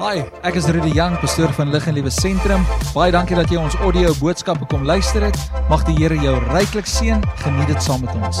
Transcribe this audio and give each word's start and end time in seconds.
Hi, 0.00 0.22
ek 0.48 0.56
is 0.56 0.64
Rudy 0.72 0.94
Jang, 0.96 1.12
pastoor 1.20 1.50
van 1.52 1.68
Lig 1.68 1.84
en 1.90 1.92
Liewe 1.92 2.08
Sentrum. 2.08 2.62
Baie 2.94 3.12
dankie 3.12 3.36
dat 3.36 3.50
jy 3.52 3.58
ons 3.60 3.74
audio 3.84 4.14
boodskappe 4.16 4.64
kom 4.72 4.86
luister 4.88 5.26
het. 5.26 5.36
Mag 5.68 5.82
die 5.84 5.92
Here 5.98 6.16
jou 6.16 6.32
ryklik 6.46 6.88
seën. 6.88 7.20
Geniet 7.42 7.68
dit 7.68 7.84
saam 7.84 8.06
met 8.06 8.14
ons. 8.16 8.40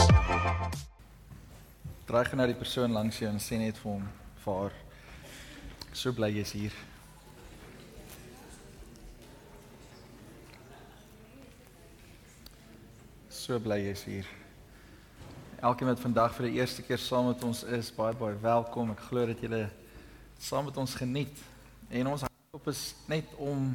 Draai 2.08 2.22
gou 2.30 2.38
na 2.40 2.46
die 2.48 2.56
persoon 2.56 2.96
langs 2.96 3.18
jou 3.20 3.28
en 3.28 3.36
sê 3.44 3.58
net 3.60 3.76
vir 3.76 3.90
hom, 3.90 4.06
vir 4.40 4.56
haar. 4.56 4.78
So 5.92 6.14
bly 6.16 6.30
jy's 6.38 6.54
hier. 6.56 6.78
So 13.28 13.60
bly 13.60 13.82
jy's 13.82 14.06
hier. 14.08 14.32
Elkeen 15.60 15.92
wat 15.92 16.00
vandag 16.08 16.32
vir 16.40 16.48
die 16.48 16.64
eerste 16.64 16.88
keer 16.88 17.04
saam 17.04 17.28
met 17.34 17.44
ons 17.44 17.66
is, 17.68 17.92
baie 17.92 18.16
baie 18.16 18.40
welkom. 18.48 18.96
Ek 18.96 19.04
glo 19.12 19.28
dat 19.28 19.44
julle 19.44 19.66
saam 20.40 20.64
met 20.72 20.80
ons 20.80 20.96
geniet. 20.96 21.49
En 21.90 22.06
ons 22.06 22.22
op 22.54 22.68
is 22.70 22.94
net 23.10 23.32
om 23.42 23.72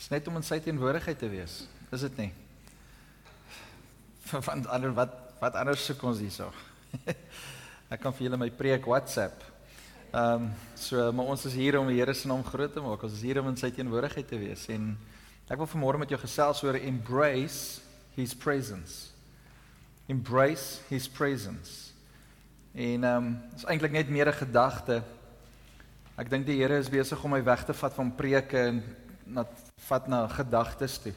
is 0.00 0.08
net 0.10 0.26
om 0.26 0.38
in 0.40 0.46
sy 0.46 0.56
teenwoordigheid 0.62 1.18
te 1.18 1.28
wees. 1.30 1.60
Is 1.94 2.02
dit 2.08 2.16
nie? 2.18 2.30
Want 4.46 4.66
ander 4.66 4.94
wat 4.96 5.14
wat 5.40 5.54
anders 5.56 5.84
soek 5.86 6.02
ons 6.04 6.18
hierso. 6.20 6.50
Ek 7.94 8.02
kan 8.02 8.12
vir 8.16 8.26
julle 8.26 8.40
my 8.42 8.50
preek 8.54 8.88
WhatsApp. 8.90 9.44
Ehm 10.10 10.48
um, 10.48 10.50
so 10.74 11.06
maar 11.14 11.30
ons 11.30 11.46
is 11.46 11.54
hier 11.54 11.78
om 11.78 11.86
die 11.86 12.00
Here 12.00 12.14
se 12.14 12.26
naam 12.28 12.42
groot 12.44 12.74
te 12.74 12.82
maak. 12.82 13.06
Ons 13.06 13.20
is 13.20 13.22
hier 13.28 13.38
om 13.38 13.52
in 13.52 13.60
sy 13.60 13.70
teenwoordigheid 13.70 14.26
te 14.26 14.40
wees 14.40 14.66
en 14.74 14.90
ek 15.50 15.62
wil 15.62 15.70
vanmôre 15.70 16.02
met 16.02 16.10
jou 16.10 16.18
gesels 16.18 16.64
oor 16.66 16.78
embrace 16.78 17.78
his 18.18 18.34
presence. 18.34 19.14
Embrace 20.10 20.82
his 20.90 21.06
presence. 21.06 21.94
En 22.74 23.06
ehm 23.06 23.30
um, 23.30 23.32
is 23.54 23.66
eintlik 23.70 23.94
net 23.94 24.10
meer 24.10 24.34
'n 24.34 24.42
gedagte 24.42 25.02
Ek 26.20 26.28
dink 26.28 26.44
die 26.44 26.58
Here 26.58 26.76
is 26.76 26.90
besig 26.92 27.22
om 27.24 27.32
my 27.32 27.38
weg 27.40 27.62
te 27.64 27.72
vat 27.72 27.94
van 27.96 28.10
preke 28.12 28.58
en 28.60 28.80
na 29.24 29.46
vat 29.86 30.08
na 30.12 30.18
gedagtes 30.28 30.98
toe. 31.00 31.14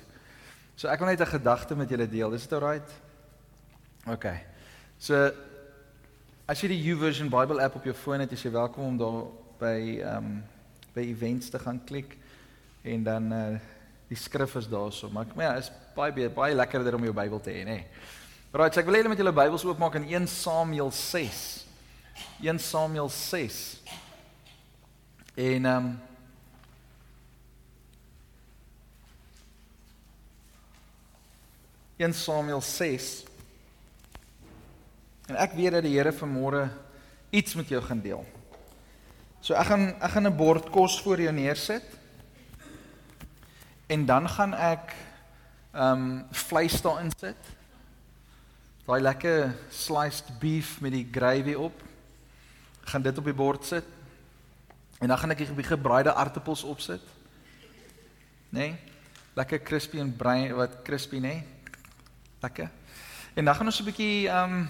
So 0.80 0.88
ek 0.88 1.02
wil 1.02 1.10
net 1.10 1.20
'n 1.20 1.28
gedagte 1.28 1.76
met 1.76 1.90
julle 1.90 2.08
deel. 2.08 2.32
Is 2.34 2.48
dit 2.48 2.54
alright? 2.54 2.88
OK. 4.08 4.32
So 4.98 5.32
as 6.48 6.62
jy 6.62 6.70
die 6.70 6.84
YouVersion 6.88 7.28
Bible 7.28 7.60
app 7.60 7.76
op 7.76 7.84
jou 7.84 7.94
foon 7.94 8.22
het, 8.22 8.32
is 8.32 8.44
jy 8.44 8.52
welkom 8.52 8.84
om 8.84 8.98
daar 8.98 9.28
by 9.60 10.00
ehm 10.00 10.18
um, 10.18 10.44
by 10.96 11.02
events 11.02 11.50
te 11.50 11.60
gaan 11.60 11.84
klik 11.84 12.18
en 12.84 13.04
dan 13.04 13.34
uh 13.34 13.60
die 14.08 14.18
skrif 14.18 14.56
is 14.56 14.70
daarso. 14.70 15.10
Maar 15.10 15.26
ja, 15.36 15.56
is 15.56 15.72
baie 15.96 16.30
baie 16.30 16.56
lekkerder 16.56 16.96
om 16.96 17.04
jou 17.04 17.14
Bybel 17.14 17.42
te 17.42 17.52
hê, 17.52 17.66
nê. 17.66 17.84
Right, 18.54 18.74
so 18.74 18.80
ek 18.80 18.86
wil 18.86 18.96
hê 18.96 19.10
met 19.10 19.18
julle 19.18 19.34
Bybels 19.34 19.66
oopmaak 19.66 19.96
in 19.96 20.08
1 20.08 20.28
Samuel 20.28 20.92
6. 20.92 21.66
1 22.40 22.60
Samuel 22.60 23.10
6. 23.10 23.84
En 25.34 25.66
ehm 25.66 25.86
um, 25.86 26.00
in 31.96 32.14
Samuel 32.14 32.62
6 32.62 33.24
En 35.28 35.40
ek 35.40 35.56
weet 35.56 35.72
dat 35.78 35.86
die 35.86 35.96
Here 35.96 36.12
vanmôre 36.12 36.68
iets 37.34 37.56
met 37.56 37.70
jou 37.72 37.80
gaan 37.84 38.02
deel. 38.04 38.24
So 39.44 39.56
ek 39.56 39.70
gaan 39.72 39.86
ek 39.96 40.12
gaan 40.12 40.28
'n 40.28 40.36
bord 40.36 40.70
kos 40.70 41.00
voor 41.02 41.22
jou 41.22 41.32
neersit. 41.32 41.84
En 43.88 44.06
dan 44.06 44.30
gaan 44.30 44.54
ek 44.54 44.96
ehm 45.74 46.04
um, 46.04 46.26
vleis 46.32 46.82
daarin 46.82 47.12
sit. 47.18 47.40
Daai 48.86 49.02
lekker 49.02 49.56
sliced 49.70 50.40
beef 50.40 50.82
met 50.82 50.92
die 50.92 51.08
gravy 51.12 51.54
op. 51.54 51.74
Ek 52.84 52.90
gaan 52.90 53.02
dit 53.02 53.18
op 53.18 53.26
die 53.26 53.34
bord 53.34 53.66
sit. 53.66 53.86
En 55.04 55.10
dan 55.10 55.18
gaan 55.18 55.32
ek 55.36 55.40
'n 55.40 55.56
bietjie 55.56 55.76
gebraaide 55.76 56.14
aartappels 56.14 56.64
opsit. 56.64 57.02
Né? 58.50 58.60
Nee? 58.60 58.76
Lekker 59.34 59.60
crispy 59.60 60.00
en 60.00 60.16
braai 60.16 60.54
wat 60.54 60.82
crispy, 60.84 61.20
né? 61.20 61.22
Nee? 61.28 61.44
Lekker. 62.40 62.70
En 63.34 63.46
dan 63.46 63.56
gaan 63.56 63.66
ons 63.66 63.80
'n 63.80 63.84
bietjie 63.84 64.30
ehm 64.30 64.54
um, 64.54 64.70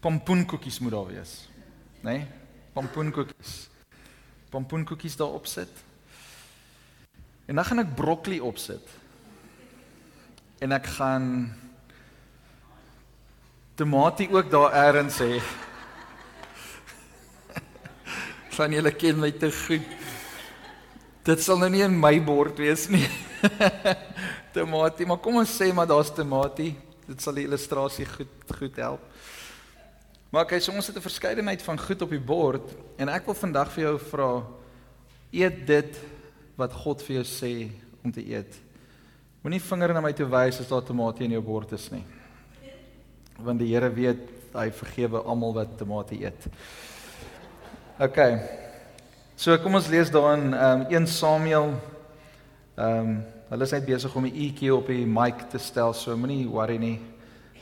pompoenkoekies 0.00 0.78
moet 0.78 0.90
daar 0.90 1.06
wees. 1.06 1.48
Né? 2.00 2.12
Nee? 2.12 2.26
Pompoenkoekies. 2.72 3.68
Pompoenkoekies 4.50 5.16
daar 5.16 5.32
opsit. 5.32 5.70
En 7.46 7.54
dan 7.54 7.64
gaan 7.64 7.78
ek 7.78 7.94
broccoli 7.94 8.40
opsit. 8.40 8.88
En 10.58 10.72
ek 10.72 10.86
gaan 10.86 11.56
tomatie 13.74 14.30
ook 14.30 14.50
daar 14.50 14.94
eers 14.94 15.18
hê 15.18 15.40
van 18.56 18.72
julle 18.72 18.92
ken 18.94 19.20
my 19.20 19.30
te 19.38 19.50
goed. 19.52 19.86
Dit 21.24 21.40
sal 21.40 21.58
nou 21.58 21.70
nie 21.72 21.84
in 21.84 21.94
my 21.96 22.18
bord 22.24 22.58
wees 22.60 22.86
nie. 22.92 23.06
tomatie, 24.56 25.06
maar 25.08 25.20
kom 25.24 25.40
ons 25.40 25.54
sê 25.60 25.70
maar 25.74 25.88
daar's 25.88 26.12
tomatie. 26.14 26.74
Dit 27.08 27.22
sal 27.24 27.36
die 27.36 27.46
illustrasie 27.48 28.06
goed 28.08 28.54
goed 28.58 28.76
help. 28.80 29.02
Maar 30.34 30.48
kyk, 30.50 30.62
so 30.64 30.72
ons 30.74 30.86
het 30.90 30.96
'n 30.96 31.04
verskeidenheid 31.04 31.62
van 31.62 31.78
goed 31.78 32.02
op 32.02 32.10
die 32.10 32.18
bord 32.18 32.66
en 32.98 33.08
ek 33.08 33.26
wil 33.26 33.34
vandag 33.34 33.70
vir 33.72 33.84
jou 33.84 33.98
vra 33.98 34.42
eet 35.30 35.66
dit 35.66 35.98
wat 36.56 36.72
God 36.72 37.02
vir 37.02 37.22
jou 37.22 37.24
sê 37.24 37.70
om 38.02 38.12
te 38.12 38.22
eet. 38.22 38.52
Moenie 39.42 39.60
vinger 39.60 39.94
na 39.94 40.00
my 40.00 40.12
toe 40.12 40.26
wys 40.26 40.60
as 40.60 40.68
daar 40.68 40.82
tomatie 40.82 41.24
in 41.24 41.36
jou 41.36 41.42
bord 41.42 41.72
is 41.72 41.90
nie. 41.92 42.04
Want 43.38 43.58
die 43.58 43.72
Here 43.74 43.90
weet 43.90 44.54
hy 44.54 44.70
vergewe 44.70 45.22
almal 45.22 45.54
wat 45.54 45.78
tomatie 45.78 46.22
eet. 46.24 46.46
OK. 47.94 48.18
So 49.38 49.54
kom 49.62 49.76
ons 49.78 49.86
lees 49.86 50.08
daar 50.10 50.32
in 50.34 50.48
um, 50.50 50.80
1 50.90 51.06
Samuel. 51.06 51.76
Ehm 52.74 52.98
um, 52.98 53.12
hulle 53.52 53.66
is 53.68 53.74
net 53.76 53.84
besig 53.86 54.14
om 54.18 54.24
die 54.26 54.48
EQ 54.48 54.62
op 54.74 54.88
die 54.90 55.04
mic 55.06 55.44
te 55.52 55.60
stel, 55.62 55.92
so 55.94 56.16
moenie 56.18 56.48
worry 56.50 56.74
nie. 56.80 56.96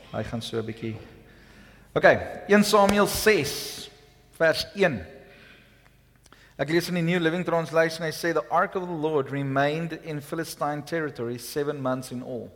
Hy 0.09 0.23
gaan 0.25 0.41
so 0.41 0.57
'n 0.57 0.65
bietjie. 0.65 0.95
OK, 1.93 2.07
1 2.49 2.63
Samuel 2.63 3.05
6 3.05 3.91
vers 4.39 4.65
1. 4.73 5.05
Ek 6.57 6.69
lees 6.69 6.89
in 6.89 6.95
die 6.95 7.05
New 7.05 7.19
Living 7.19 7.45
Translation, 7.45 8.01
hy 8.01 8.11
sê 8.11 8.33
the 8.33 8.47
ark 8.49 8.73
of 8.73 8.87
the 8.87 8.99
Lord 9.07 9.29
remained 9.29 9.93
in 10.03 10.19
Philistine 10.19 10.81
territory 10.81 11.37
7 11.37 11.79
months 11.79 12.11
in 12.11 12.23
all. 12.23 12.49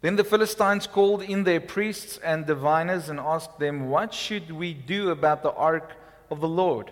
Then 0.00 0.16
the 0.16 0.24
Philistines 0.24 0.86
called 0.86 1.20
in 1.20 1.44
their 1.44 1.60
priests 1.60 2.18
and 2.24 2.46
diviners 2.46 3.10
and 3.10 3.20
asked 3.20 3.58
them, 3.58 3.90
"What 3.90 4.14
should 4.14 4.50
we 4.50 4.72
do 4.72 5.10
about 5.10 5.42
the 5.42 5.52
ark 5.52 6.00
of 6.32 6.40
the 6.40 6.48
Lord. 6.48 6.90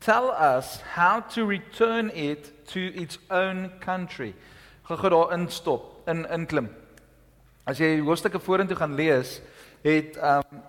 Tell 0.00 0.30
us 0.30 0.80
how 0.94 1.20
to 1.34 1.44
return 1.44 2.10
it 2.14 2.66
to 2.72 2.80
its 2.94 3.18
own 3.30 3.70
country. 3.80 4.34
Gou 4.88 5.10
daar 5.10 5.32
instop, 5.34 6.08
in 6.08 6.24
inklim. 6.30 6.70
As 7.66 7.80
jy 7.82 7.98
hoofstukke 8.06 8.40
vorentoe 8.40 8.78
gaan 8.78 8.94
lees, 8.96 9.40
het 9.84 10.16
um 10.22 10.62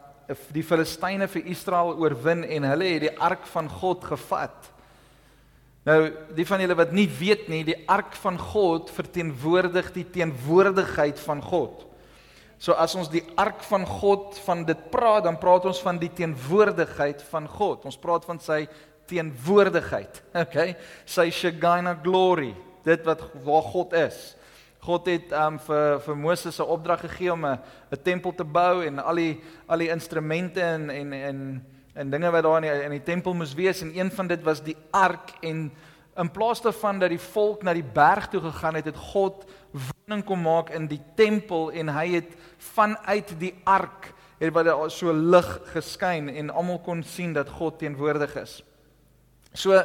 die 0.51 0.63
Filistyne 0.65 1.29
vir 1.31 1.45
Israel 1.47 1.93
oorwin 2.01 2.43
en 2.43 2.65
hulle 2.67 2.89
het 2.91 3.05
die 3.05 3.13
ark 3.23 3.45
van 3.47 3.69
God 3.71 4.03
gevat. 4.09 4.71
Nou, 5.87 6.01
die 6.35 6.45
van 6.49 6.59
julle 6.59 6.75
wat 6.75 6.91
nie 6.91 7.07
weet 7.07 7.47
nie, 7.47 7.61
die 7.63 7.77
ark 7.87 8.17
van 8.19 8.35
God 8.35 8.91
verteenwoordig 8.91 9.93
die 9.95 10.03
teenwoordigheid 10.17 11.21
van 11.23 11.39
God. 11.45 11.86
So 12.57 12.73
as 12.73 12.95
ons 12.97 13.09
die 13.09 13.23
ark 13.37 13.61
van 13.69 13.85
God 13.85 14.37
van 14.45 14.63
dit 14.65 14.79
praat, 14.89 15.23
dan 15.27 15.37
praat 15.37 15.67
ons 15.69 15.81
van 15.85 15.99
die 16.01 16.09
teenwoordigheid 16.09 17.21
van 17.29 17.45
God. 17.47 17.85
Ons 17.85 17.99
praat 18.01 18.25
van 18.25 18.39
sy 18.41 18.65
teenwoordigheid. 19.09 20.23
Okay? 20.47 20.73
Sy 21.05 21.29
Shekinah 21.29 21.99
glory, 22.03 22.53
dit 22.87 23.05
wat 23.05 23.21
waar 23.45 23.69
God 23.69 23.93
is. 23.93 24.33
God 24.87 25.09
het 25.09 25.33
um 25.35 25.57
vir 25.59 25.97
vir 26.05 26.15
Moses 26.15 26.59
'n 26.59 26.69
opdrag 26.71 27.01
gegee 27.01 27.33
om 27.33 27.45
'n 27.45 27.59
tempel 28.03 28.33
te 28.33 28.43
bou 28.43 28.85
en 28.85 28.99
al 28.99 29.15
die 29.15 29.41
al 29.67 29.77
die 29.77 29.89
instrumente 29.91 30.61
en 30.61 30.89
en 30.89 31.13
en 31.13 31.65
en 31.93 32.09
dinge 32.09 32.31
wat 32.31 32.43
daar 32.43 32.63
in 32.63 32.69
die, 32.69 32.83
in 32.85 32.91
die 32.91 33.03
tempel 33.03 33.33
moes 33.33 33.53
wees 33.53 33.81
en 33.81 33.91
een 33.97 34.11
van 34.11 34.27
dit 34.27 34.43
was 34.43 34.61
die 34.63 34.77
ark 34.91 35.33
en 35.41 35.71
in 36.17 36.31
plaas 36.31 36.61
daarvan 36.61 36.99
dat 36.99 37.13
die 37.13 37.21
volk 37.21 37.63
na 37.63 37.73
die 37.77 37.85
berg 37.85 38.27
toe 38.31 38.41
gegaan 38.41 38.75
het, 38.79 38.89
het 38.89 38.97
God 39.13 39.45
woning 39.71 40.23
kom 40.25 40.41
maak 40.41 40.71
in 40.73 40.87
die 40.89 41.01
tempel 41.15 41.69
en 41.71 41.91
hy 41.93 42.07
het 42.17 42.31
vanuit 42.73 43.33
die 43.39 43.53
ark 43.67 44.11
het 44.39 44.53
wat 44.53 44.65
daar 44.69 44.91
so 44.93 45.13
lig 45.13 45.49
geskyn 45.73 46.29
en 46.29 46.53
almal 46.53 46.79
kon 46.85 47.03
sien 47.03 47.33
dat 47.33 47.49
God 47.49 47.79
teenwoordig 47.81 48.35
is. 48.41 48.61
So 49.53 49.77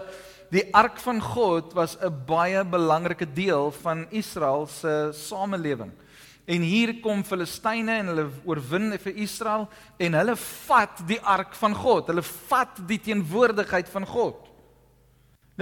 die 0.52 0.66
ark 0.76 0.98
van 1.00 1.20
God 1.20 1.72
was 1.72 1.96
'n 1.96 2.24
baie 2.26 2.64
belangrike 2.64 3.26
deel 3.32 3.70
van 3.70 4.06
Israel 4.10 4.66
se 4.66 5.10
samelewing. 5.12 5.92
En 6.44 6.60
hier 6.60 7.00
kom 7.00 7.24
Filistyne 7.24 7.98
en 7.98 8.06
hulle 8.06 8.30
oorwin 8.44 8.98
vir 8.98 9.14
Israel 9.14 9.68
en 9.98 10.14
hulle 10.14 10.36
vat 10.36 11.02
die 11.06 11.20
ark 11.20 11.54
van 11.54 11.74
God. 11.74 12.06
Hulle 12.06 12.22
vat 12.22 12.80
die 12.86 13.00
teenwoordigheid 13.00 13.88
van 13.88 14.06
God. 14.06 14.51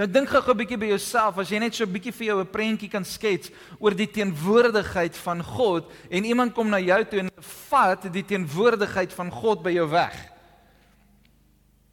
Nou 0.01 0.09
dink 0.09 0.31
gou 0.33 0.41
'n 0.41 0.57
bietjie 0.57 0.79
by 0.81 0.87
jouself 0.89 1.37
as 1.37 1.49
jy 1.51 1.59
net 1.59 1.75
so 1.75 1.85
'n 1.85 1.93
bietjie 1.93 2.11
vir 2.11 2.25
jou 2.25 2.39
'n 2.41 2.49
prentjie 2.49 2.89
kan 2.89 3.05
skets 3.05 3.51
oor 3.77 3.93
die 3.93 4.09
teenwoordigheid 4.09 5.15
van 5.15 5.43
God 5.43 5.91
en 6.09 6.25
iemand 6.25 6.55
kom 6.55 6.69
na 6.69 6.79
jou 6.79 7.05
toe 7.05 7.19
en 7.19 7.29
vat 7.69 8.11
die 8.11 8.25
teenwoordigheid 8.25 9.13
van 9.13 9.29
God 9.29 9.61
by 9.61 9.69
jou 9.69 9.87
weg. 9.89 10.17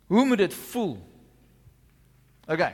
Hoe 0.06 0.24
moet 0.24 0.38
dit 0.38 0.54
voel? 0.54 0.96
OK. 2.46 2.72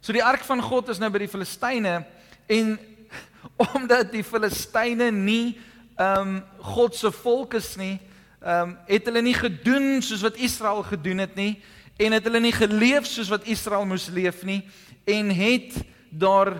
So 0.00 0.12
die 0.12 0.24
ark 0.24 0.40
van 0.40 0.62
God 0.62 0.88
is 0.88 0.98
nou 0.98 1.10
by 1.10 1.18
die 1.18 1.28
Filistyne 1.28 2.06
en 2.48 2.78
omdat 3.74 4.10
die 4.10 4.24
Filistyne 4.24 5.10
nie 5.10 5.60
ehm 5.98 6.36
um, 6.36 6.44
God 6.62 6.94
se 6.94 7.12
volk 7.12 7.54
is 7.54 7.76
nie, 7.76 8.00
ehm 8.40 8.70
um, 8.70 8.78
het 8.86 9.04
hulle 9.04 9.20
nie 9.20 9.36
gedoen 9.36 10.00
soos 10.02 10.22
wat 10.22 10.36
Israel 10.36 10.82
gedoen 10.82 11.18
het 11.18 11.34
nie 11.34 11.62
en 11.96 12.12
het 12.12 12.24
hulle 12.24 12.40
nie 12.40 12.52
geleef 12.52 13.06
soos 13.06 13.28
wat 13.32 13.46
Israel 13.48 13.86
moes 13.88 14.08
leef 14.12 14.42
nie 14.44 14.62
en 15.04 15.30
het 15.30 15.78
daar 16.10 16.56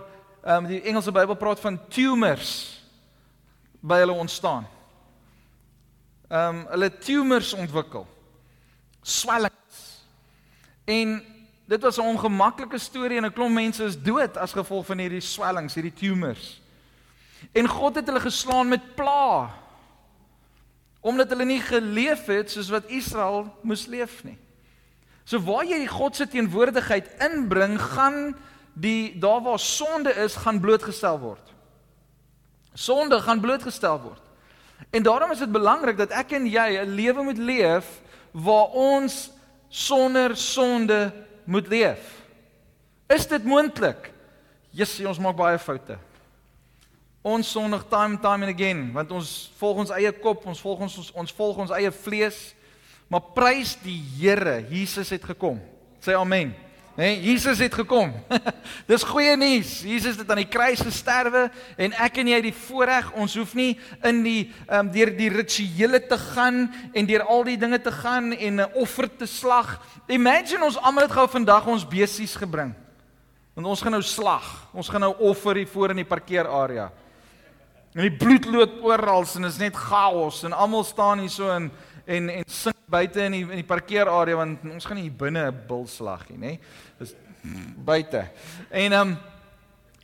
ehm 0.46 0.64
um, 0.64 0.66
die 0.70 0.82
Engelse 0.82 1.12
Bybel 1.12 1.34
praat 1.34 1.60
van 1.60 1.80
tumors 1.88 2.50
by 3.80 3.98
hulle 3.98 4.12
ontstaan. 4.12 4.66
Ehm 6.28 6.56
um, 6.56 6.66
hulle 6.70 6.90
tumors 6.98 7.52
ontwikkel. 7.52 8.06
Swellings. 9.02 10.04
En 10.84 11.22
dit 11.66 11.82
was 11.82 11.96
'n 11.96 12.00
ongemaklike 12.14 12.78
storie 12.78 13.18
en 13.18 13.24
'n 13.24 13.32
klomp 13.32 13.54
mense 13.54 13.84
is 13.84 14.02
dood 14.02 14.36
as 14.36 14.52
gevolg 14.52 14.86
van 14.86 14.98
hierdie 14.98 15.20
swellings, 15.20 15.74
hierdie 15.74 15.94
tumors. 15.94 16.60
En 17.52 17.68
God 17.68 17.94
het 17.94 18.06
hulle 18.06 18.20
geslaan 18.20 18.68
met 18.68 18.94
pla. 18.94 19.54
Omdat 21.00 21.28
hulle 21.28 21.44
nie 21.44 21.60
geleef 21.60 22.26
het 22.26 22.50
soos 22.50 22.68
wat 22.68 22.86
Israel 22.86 23.56
moes 23.62 23.86
leef 23.86 24.24
nie. 24.24 24.38
So 25.26 25.42
waar 25.42 25.66
jy 25.66 25.80
die 25.82 25.90
God 25.90 26.16
se 26.16 26.28
teenwoordigheid 26.30 27.08
inbring, 27.26 27.74
gaan 27.82 28.36
die 28.78 29.18
daar 29.18 29.42
waar 29.42 29.58
sonde 29.58 30.12
is, 30.22 30.36
gaan 30.38 30.60
blootgestel 30.62 31.18
word. 31.18 31.54
Sonde 32.76 33.18
gaan 33.24 33.40
blootgestel 33.40 33.98
word. 34.00 34.22
En 34.94 35.02
daarom 35.02 35.32
is 35.32 35.42
dit 35.42 35.52
belangrik 35.52 35.96
dat 35.98 36.12
ek 36.14 36.36
en 36.38 36.46
jy 36.46 36.68
'n 36.78 36.94
lewe 36.94 37.22
moet 37.22 37.38
leef 37.38 38.00
waar 38.30 38.70
ons 38.76 39.30
sonder 39.68 40.36
sonde 40.36 41.12
moet 41.44 41.66
leef. 41.68 42.22
Is 43.06 43.26
dit 43.26 43.44
moontlik? 43.44 44.12
Jesus, 44.70 45.06
ons 45.06 45.18
maak 45.18 45.36
baie 45.36 45.58
foute. 45.58 45.98
Ons 47.22 47.50
sondig 47.50 47.82
time 47.88 48.20
time 48.20 48.46
and 48.46 48.54
again 48.54 48.92
want 48.92 49.10
ons 49.10 49.50
volg 49.58 49.76
ons 49.76 49.90
eie 49.90 50.12
kop, 50.12 50.46
ons 50.46 50.60
volg 50.60 50.80
ons 50.80 50.98
ons, 50.98 51.12
ons 51.12 51.32
volg 51.32 51.56
ons 51.56 51.70
eie 51.70 51.90
vlees. 51.90 52.54
Maar 53.06 53.32
prys 53.34 53.76
die 53.84 53.98
Here, 54.18 54.64
Jesus 54.70 55.10
het 55.14 55.24
gekom. 55.24 55.60
Sê 56.02 56.16
amen. 56.18 56.54
Nee, 56.96 57.20
Jesus 57.20 57.58
het 57.60 57.74
gekom. 57.76 58.08
Dis 58.88 59.04
goeie 59.04 59.34
nuus. 59.36 59.82
Jesus 59.84 60.16
het 60.16 60.30
aan 60.32 60.40
die 60.40 60.48
kruis 60.48 60.80
gesterwe 60.80 61.50
en 61.76 61.92
ek 62.00 62.22
en 62.22 62.30
jy 62.30 62.38
het 62.38 62.46
die 62.48 62.56
voorreg, 62.56 63.10
ons 63.20 63.34
hoef 63.36 63.52
nie 63.58 63.74
in 64.00 64.22
die 64.24 64.38
ehm 64.64 64.86
um, 64.86 64.92
deur 64.94 65.12
die 65.18 65.28
rituele 65.28 66.00
te 66.08 66.16
gaan 66.32 66.64
en 66.96 67.08
deur 67.10 67.26
al 67.28 67.44
die 67.50 67.58
dinge 67.60 67.82
te 67.84 67.92
gaan 67.92 68.32
en 68.32 68.62
'n 68.64 68.72
offer 68.80 69.10
te 69.12 69.28
slag. 69.28 69.76
Imagine 70.08 70.64
ons 70.64 70.80
almal 70.80 71.04
het 71.04 71.12
gou 71.12 71.28
vandag 71.28 71.66
ons 71.66 71.84
besies 71.84 72.34
gebring. 72.34 72.72
Want 73.54 73.66
ons 73.66 73.82
gaan 73.82 73.92
nou 73.92 74.02
slag. 74.02 74.68
Ons 74.72 74.88
gaan 74.88 75.00
nou 75.00 75.14
offer 75.18 75.56
hier 75.56 75.68
voor 75.68 75.90
in 75.90 75.96
die 75.96 76.08
parkeerarea. 76.08 76.90
En 77.94 78.02
die 78.02 78.16
bloed 78.16 78.44
loop 78.44 78.82
oral 78.84 79.24
en 79.36 79.44
is 79.44 79.58
net 79.58 79.76
chaos 79.76 80.42
en 80.44 80.52
almal 80.52 80.84
staan 80.84 81.18
hier 81.18 81.30
so 81.30 81.52
in 81.56 81.70
en 82.06 82.30
en 82.30 82.44
sing 82.46 82.74
buite 82.86 83.20
in 83.26 83.32
die 83.32 83.44
in 83.44 83.60
die 83.60 83.66
parkeerarea 83.66 84.36
want 84.38 84.64
ons 84.70 84.86
gaan 84.86 85.00
nie 85.00 85.10
binne 85.10 85.50
'n 85.50 85.62
bulslag 85.68 86.28
nie, 86.30 86.38
nê? 86.38 86.58
Dis 86.98 87.14
buite. 87.84 88.28
En 88.70 88.92
ehm 88.92 89.08
um, 89.08 89.18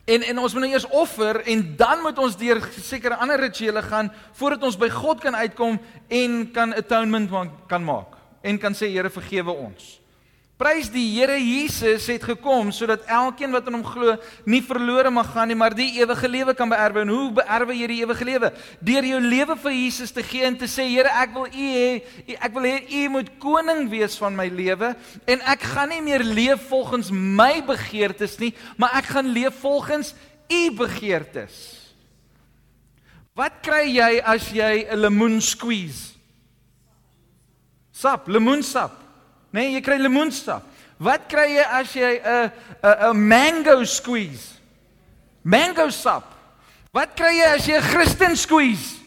en 0.05 0.21
en 0.21 0.39
ons 0.39 0.53
moet 0.53 0.61
nou 0.61 0.71
eers 0.71 0.89
offer 0.89 1.41
en 1.47 1.75
dan 1.75 2.01
moet 2.01 2.17
ons 2.19 2.37
deur 2.37 2.59
sekere 2.81 3.15
ander 3.15 3.39
rituele 3.39 3.81
gaan 3.81 4.11
voordat 4.31 4.63
ons 4.63 4.77
by 4.77 4.89
God 4.89 5.19
kan 5.19 5.35
uitkom 5.35 5.79
en 6.07 6.51
kan 6.51 6.73
atonement 6.73 7.29
kan 7.67 7.83
maak 7.83 8.17
en 8.41 8.59
kan 8.59 8.75
sê 8.75 8.91
Here 8.91 9.09
vergewe 9.09 9.51
ons. 9.51 10.02
Prys 10.63 10.87
die 10.87 11.09
Here 11.11 11.35
Jesus 11.35 12.05
het 12.07 12.23
gekom 12.23 12.69
sodat 12.71 13.01
elkeen 13.11 13.51
wat 13.51 13.65
in 13.67 13.75
hom 13.75 13.81
glo 13.83 14.13
nie 14.47 14.61
verlore 14.63 15.09
mag 15.11 15.27
gaan 15.33 15.49
nie, 15.51 15.57
maar 15.59 15.73
die 15.75 15.89
ewige 15.97 16.29
lewe 16.31 16.53
kan 16.55 16.71
beerwe. 16.71 17.01
En 17.03 17.11
hoe 17.11 17.33
beerwe 17.35 17.75
jy 17.75 17.89
die 17.91 17.97
ewige 18.05 18.27
lewe? 18.29 18.51
Deur 18.79 19.07
jou 19.09 19.19
lewe 19.19 19.57
vir 19.59 19.75
Jesus 19.75 20.15
te 20.15 20.23
gee 20.23 20.47
en 20.47 20.55
te 20.55 20.69
sê 20.71 20.85
Here, 20.87 21.11
ek 21.19 21.35
wil 21.35 21.49
U 21.51 21.67
hê, 21.67 21.99
ek 22.37 22.55
wil 22.55 22.69
hê 22.69 22.77
U 22.79 23.03
moet 23.17 23.33
koning 23.43 23.91
wees 23.91 24.15
van 24.21 24.39
my 24.39 24.47
lewe 24.47 24.93
en 25.27 25.45
ek 25.51 25.67
gaan 25.73 25.91
nie 25.91 25.99
meer 26.05 26.23
leef 26.23 26.63
volgens 26.71 27.11
my 27.11 27.59
begeertes 27.67 28.39
nie, 28.39 28.53
maar 28.79 28.95
ek 29.01 29.11
gaan 29.17 29.35
leef 29.35 29.59
volgens 29.59 30.15
U 30.47 30.63
begeertes. 30.79 31.59
Wat 33.35 33.59
kry 33.65 33.83
jy 33.97 34.11
as 34.23 34.47
jy 34.47 34.87
'n 34.87 34.95
lemoen 34.95 35.41
squeeze? 35.41 36.15
Sap, 37.91 38.31
lemoensap. 38.31 39.02
Nee, 39.53 39.69
jy 39.75 39.81
kry 39.85 39.99
lemoensap. 40.01 40.65
Wat 41.03 41.27
kry 41.29 41.45
jy 41.53 41.65
as 41.77 41.93
jy 41.93 42.11
'n 42.19 42.51
'n 42.81 43.13
'n 43.13 43.27
mango 43.27 43.83
squeeze? 43.85 44.57
Mango 45.43 45.89
sap. 45.89 46.33
Wat 46.93 47.15
kry 47.15 47.37
jy 47.37 47.47
as 47.55 47.67
jy 47.67 47.77
'n 47.77 47.81
Christen 47.81 48.35
squeeze? 48.35 49.03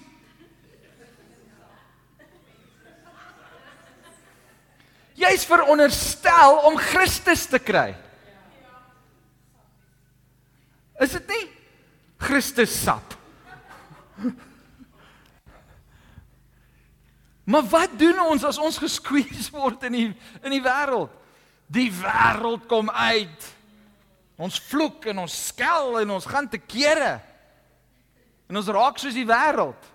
Jy's 5.17 5.47
veronderstel 5.49 6.61
om 6.69 6.77
Christus 6.77 7.47
te 7.47 7.59
kry. 7.59 7.97
Is 11.01 11.13
dit 11.13 11.29
nie? 11.29 11.51
Christus 12.19 12.83
sap. 12.83 13.15
Maar 17.47 17.63
wat 17.71 17.93
doen 17.95 18.19
ons 18.27 18.45
as 18.45 18.59
ons 18.59 18.79
gesqueeze 18.83 19.53
word 19.55 19.85
in 19.87 19.95
die 19.95 20.07
in 20.43 20.51
die 20.51 20.63
wêreld? 20.63 21.13
Die 21.71 21.91
wêreld 21.95 22.67
kom 22.67 22.91
uit. 22.91 23.47
Ons 24.37 24.59
vloek 24.67 25.07
en 25.13 25.23
ons 25.23 25.37
skel 25.47 26.01
en 26.03 26.17
ons 26.19 26.27
gaan 26.27 26.49
te 26.51 26.59
kere. 26.59 27.21
En 28.51 28.59
ons 28.59 28.73
raak 28.75 28.99
soos 28.99 29.15
die 29.15 29.27
wêreld. 29.27 29.93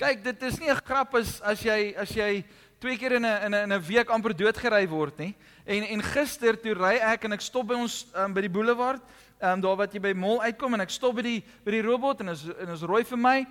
Kyk, 0.00 0.24
dit 0.24 0.42
is 0.48 0.58
nie 0.58 0.72
'n 0.72 0.80
grap 0.80 1.14
as 1.14 1.40
as 1.44 1.60
jy 1.60 1.94
as 1.96 2.16
jy 2.16 2.44
twee 2.80 2.96
keer 2.96 3.12
in 3.20 3.26
'n 3.26 3.44
in 3.44 3.54
'n 3.54 3.72
'n 3.72 3.86
week 3.86 4.08
amper 4.08 4.32
doodgery 4.32 4.88
word 4.88 5.18
nie. 5.18 5.34
En 5.66 5.84
en 5.84 6.02
gister 6.02 6.56
toe 6.56 6.72
ry 6.72 6.96
ek 6.96 7.24
en 7.24 7.32
ek 7.32 7.40
stop 7.40 7.66
by 7.66 7.74
ons 7.74 8.06
um, 8.16 8.32
by 8.32 8.40
die 8.40 8.48
boulevard, 8.48 9.02
um, 9.42 9.60
daar 9.60 9.76
wat 9.76 9.92
jy 9.92 10.00
by 10.00 10.12
mall 10.14 10.40
uitkom 10.40 10.74
en 10.74 10.80
ek 10.80 10.90
stop 10.90 11.14
by 11.14 11.22
die 11.22 11.44
by 11.64 11.70
die 11.70 11.82
robot 11.82 12.20
en 12.20 12.28
is 12.28 12.48
en 12.48 12.68
is 12.70 12.82
rooi 12.82 13.04
vir 13.04 13.18
my 13.18 13.46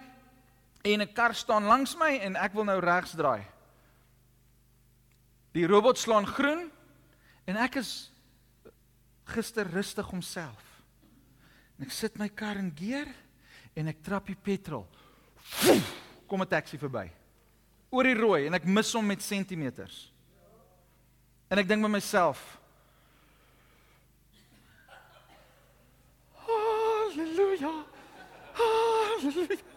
en 0.81 1.01
'n 1.01 1.13
kar 1.13 1.35
staan 1.35 1.63
langs 1.63 1.95
my 1.95 2.17
en 2.21 2.35
ek 2.35 2.53
wil 2.53 2.63
nou 2.63 2.79
regs 2.79 3.11
draai. 3.11 3.45
Die 5.51 5.67
robot 5.67 5.97
slaan 5.97 6.27
groen 6.27 6.71
en 7.45 7.57
ek 7.57 7.75
is 7.75 8.11
gister 9.25 9.67
rustig 9.67 10.05
homself. 10.05 10.83
En 11.77 11.85
ek 11.85 11.91
sit 11.91 12.17
my 12.17 12.29
kar 12.29 12.57
in 12.57 12.71
gear 12.75 13.07
en 13.75 13.87
ek 13.87 14.03
trap 14.03 14.27
die 14.27 14.35
petrol. 14.35 14.87
Kom 16.27 16.41
'n 16.41 16.47
taxi 16.47 16.77
verby. 16.77 17.09
Oor 17.91 18.03
die 18.03 18.15
rooi 18.15 18.45
en 18.45 18.53
ek 18.53 18.65
mis 18.65 18.93
hom 18.93 19.05
met 19.05 19.21
sentimeters. 19.21 20.11
En 21.49 21.57
ek 21.57 21.67
dink 21.67 21.81
by 21.81 21.89
myself 21.89 22.59
Halleluja. 27.15 27.85
Halleluja. 28.53 29.68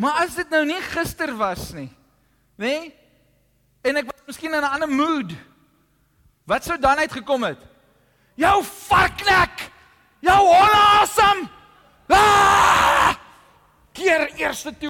Maar 0.00 0.24
as 0.24 0.34
dit 0.38 0.48
nou 0.48 0.62
nie 0.64 0.80
gister 0.80 1.32
was 1.36 1.72
nie, 1.76 1.90
nê? 2.56 2.72
Nee, 2.72 2.92
en 3.84 4.00
ek 4.00 4.08
was 4.08 4.22
miskien 4.32 4.54
in 4.54 4.64
'n 4.64 4.72
ander 4.72 4.88
mood. 4.88 5.32
Wat 6.44 6.64
sou 6.64 6.78
dan 6.78 6.98
uitgekom 6.98 7.42
het? 7.42 7.60
Jou 8.34 8.64
varknek! 8.64 9.70
Jou 10.20 10.48
awesome! 10.48 11.48
Ah! 12.08 13.14
Keer 13.92 14.32
eerste 14.34 14.72
toe. 14.78 14.88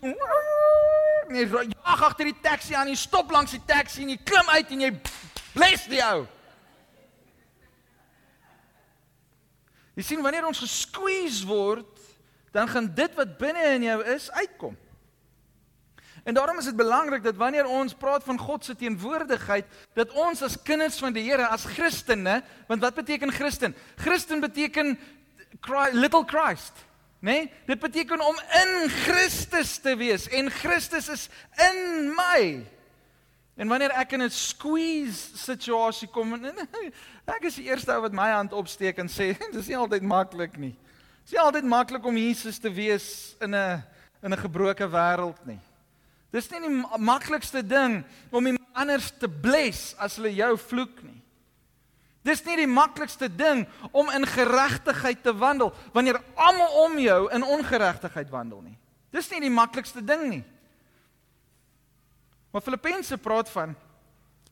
Nee, 1.28 1.48
jag 1.48 2.02
agter 2.02 2.24
die 2.24 2.40
taxi 2.40 2.74
aan, 2.74 2.88
jy 2.88 2.94
stop 2.94 3.30
langs 3.30 3.50
die 3.50 3.64
taxi 3.66 4.02
en 4.02 4.08
jy 4.08 4.18
klim 4.24 4.48
uit 4.48 4.70
en 4.70 4.80
jy 4.80 5.00
bless 5.52 5.86
die 5.86 6.02
ou. 6.02 6.26
Jy 9.94 10.02
sien 10.02 10.22
wanneer 10.22 10.46
ons 10.46 10.58
gesqueeze 10.58 11.46
word, 11.46 11.98
dan 12.52 12.68
gaan 12.68 12.94
dit 12.94 13.14
wat 13.14 13.38
binne 13.38 13.74
in 13.74 13.82
jou 13.82 14.04
is 14.04 14.30
uitkom. 14.30 14.76
En 16.24 16.34
daarom 16.34 16.58
is 16.58 16.64
dit 16.64 16.76
belangrik 16.76 17.22
dat 17.22 17.36
wanneer 17.36 17.66
ons 17.66 17.94
praat 17.94 18.24
van 18.24 18.38
God 18.38 18.64
se 18.64 18.76
teenwoordigheid, 18.76 19.66
dat 19.94 20.12
ons 20.12 20.42
as 20.42 20.62
kinders 20.62 20.98
van 20.98 21.12
die 21.12 21.24
Here, 21.24 21.46
as 21.46 21.64
Christene, 21.64 22.42
want 22.68 22.80
wat 22.80 22.94
beteken 22.94 23.32
Christen? 23.32 23.74
Christen 23.96 24.40
beteken 24.40 24.98
Christ, 25.60 25.92
little 25.92 26.24
Christ? 26.26 26.72
Nee? 27.20 27.50
Dit 27.66 27.80
beteken 27.80 28.20
om 28.20 28.36
in 28.62 28.88
Christus 28.88 29.78
te 29.78 29.96
wees 29.96 30.28
en 30.28 30.50
Christus 30.50 31.08
is 31.08 31.28
in 31.68 32.12
my. 32.16 32.66
En 33.60 33.68
wanneer 33.68 33.92
ek 33.92 34.12
in 34.16 34.22
'n 34.22 34.30
squeeze 34.30 35.36
situasie 35.36 36.08
kom, 36.08 36.32
ek 37.36 37.44
is 37.44 37.60
die 37.60 37.68
eerste 37.68 37.92
ou 37.92 38.00
wat 38.00 38.16
my 38.16 38.30
hand 38.32 38.52
opsteek 38.52 38.98
en 38.98 39.08
sê, 39.08 39.36
dis 39.52 39.68
nie 39.68 39.76
altyd 39.76 40.02
maklik 40.02 40.56
nie. 40.56 40.76
Dis 41.24 41.36
nie 41.36 41.42
altyd 41.44 41.68
maklik 41.68 42.04
om 42.04 42.16
Jesus 42.16 42.58
te 42.58 42.72
wees 42.72 43.36
in 43.40 43.54
'n 43.54 43.82
in 44.22 44.32
'n 44.32 44.40
gebroke 44.40 44.88
wêreld 44.88 45.44
nie. 45.44 45.60
Dis 46.30 46.50
nie 46.52 46.60
die 46.62 46.74
maklikste 47.02 47.62
ding 47.66 48.00
om 48.30 48.46
iemand 48.46 48.66
anders 48.78 49.10
te 49.18 49.28
bless 49.28 49.94
as 49.98 50.16
hulle 50.18 50.30
jou 50.34 50.52
vloek 50.70 51.02
nie. 51.02 51.18
Dis 52.26 52.42
nie 52.44 52.58
die 52.60 52.68
maklikste 52.68 53.30
ding 53.32 53.64
om 53.96 54.10
in 54.12 54.26
geregtigheid 54.28 55.22
te 55.24 55.32
wandel 55.32 55.72
wanneer 55.94 56.20
almal 56.36 56.84
om 56.84 56.98
jou 57.00 57.20
in 57.32 57.46
ongeregtigheid 57.56 58.30
wandel 58.30 58.60
nie. 58.62 58.76
Dis 59.10 59.30
nie 59.32 59.40
die 59.42 59.52
maklikste 59.52 60.04
ding 60.04 60.26
nie. 60.28 60.42
Maar 62.50 62.62
Filippense 62.66 63.16
praat 63.18 63.50
van 63.50 63.74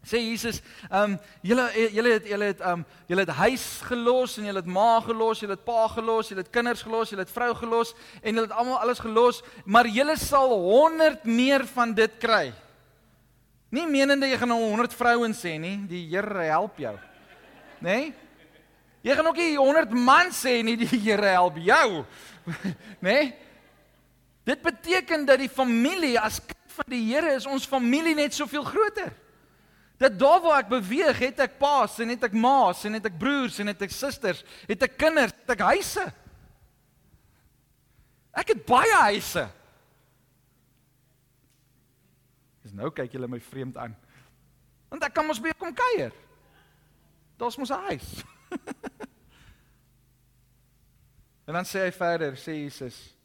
sê 0.09 0.21
Jesus, 0.23 0.61
ehm 0.89 1.15
um, 1.15 1.17
julle 1.45 1.65
julle 1.95 2.13
het 2.17 2.29
julle 2.29 2.51
het 2.51 2.61
ehm 2.61 2.81
um, 2.81 2.85
julle 3.09 3.25
het 3.27 3.35
huis 3.43 3.67
gelos 3.89 4.37
en 4.39 4.49
julle 4.49 4.63
het 4.63 4.71
ma 4.79 5.01
gelos, 5.05 5.43
julle 5.43 5.57
het 5.57 5.65
pa 5.65 5.89
gelos, 5.93 6.31
julle 6.33 6.45
het 6.45 6.53
kinders 6.53 6.83
gelos, 6.83 7.13
julle 7.13 7.27
het 7.27 7.35
vrou 7.35 7.51
gelos 7.55 7.95
en 8.23 8.35
julle 8.35 8.47
het 8.47 8.57
almal 8.57 8.81
alles 8.81 9.03
gelos, 9.05 9.43
maar 9.65 9.87
julle 9.87 10.17
sal 10.17 10.55
100 10.55 11.25
meer 11.25 11.67
van 11.75 11.95
dit 11.95 12.17
kry. 12.19 12.53
Nie 13.71 13.85
menende 13.87 14.31
jy 14.31 14.39
gaan 14.41 14.49
nou 14.55 14.63
100 14.63 14.97
vrouens 14.97 15.45
sê 15.45 15.59
nie, 15.61 15.77
die 15.89 16.07
Here 16.09 16.49
help 16.49 16.81
jou. 16.81 16.95
Nê? 17.81 17.99
Nee? 17.99 18.15
Jy 19.05 19.15
gaan 19.15 19.29
ook 19.31 19.37
nie 19.39 19.57
100 19.57 19.93
man 19.95 20.33
sê 20.35 20.63
nie, 20.65 20.77
die 20.81 20.89
Here 20.89 21.37
help 21.37 21.61
jou. 21.61 22.05
Nê? 23.05 23.13
Nee? 23.13 23.29
Dit 24.49 24.63
beteken 24.65 25.27
dat 25.29 25.43
die 25.43 25.51
familie 25.53 26.17
as 26.21 26.39
kind 26.41 26.73
van 26.73 26.87
die 26.89 27.03
Here 27.11 27.35
is 27.37 27.47
ons 27.47 27.67
familie 27.69 28.15
net 28.17 28.33
soveel 28.33 28.65
groter. 28.65 29.13
Dat 29.99 30.19
daar 30.19 30.41
waar 30.41 30.63
ek 30.63 30.71
beweeg, 30.71 31.19
het 31.19 31.41
ek 31.43 31.59
paas 31.59 31.97
en 31.99 32.13
het 32.15 32.29
ek 32.29 32.37
ma's 32.39 32.85
en 32.87 32.95
het 32.95 33.09
ek 33.11 33.19
broers 33.19 33.59
en 33.59 33.73
het 33.73 33.81
ek 33.83 33.95
susters, 33.95 34.45
het 34.69 34.85
ek 34.87 34.95
kinders, 35.01 35.35
het 35.43 35.55
ek 35.57 35.65
huise. 35.73 36.05
Ek 38.39 38.53
het 38.55 38.63
baie 38.69 39.01
huise. 39.09 39.49
Dis 42.63 42.77
nou 42.79 42.93
kyk 42.95 43.17
julle 43.17 43.31
my 43.31 43.43
vreemd 43.43 43.79
aan. 43.81 43.97
Want 44.89 45.09
ek 45.09 45.17
kan 45.19 45.27
mos 45.27 45.43
by 45.43 45.51
kom 45.59 45.75
kuier. 45.75 46.15
Daar's 47.39 47.59
mos 47.59 47.75
'n 47.75 47.87
huis. 47.91 48.09
en 51.49 51.59
dan 51.59 51.67
sê 51.67 51.87
hy 51.87 51.93
verder, 51.93 52.39
sê 52.39 52.55
Jesus, 52.63 53.18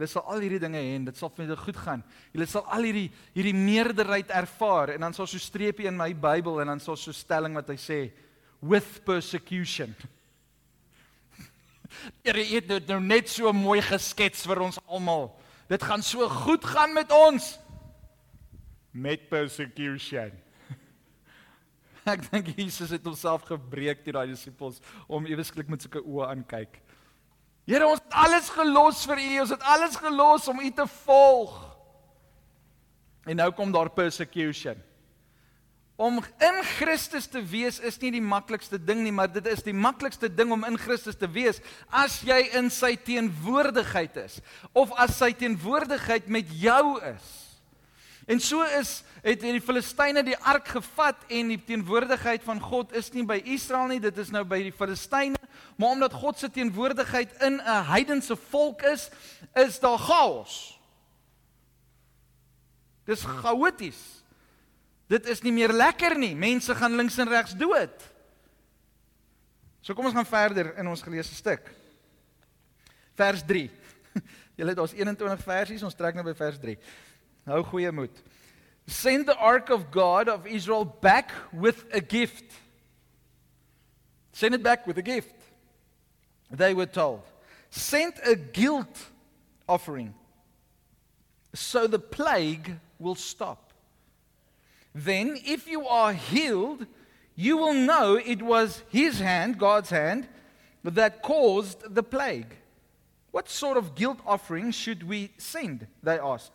Julle 0.00 0.08
sal 0.08 0.22
al 0.32 0.40
hierdie 0.40 0.62
dinge 0.62 0.80
hê 0.80 0.94
en 0.96 1.02
dit 1.10 1.18
sal 1.18 1.28
vir 1.36 1.44
julle 1.44 1.60
goed 1.60 1.76
gaan. 1.76 2.02
Julle 2.32 2.46
sal 2.48 2.62
al 2.72 2.86
hierdie 2.88 3.10
hierdie 3.34 3.52
meerderheid 3.52 4.30
ervaar 4.32 4.94
en 4.94 5.04
dan 5.04 5.12
sal 5.12 5.28
so 5.28 5.36
streepie 5.36 5.90
in 5.90 5.98
my 5.98 6.14
Bybel 6.16 6.62
en 6.62 6.72
dan 6.72 6.80
sal 6.80 6.96
so 6.96 7.12
stelling 7.12 7.58
wat 7.58 7.68
hy 7.68 7.76
sê 7.76 7.98
with 8.64 9.02
persecution. 9.04 9.92
Here 12.24 12.46
het 12.48 12.70
dit 12.70 12.88
nou 12.88 12.96
net 13.04 13.28
so 13.28 13.52
mooi 13.52 13.82
geskets 13.84 14.48
vir 14.48 14.64
ons 14.64 14.80
almal. 14.88 15.34
Dit 15.68 15.84
gaan 15.84 16.00
so 16.00 16.24
goed 16.32 16.64
gaan 16.64 16.96
met 16.96 17.12
ons 17.12 17.52
met 18.96 19.28
persecution. 19.28 20.32
Ek 22.08 22.24
dink 22.30 22.54
Jesus 22.56 22.96
het 22.96 23.04
homself 23.04 23.44
gebreek 23.52 24.00
deur 24.06 24.22
daai 24.22 24.32
disippels 24.32 24.80
om 25.12 25.28
ewesklik 25.28 25.68
met 25.68 25.84
sulke 25.84 26.00
oë 26.00 26.32
aankyk. 26.32 26.80
Here, 27.70 27.86
ons 27.86 28.00
het 28.02 28.14
alles 28.18 28.48
gelos 28.50 29.04
vir 29.06 29.20
U. 29.22 29.32
Ons 29.44 29.54
het 29.54 29.66
alles 29.70 29.98
gelos 30.02 30.48
om 30.50 30.58
U 30.58 30.70
te 30.74 30.86
volg. 31.04 31.58
En 33.30 33.38
nou 33.38 33.50
kom 33.54 33.70
daar 33.70 33.92
persecution. 33.94 34.80
Om 36.00 36.18
in 36.40 36.58
Christus 36.64 37.28
te 37.28 37.42
wees 37.44 37.76
is 37.84 37.98
nie 38.00 38.14
die 38.16 38.24
maklikste 38.24 38.80
ding 38.80 39.04
nie, 39.04 39.12
maar 39.12 39.28
dit 39.30 39.46
is 39.52 39.60
die 39.62 39.76
maklikste 39.76 40.30
ding 40.32 40.50
om 40.50 40.64
in 40.64 40.78
Christus 40.80 41.18
te 41.20 41.28
wees 41.30 41.60
as 41.92 42.22
jy 42.24 42.38
in 42.56 42.72
sy 42.72 42.94
teenwoordigheid 43.04 44.16
is 44.22 44.38
of 44.72 44.94
as 44.96 45.18
sy 45.20 45.28
teenwoordigheid 45.36 46.30
met 46.32 46.48
jou 46.56 46.96
is. 47.12 47.28
En 48.26 48.40
so 48.40 48.64
is 48.80 49.02
het 49.20 49.44
die 49.44 49.60
Filistyne 49.60 50.24
die 50.24 50.38
ark 50.38 50.72
gevat 50.72 51.28
en 51.28 51.52
die 51.52 51.60
teenwoordigheid 51.68 52.48
van 52.48 52.64
God 52.64 52.96
is 52.96 53.12
nie 53.12 53.26
by 53.28 53.36
Israel 53.44 53.92
nie, 53.92 54.00
dit 54.00 54.24
is 54.24 54.32
nou 54.32 54.46
by 54.48 54.62
die 54.64 54.74
Filistyne 54.74 55.39
maar 55.80 55.90
omdat 55.90 56.12
God 56.12 56.38
se 56.38 56.50
teenwoordigheid 56.50 57.32
in 57.42 57.60
'n 57.64 57.84
heidense 57.84 58.36
volk 58.36 58.82
is, 58.82 59.08
is 59.54 59.78
daar 59.80 59.98
chaos. 59.98 60.80
Dis 63.04 63.24
chaoties. 63.24 64.24
Dit 65.06 65.26
is 65.26 65.40
nie 65.40 65.52
meer 65.52 65.72
lekker 65.72 66.18
nie. 66.18 66.34
Mense 66.36 66.74
gaan 66.74 66.94
links 66.94 67.18
en 67.18 67.28
regs 67.28 67.56
dood. 67.56 68.12
So 69.80 69.94
kom 69.94 70.04
ons 70.04 70.14
gaan 70.14 70.26
verder 70.26 70.76
in 70.76 70.86
ons 70.86 71.02
geleesde 71.02 71.34
stuk. 71.34 71.72
Vers 73.14 73.42
3. 73.46 73.70
Julle 74.58 74.74
daar's 74.74 74.92
21 74.92 75.42
versies, 75.42 75.82
ons 75.82 75.94
trek 75.94 76.14
nou 76.14 76.24
by 76.24 76.34
vers 76.34 76.58
3. 76.58 76.76
Hou 77.44 77.62
goeie 77.64 77.92
moed. 77.92 78.22
Send 78.86 79.26
the 79.26 79.36
ark 79.36 79.70
of 79.70 79.90
God 79.90 80.28
of 80.28 80.46
Israel 80.46 80.84
back 80.84 81.32
with 81.52 81.84
a 81.92 82.00
gift. 82.00 82.52
Send 84.32 84.54
it 84.54 84.62
back 84.62 84.86
with 84.86 84.98
a 84.98 85.02
gift. 85.02 85.39
They 86.50 86.74
were 86.74 86.86
told, 86.86 87.22
sent 87.70 88.16
a 88.24 88.34
guilt 88.34 89.06
offering 89.68 90.14
so 91.54 91.86
the 91.86 91.98
plague 91.98 92.76
will 92.98 93.14
stop. 93.14 93.72
Then, 94.94 95.38
if 95.44 95.68
you 95.68 95.86
are 95.86 96.12
healed, 96.12 96.86
you 97.36 97.56
will 97.56 97.74
know 97.74 98.16
it 98.16 98.42
was 98.42 98.82
His 98.90 99.20
hand, 99.20 99.58
God's 99.58 99.90
hand, 99.90 100.28
that 100.82 101.22
caused 101.22 101.94
the 101.94 102.02
plague. 102.02 102.56
What 103.30 103.48
sort 103.48 103.76
of 103.76 103.94
guilt 103.94 104.18
offering 104.26 104.72
should 104.72 105.08
we 105.08 105.30
send? 105.38 105.86
They 106.02 106.18
asked. 106.18 106.52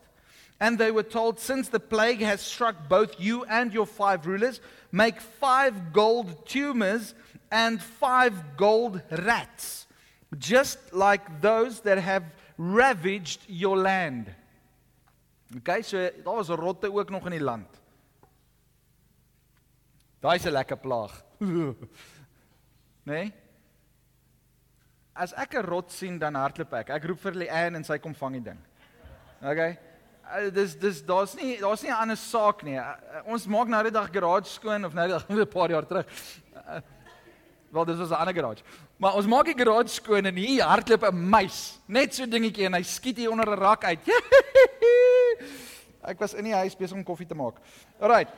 And 0.60 0.78
they 0.78 0.92
were 0.92 1.04
told, 1.04 1.40
Since 1.40 1.70
the 1.70 1.80
plague 1.80 2.22
has 2.22 2.42
struck 2.42 2.90
both 2.90 3.20
you 3.20 3.46
and 3.46 3.74
your 3.74 3.86
five 3.86 4.26
rulers, 4.26 4.60
make 4.92 5.22
five 5.22 5.94
gold 5.94 6.48
tumors 6.48 7.14
and 7.52 7.82
five 7.82 8.58
gold 8.58 9.02
rats 9.12 9.85
just 10.38 10.94
like 10.94 11.42
those 11.42 11.82
that 11.82 11.98
have 11.98 12.24
ravaged 12.58 13.42
your 13.48 13.78
land. 13.78 14.34
Okay, 15.58 15.82
so 15.82 16.10
daar 16.24 16.36
was 16.36 16.48
rotte 16.48 16.92
ook 16.92 17.10
nog 17.10 17.26
in 17.26 17.32
die 17.32 17.44
land. 17.44 17.68
Daai 20.20 20.36
is 20.36 20.46
'n 20.46 20.52
lekker 20.52 20.78
plaag. 20.78 21.24
Nee? 23.06 23.34
As 25.14 25.34
ek 25.34 25.54
'n 25.54 25.66
rot 25.66 25.92
sien 25.92 26.18
dan 26.18 26.34
hardloop 26.34 26.74
ek. 26.74 26.90
Ek 26.90 27.04
roep 27.04 27.20
vir 27.20 27.32
Leanne 27.32 27.78
en 27.78 27.84
sy 27.84 28.00
kom 28.02 28.16
vang 28.16 28.34
die 28.34 28.42
ding. 28.50 28.58
Okay. 29.44 29.78
Uh, 30.26 30.50
dis 30.50 30.74
dis 30.76 31.04
daar's 31.06 31.36
nie 31.38 31.60
daar's 31.62 31.84
nie 31.84 31.92
'n 31.92 32.02
ander 32.02 32.18
saak 32.18 32.64
nie. 32.64 32.78
Uh, 32.78 33.22
ons 33.26 33.46
maak 33.46 33.68
nou 33.68 33.84
die 33.84 33.94
dag 33.94 34.10
garage 34.10 34.50
skoon 34.50 34.86
of 34.86 34.94
nou 34.94 35.08
die 35.08 35.14
dag 35.18 35.30
'n 35.30 35.48
paar 35.48 35.70
jaar 35.70 35.86
terug. 35.86 36.08
Uh, 36.56 36.82
Wel 37.76 37.86
dis 37.86 37.98
was 37.98 38.10
'n 38.10 38.14
ander 38.14 38.34
garage. 38.34 38.64
Maar 38.98 39.14
ons 39.14 39.26
maak 39.26 39.46
die 39.46 39.58
garage 39.58 39.88
skoon 39.88 40.26
en 40.26 40.36
hier 40.36 40.64
hardloop 40.64 41.04
'n 41.04 41.30
muis, 41.30 41.80
net 41.86 42.16
so 42.16 42.26
dingetjie 42.26 42.66
en 42.66 42.74
hy 42.74 42.84
skiet 42.84 43.18
hier 43.18 43.32
onder 43.32 43.50
'n 43.50 43.60
rak 43.60 43.84
uit. 43.84 44.00
Ek 46.12 46.20
was 46.20 46.34
in 46.34 46.44
die 46.44 46.54
huis 46.54 46.76
besig 46.76 46.96
om 46.96 47.04
koffie 47.04 47.28
te 47.28 47.36
maak. 47.36 47.56
Alrite. 48.00 48.32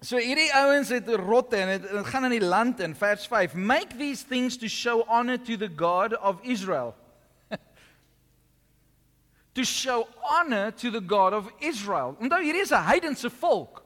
So 0.00 0.16
hierdie 0.16 0.52
ouens 0.52 0.88
het 0.88 1.08
rotte 1.08 1.56
en 1.56 1.80
dit 1.80 2.06
gaan 2.06 2.24
in 2.24 2.30
die 2.30 2.44
land 2.44 2.80
in 2.80 2.94
vers 2.94 3.26
5. 3.26 3.54
Make 3.54 3.96
these 3.96 4.26
things 4.26 4.56
to 4.56 4.68
show 4.68 5.08
honor 5.08 5.38
to 5.38 5.56
the 5.56 5.70
God 5.76 6.16
of 6.16 6.36
Israel. 6.42 6.94
to 9.54 9.64
show 9.64 10.06
honor 10.20 10.72
to 10.72 10.90
the 10.90 11.00
God 11.00 11.32
of 11.32 11.50
Israel. 11.58 12.16
Onthou 12.20 12.42
hierdie 12.42 12.60
is 12.60 12.72
'n 12.72 12.84
heidense 12.84 13.30
volk 13.30 13.83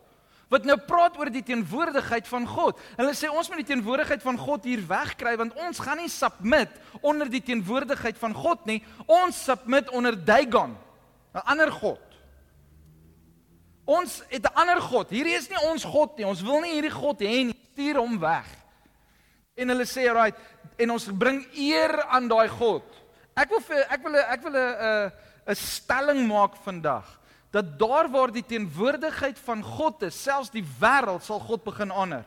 wat 0.48 0.64
nou 0.64 0.76
praat 0.88 1.16
oor 1.20 1.30
die 1.32 1.44
teenwoordigheid 1.44 2.28
van 2.28 2.46
God. 2.48 2.80
Hulle 2.96 3.14
sê 3.16 3.28
ons 3.28 3.48
moet 3.50 3.62
die 3.62 3.70
teenwoordigheid 3.74 4.22
van 4.24 4.38
God 4.40 4.64
hier 4.68 4.82
wegkry 4.88 5.36
want 5.40 5.56
ons 5.60 5.80
gaan 5.84 6.00
nie 6.00 6.10
submit 6.12 6.72
onder 7.00 7.30
die 7.30 7.42
teenwoordigheid 7.44 8.18
van 8.20 8.36
God 8.36 8.64
nie. 8.68 8.80
Ons 9.06 9.42
submit 9.44 9.90
onder 9.92 10.16
Dagon, 10.16 10.76
'n 11.34 11.44
ander 11.44 11.72
god. 11.72 12.00
Ons 13.84 14.22
het 14.28 14.44
'n 14.44 14.54
ander 14.54 14.80
god. 14.80 15.10
Hierdie 15.10 15.36
is 15.36 15.48
nie 15.48 15.60
ons 15.70 15.84
god 15.84 16.16
nie. 16.16 16.26
Ons 16.26 16.42
wil 16.42 16.60
nie 16.60 16.72
hierdie 16.72 16.90
god 16.90 17.20
hê 17.20 17.44
nie. 17.44 17.56
Stuur 17.72 17.96
hom 17.96 18.18
weg. 18.18 18.46
En 19.56 19.68
hulle 19.68 19.84
sê, 19.86 20.12
"Right, 20.12 20.36
en 20.76 20.90
ons 20.90 21.08
bring 21.12 21.46
eer 21.54 22.02
aan 22.04 22.28
daai 22.28 22.48
god." 22.48 22.84
Ek 23.36 23.48
wil 23.50 23.60
vir 23.60 23.86
ek 23.90 24.02
wil 24.02 24.16
ek 24.16 24.42
wil 24.42 24.52
'n 24.52 25.12
'n 25.48 25.54
stelling 25.54 26.26
maak 26.26 26.56
vandag 26.56 27.18
dat 27.50 27.78
daar 27.78 28.10
waar 28.10 28.32
die 28.32 28.44
teenwoordigheid 28.44 29.38
van 29.38 29.62
God 29.62 30.02
is, 30.02 30.22
selfs 30.22 30.50
die 30.52 30.64
wêreld 30.80 31.24
sal 31.24 31.40
God 31.40 31.64
begin 31.64 31.90
honor. 31.90 32.24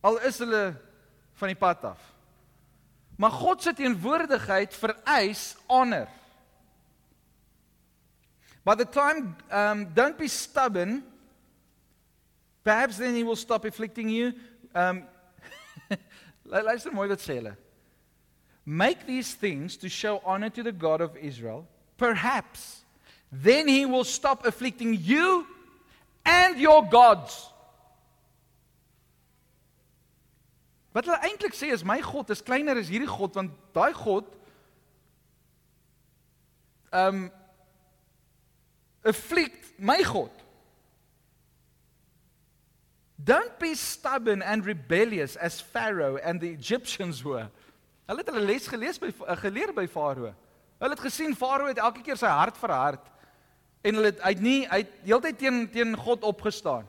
Al 0.00 0.18
is 0.26 0.38
hulle 0.42 0.72
van 1.38 1.52
die 1.52 1.58
pad 1.58 1.84
af. 1.92 2.00
Maar 3.18 3.34
God 3.34 3.62
se 3.62 3.74
teenwoordigheid 3.74 4.74
vereis 4.74 5.56
honor. 5.66 6.08
By 8.62 8.74
the 8.74 8.88
time 8.88 9.34
um 9.50 9.86
don't 9.94 10.18
be 10.18 10.28
stubborn 10.28 11.02
perhaps 12.62 12.98
then 12.98 13.14
he 13.14 13.24
will 13.24 13.36
stop 13.36 13.64
afflicting 13.64 14.10
you. 14.10 14.32
Um 14.74 15.04
Luister 16.44 16.92
mooi 16.92 17.08
wat 17.08 17.22
sê 17.22 17.38
hulle. 17.38 17.54
Make 18.64 19.06
these 19.06 19.34
things 19.34 19.76
to 19.78 19.88
show 19.88 20.20
honor 20.24 20.50
to 20.50 20.62
the 20.62 20.72
God 20.72 21.00
of 21.00 21.16
Israel. 21.16 21.66
Perhaps 21.96 22.84
Then 23.30 23.68
he 23.68 23.84
will 23.84 24.04
stop 24.04 24.46
afflicting 24.46 24.94
you 24.94 25.46
and 26.24 26.58
your 26.58 26.88
gods. 26.88 27.52
Wat 30.92 31.06
hulle 31.06 31.20
eintlik 31.28 31.54
sê 31.54 31.70
is 31.72 31.84
my 31.84 32.00
God 32.00 32.30
is 32.32 32.40
kleiner 32.42 32.74
as 32.80 32.88
hierdie 32.90 33.06
God 33.06 33.36
want 33.36 33.52
daai 33.76 33.92
God 33.92 34.26
ehm 36.88 37.28
um, 37.28 37.30
afflict 39.04 39.78
my 39.78 40.02
God. 40.02 40.32
Don't 43.18 43.58
be 43.58 43.74
stubborn 43.74 44.42
and 44.42 44.64
rebellious 44.64 45.36
as 45.36 45.60
Pharaoh 45.60 46.16
and 46.16 46.40
the 46.40 46.48
Egyptians 46.48 47.22
were. 47.22 47.48
Hulle 48.08 48.24
het 48.24 48.32
hulle 48.32 48.46
les 48.46 48.66
gelees 48.66 48.98
by 48.98 49.12
eh, 49.12 49.36
geleer 49.36 49.72
by 49.76 49.86
Farao. 49.86 50.32
Hulle 50.80 50.96
het 50.96 51.04
gesien 51.04 51.36
Farao 51.36 51.68
het 51.68 51.78
elke 51.82 52.02
keer 52.02 52.16
sy 52.16 52.30
hart 52.32 52.56
verhard 52.56 53.04
en 53.82 53.94
hulle 53.94 54.10
het 54.12 54.20
uit 54.20 54.40
nie 54.40 54.68
uit 54.68 54.90
heeltyd 55.06 55.38
teen 55.38 55.70
teen 55.70 55.96
God 55.96 56.22
opgestaan. 56.22 56.88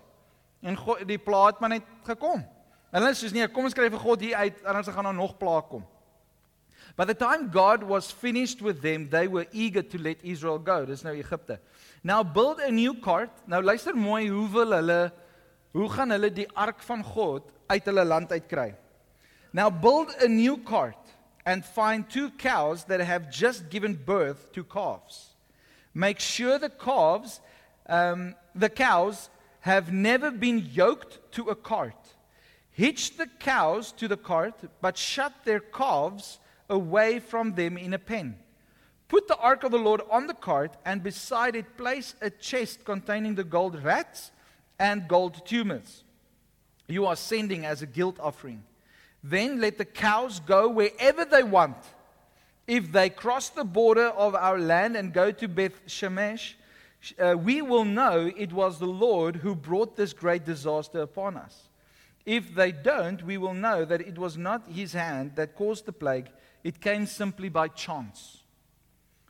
En 0.61 0.77
God 0.77 1.05
die 1.07 1.21
plaat 1.21 1.59
maar 1.59 1.69
net 1.77 1.85
gekom. 2.07 2.43
Hulle 2.91 3.13
sê 3.13 3.29
nee, 3.35 3.47
kom 3.53 3.69
ons 3.69 3.75
skryf 3.75 3.93
vir 3.93 4.03
God 4.03 4.25
hier 4.25 4.35
uit 4.35 4.63
anders 4.65 4.89
gaan 4.93 5.09
daar 5.09 5.17
nog 5.17 5.37
plaag 5.37 5.69
kom. 5.69 5.85
By 6.97 7.05
the 7.05 7.15
time 7.15 7.47
God 7.53 7.85
was 7.87 8.11
finished 8.11 8.61
with 8.61 8.81
them, 8.81 9.07
they 9.09 9.27
were 9.29 9.47
eager 9.51 9.83
to 9.87 9.97
let 9.97 10.17
Israel 10.23 10.59
go. 10.59 10.85
Dis 10.85 11.05
nou 11.05 11.13
Egipte. 11.15 11.59
Now 12.03 12.23
build 12.23 12.59
a 12.59 12.71
new 12.71 12.97
cart. 12.99 13.31
Nou 13.47 13.61
luister 13.63 13.95
mooi 13.95 14.27
hoe 14.29 14.49
wil 14.51 14.75
hulle 14.75 15.01
hoe 15.71 15.89
gaan 15.93 16.09
hulle 16.09 16.31
die 16.33 16.47
ark 16.57 16.81
van 16.81 17.03
God 17.05 17.51
uit 17.69 17.85
hulle 17.85 18.03
land 18.03 18.31
uit 18.31 18.47
kry? 18.49 18.73
Now 19.53 19.69
build 19.69 20.15
a 20.23 20.27
new 20.27 20.57
cart 20.65 21.13
and 21.45 21.65
find 21.65 22.09
two 22.09 22.31
cows 22.37 22.83
that 22.85 23.01
have 23.01 23.29
just 23.29 23.69
given 23.69 23.95
birth 24.05 24.51
to 24.53 24.63
calves. 24.63 25.37
Make 25.93 26.19
sure 26.19 26.57
the 26.59 26.69
calves 26.69 27.41
um 27.87 28.35
the 28.55 28.69
cows 28.69 29.29
have 29.61 29.91
never 29.91 30.31
been 30.31 30.69
yoked 30.71 31.19
to 31.33 31.49
a 31.49 31.55
cart. 31.55 32.15
Hitch 32.71 33.17
the 33.17 33.27
cows 33.39 33.91
to 33.93 34.07
the 34.07 34.17
cart, 34.17 34.55
but 34.81 34.97
shut 34.97 35.33
their 35.43 35.59
calves 35.59 36.39
away 36.69 37.19
from 37.19 37.55
them 37.55 37.77
in 37.77 37.93
a 37.93 37.99
pen. 37.99 38.37
Put 39.07 39.27
the 39.27 39.37
ark 39.37 39.63
of 39.63 39.71
the 39.71 39.79
Lord 39.79 40.01
on 40.09 40.27
the 40.27 40.33
cart, 40.33 40.77
and 40.85 41.03
beside 41.03 41.55
it 41.55 41.77
place 41.77 42.15
a 42.21 42.29
chest 42.29 42.85
containing 42.85 43.35
the 43.35 43.43
gold 43.43 43.83
rats 43.83 44.31
and 44.77 45.07
gold 45.07 45.45
tumors 45.45 46.03
you 46.89 47.05
are 47.05 47.15
sending 47.15 47.65
as 47.65 47.81
a 47.81 47.85
guilt 47.85 48.17
offering. 48.19 48.63
Then 49.23 49.61
let 49.61 49.77
the 49.77 49.85
cows 49.85 50.39
go 50.39 50.67
wherever 50.67 51.23
they 51.23 51.43
want. 51.43 51.77
If 52.69 52.91
they 52.91 53.09
cross 53.09 53.49
the 53.49 53.63
border 53.63 54.09
of 54.09 54.35
our 54.35 54.59
land 54.59 54.95
and 54.95 55.11
go 55.11 55.31
to 55.31 55.47
Beth 55.47 55.87
Shemesh, 55.87 56.53
uh, 57.17 57.35
we 57.35 57.63
will 57.63 57.83
know 57.83 58.31
it 58.37 58.53
was 58.53 58.77
the 58.77 58.85
Lord 58.85 59.37
who 59.37 59.55
brought 59.55 59.95
this 59.95 60.13
great 60.13 60.45
disaster 60.45 61.01
upon 61.01 61.35
us. 61.35 61.69
If 62.27 62.53
they 62.53 62.71
don't, 62.71 63.23
we 63.23 63.39
will 63.39 63.55
know 63.55 63.85
that 63.85 64.01
it 64.01 64.19
was 64.19 64.37
not 64.37 64.67
his 64.67 64.93
hand 64.93 65.31
that 65.33 65.55
caused 65.55 65.87
the 65.87 65.91
plague, 65.91 66.29
it 66.63 66.79
came 66.79 67.07
simply 67.07 67.49
by 67.49 67.69
chance. 67.69 68.43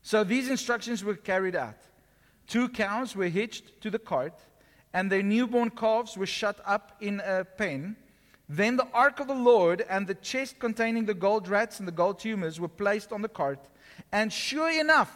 So 0.02 0.26
these 0.26 0.50
instructions 0.50 1.02
were 1.02 1.16
carried 1.16 1.56
out. 1.56 1.78
Two 2.46 2.68
cows 2.68 3.16
were 3.16 3.30
hitched 3.30 3.80
to 3.80 3.90
the 3.90 4.00
cart, 4.00 4.38
and 4.92 5.10
their 5.10 5.24
newborn 5.24 5.70
calves 5.70 6.18
were 6.18 6.26
shut 6.26 6.60
up 6.66 6.98
in 7.00 7.22
a 7.24 7.46
pen. 7.46 7.96
Then 8.50 8.78
the 8.78 8.88
ark 8.94 9.20
of 9.20 9.28
the 9.28 9.36
Lord 9.36 9.86
and 9.88 10.08
the 10.08 10.16
chest 10.16 10.58
containing 10.58 11.06
the 11.06 11.14
gold 11.14 11.48
rats 11.48 11.78
and 11.78 11.88
the 11.88 11.92
gold 11.92 12.18
tumors 12.18 12.60
were 12.60 12.68
placed 12.68 13.14
on 13.14 13.22
the 13.22 13.30
cart. 13.30 13.60
And 14.12 14.34
sure 14.34 14.72
enough, 14.72 15.16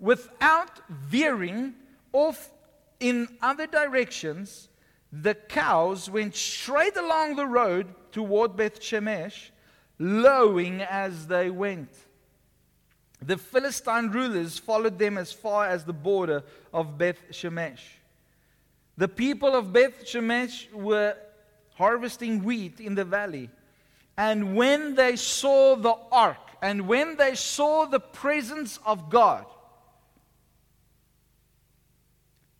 without 0.00 0.70
veering 0.88 1.74
off 2.14 2.50
in 2.98 3.28
other 3.42 3.66
directions, 3.66 4.70
the 5.12 5.34
cows 5.34 6.08
went 6.08 6.34
straight 6.34 6.96
along 6.96 7.36
the 7.36 7.46
road 7.46 7.88
toward 8.10 8.56
Beth 8.56 8.80
Shemesh, 8.80 9.50
lowing 9.98 10.80
as 10.80 11.26
they 11.26 11.50
went. 11.50 11.90
The 13.20 13.36
Philistine 13.36 14.10
rulers 14.10 14.58
followed 14.58 14.98
them 14.98 15.18
as 15.18 15.30
far 15.30 15.66
as 15.66 15.84
the 15.84 15.92
border 15.92 16.42
of 16.72 16.96
Beth 16.96 17.18
Shemesh. 17.30 17.82
The 18.96 19.08
people 19.08 19.54
of 19.54 19.74
Beth 19.74 20.06
Shemesh 20.06 20.72
were 20.72 21.16
harvesting 21.76 22.42
wheat 22.42 22.80
in 22.80 22.94
the 22.94 23.04
valley. 23.04 23.50
And 24.16 24.56
when 24.56 24.94
they 24.94 25.16
saw 25.16 25.76
the 25.76 25.94
ark, 26.10 26.38
and 26.62 26.88
when 26.88 27.16
they 27.16 27.34
saw 27.34 27.84
the 27.84 28.00
presence 28.00 28.78
of 28.84 29.10
God, 29.10 29.44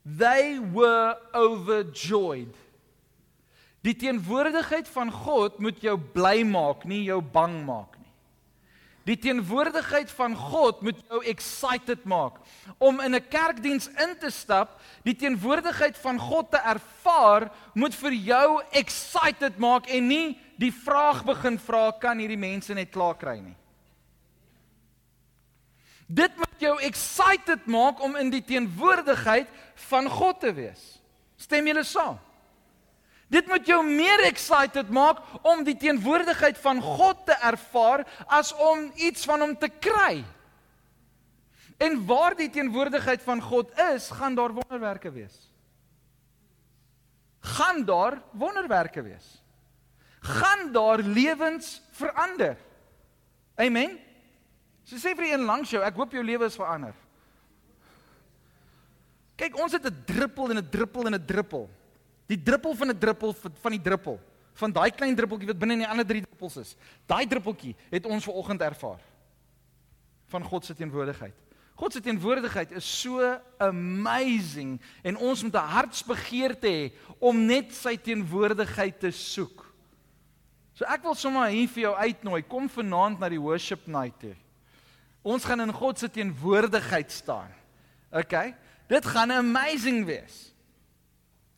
They 0.07 0.61
were 0.61 1.19
overjoyed. 1.35 2.55
Die 3.83 3.95
teenwoordigheid 3.99 4.87
van 4.95 5.11
God 5.11 5.59
moet 5.59 5.83
jou 5.83 5.97
bly 5.99 6.45
maak, 6.47 6.85
nie 6.87 7.03
jou 7.09 7.19
bang 7.19 7.59
maak. 7.67 7.96
Die 9.07 9.19
teenwoordigheid 9.23 10.11
van 10.11 10.35
God 10.35 10.81
moet 10.83 10.99
jou 11.07 11.21
excited 11.31 12.03
maak. 12.05 12.41
Om 12.79 13.01
in 13.01 13.15
'n 13.15 13.29
kerkdiens 13.29 13.87
in 13.89 14.19
te 14.19 14.31
stap, 14.31 14.81
die 15.03 15.15
teenwoordigheid 15.15 15.99
van 15.99 16.19
God 16.19 16.51
te 16.51 16.59
ervaar, 16.59 17.51
moet 17.75 17.95
vir 17.95 18.13
jou 18.13 18.63
excited 18.71 19.59
maak 19.59 19.87
en 19.87 20.07
nie 20.07 20.39
die 20.59 20.73
vraag 20.73 21.25
begin 21.25 21.59
vra 21.59 21.93
kan 22.01 22.19
hierdie 22.19 22.39
mense 22.39 22.75
net 22.75 22.91
klaar 22.91 23.15
kry 23.15 23.39
nie. 23.39 23.57
Dit 26.07 26.37
moet 26.37 26.61
jou 26.63 26.81
excited 26.81 27.67
maak 27.67 28.03
om 28.03 28.17
in 28.17 28.31
die 28.31 28.45
teenwoordigheid 28.45 29.49
van 29.89 30.09
God 30.09 30.41
te 30.41 30.53
wees. 30.55 30.99
Stem 31.37 31.67
julle 31.67 31.85
saam? 31.85 32.19
Dit 33.27 33.49
moet 33.51 33.67
jou 33.67 33.81
meer 33.83 34.23
excited 34.29 34.91
maak 34.95 35.19
om 35.43 35.65
die 35.67 35.77
teenwoordigheid 35.77 36.59
van 36.63 36.81
God 36.83 37.25
te 37.27 37.35
ervaar 37.43 38.05
as 38.27 38.53
om 38.55 38.91
iets 38.95 39.27
van 39.27 39.43
hom 39.43 39.57
te 39.59 39.69
kry. 39.69 40.23
En 41.77 41.99
waar 42.07 42.37
die 42.39 42.49
teenwoordigheid 42.51 43.23
van 43.23 43.43
God 43.43 43.73
is, 43.93 44.09
gaan 44.11 44.35
daar 44.35 44.55
wonderwerke 44.55 45.11
wees. 45.13 45.35
Gaan 47.57 47.85
daar 47.85 48.23
wonderwerke 48.31 49.03
wees. 49.03 49.43
Gaan 50.21 50.73
daar 50.73 51.03
lewens 51.03 51.83
verander. 51.91 52.57
Amen. 53.55 53.99
So 54.87 54.97
sê 55.03 55.17
vir 55.19 55.33
een 55.33 55.45
langs 55.47 55.71
jou, 55.75 55.83
ek 55.83 55.99
hoop 55.99 56.15
jou 56.15 56.23
lewe 56.25 56.47
is 56.47 56.59
verander. 56.59 56.95
Kyk, 59.37 59.59
ons 59.61 59.73
het 59.73 59.85
'n 59.85 60.05
druppel 60.07 60.51
en 60.51 60.59
'n 60.59 60.71
druppel 60.71 61.07
en 61.07 61.15
'n 61.15 61.27
druppel. 61.27 61.69
Die 62.27 62.43
druppel 62.43 62.75
van 62.75 62.91
'n 62.91 62.99
druppel 62.99 63.35
van 63.35 63.71
die 63.73 63.83
druppel 63.83 64.21
van 64.57 64.73
daai 64.73 64.91
klein 64.91 65.17
druppeltjie 65.17 65.51
wat 65.51 65.59
binne 65.59 65.77
in 65.77 65.85
die 65.85 65.89
ander 65.89 66.07
drie 66.07 66.23
druppels 66.25 66.57
is. 66.57 66.77
Daai 67.07 67.27
druppeltjie 67.29 67.75
het 67.91 68.07
ons 68.07 68.25
ver 68.25 68.39
oggend 68.41 68.61
ervaar 68.65 69.03
van 70.33 70.43
God 70.43 70.65
se 70.65 70.75
teenwoordigheid. 70.75 71.35
God 71.77 71.93
se 71.93 72.01
teenwoordigheid 72.01 72.73
is 72.79 72.87
so 73.03 73.21
amazing 73.59 74.81
en 75.05 75.17
ons 75.17 75.43
moet 75.43 75.55
'n 75.55 75.73
hartsbegeerte 75.77 76.67
hê 76.67 76.93
om 77.21 77.47
net 77.47 77.73
sy 77.75 77.97
teenwoordigheid 77.97 79.01
te 79.01 79.11
soek. 79.11 79.67
So 80.73 80.85
ek 80.85 81.03
wil 81.03 81.15
sommer 81.15 81.49
hier 81.49 81.69
vir 81.69 81.83
jou 81.83 81.95
uitnooi, 81.95 82.43
kom 82.43 82.69
vanaand 82.69 83.21
na 83.21 83.29
die 83.29 83.41
worship 83.41 83.87
night 83.87 84.19
toe. 84.21 84.35
Ons 85.23 85.45
gaan 85.45 85.61
in 85.61 85.73
God 85.73 85.99
se 85.99 86.09
teenwoordigheid 86.09 87.13
staan. 87.13 87.53
OK? 88.11 88.55
Dit 88.89 89.05
gaan 89.05 89.31
amazing 89.31 90.05
wees. 90.07 90.53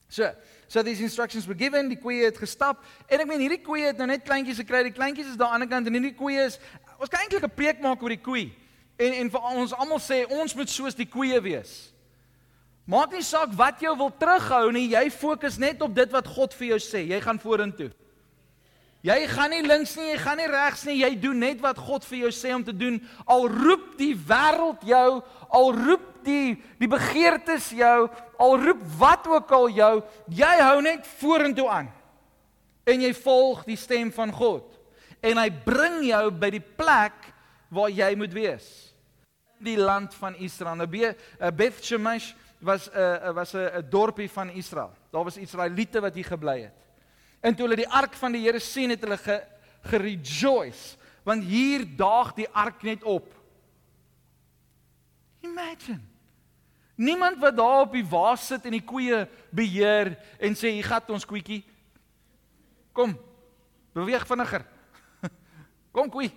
So, 0.09 0.31
so 0.69 0.83
these 0.83 1.01
instructions 1.01 1.47
were 1.49 1.59
given, 1.59 1.89
die 1.89 1.99
koeie 1.99 2.29
het 2.29 2.39
gestap 2.39 2.85
en 3.09 3.21
ek 3.21 3.27
meen 3.27 3.41
hierdie 3.41 3.63
koeie 3.65 3.89
het 3.89 3.99
nou 3.99 4.07
net 4.07 4.25
kleintjies 4.25 4.61
gekry. 4.61 4.85
Die 4.87 4.95
kleintjies 4.95 5.33
is 5.33 5.37
daar 5.41 5.57
aan 5.57 5.65
die 5.65 5.67
ander 5.67 5.75
kant 5.75 5.91
en 5.91 5.99
hierdie 5.99 6.17
koeie 6.17 6.45
is 6.47 6.59
ons 6.99 7.09
kan 7.09 7.21
eintlik 7.25 7.45
'n 7.45 7.57
preek 7.57 7.81
maak 7.81 8.03
oor 8.03 8.15
die 8.15 8.23
koei. 8.23 8.53
En 8.99 9.13
en 9.13 9.31
vir 9.31 9.41
ons 9.41 9.73
almal 9.73 9.99
sê 9.99 10.27
ons 10.29 10.55
moet 10.55 10.71
soos 10.71 10.95
die 10.95 11.09
koeie 11.09 11.41
wees. 11.41 11.93
Maak 12.85 13.13
nie 13.13 13.23
saak 13.23 13.53
wat 13.53 13.81
jou 13.81 13.97
wil 13.97 14.11
terughou 14.11 14.73
nie, 14.73 14.89
jy 14.95 15.11
fokus 15.11 15.59
net 15.59 15.83
op 15.83 15.95
dit 15.95 16.11
wat 16.11 16.27
God 16.27 16.55
vir 16.55 16.69
jou 16.69 16.79
sê. 16.79 17.05
Jy 17.09 17.21
gaan 17.21 17.39
vorentoe. 17.39 17.91
Jy 19.07 19.19
gaan 19.31 19.53
nie 19.55 19.63
links 19.63 19.93
nie, 19.95 20.09
jy 20.11 20.19
gaan 20.19 20.41
nie 20.41 20.49
regs 20.51 20.83
nie, 20.89 20.97
jy 21.05 21.13
doen 21.23 21.39
net 21.39 21.61
wat 21.63 21.79
God 21.79 22.07
vir 22.09 22.25
jou 22.25 22.33
sê 22.35 22.51
om 22.57 22.65
te 22.67 22.75
doen. 22.75 22.97
Al 23.31 23.47
roep 23.53 23.93
die 24.01 24.15
wêreld 24.17 24.83
jou, 24.87 25.21
al 25.55 25.71
roep 25.77 26.09
die 26.27 26.57
die 26.81 26.91
begeertes 26.91 27.71
jou, 27.79 28.09
al 28.43 28.57
roep 28.59 28.83
wat 28.99 29.29
ook 29.31 29.55
al 29.55 29.69
jou, 29.71 29.93
jy 30.35 30.51
hou 30.65 30.81
net 30.83 31.07
vorentoe 31.21 31.69
aan. 31.71 31.93
En 32.89 33.05
jy 33.05 33.13
volg 33.15 33.63
die 33.69 33.79
stem 33.79 34.11
van 34.15 34.33
God. 34.35 34.67
En 35.23 35.39
hy 35.39 35.49
bring 35.51 36.03
jou 36.09 36.25
by 36.35 36.51
die 36.57 36.63
plek 36.63 37.31
waar 37.71 37.93
jy 37.93 38.11
moet 38.19 38.35
wees. 38.35 38.67
Die 39.63 39.77
land 39.79 40.15
van 40.19 40.35
Israel. 40.43 40.79
Nou 40.79 40.87
be 40.91 41.11
eh, 41.11 41.51
Beth 41.55 41.85
Shemesh 41.85 42.33
was 42.59 42.89
'n 42.91 42.99
uh, 42.99 43.31
was 43.35 43.55
'n 43.55 43.87
dorpie 43.91 44.31
van 44.31 44.51
Israel. 44.51 44.91
Daar 45.11 45.25
was 45.25 45.37
Israeliete 45.37 46.01
wat 46.01 46.15
hier 46.15 46.25
gebly 46.25 46.61
het. 46.63 46.88
En 47.41 47.55
toe 47.55 47.67
hulle 47.67 47.83
die 47.83 47.89
ark 47.89 48.17
van 48.19 48.35
die 48.35 48.43
Here 48.43 48.61
sien 48.63 48.91
het 48.91 49.03
hulle 49.05 49.19
ge, 49.21 49.41
gerejoice 49.91 50.97
want 51.29 51.45
hier 51.45 51.85
daag 51.97 52.31
die 52.39 52.49
ark 52.57 52.83
net 52.83 53.03
op. 53.05 53.27
Imagine. 55.45 56.01
Niemand 56.97 57.37
wat 57.39 57.57
daar 57.57 57.83
op 57.85 57.93
die 57.93 58.07
waas 58.09 58.47
sit 58.49 58.65
en 58.65 58.75
die 58.75 58.85
koeie 58.85 59.21
beheer 59.55 60.15
en 60.41 60.57
sê 60.57 60.73
hier 60.73 60.89
gaan 60.89 61.13
ons 61.15 61.29
koetjie. 61.29 61.61
Kom. 62.97 63.13
Beweeg 63.93 64.25
vinniger. 64.27 64.65
Kom 65.95 66.09
koei. 66.11 66.31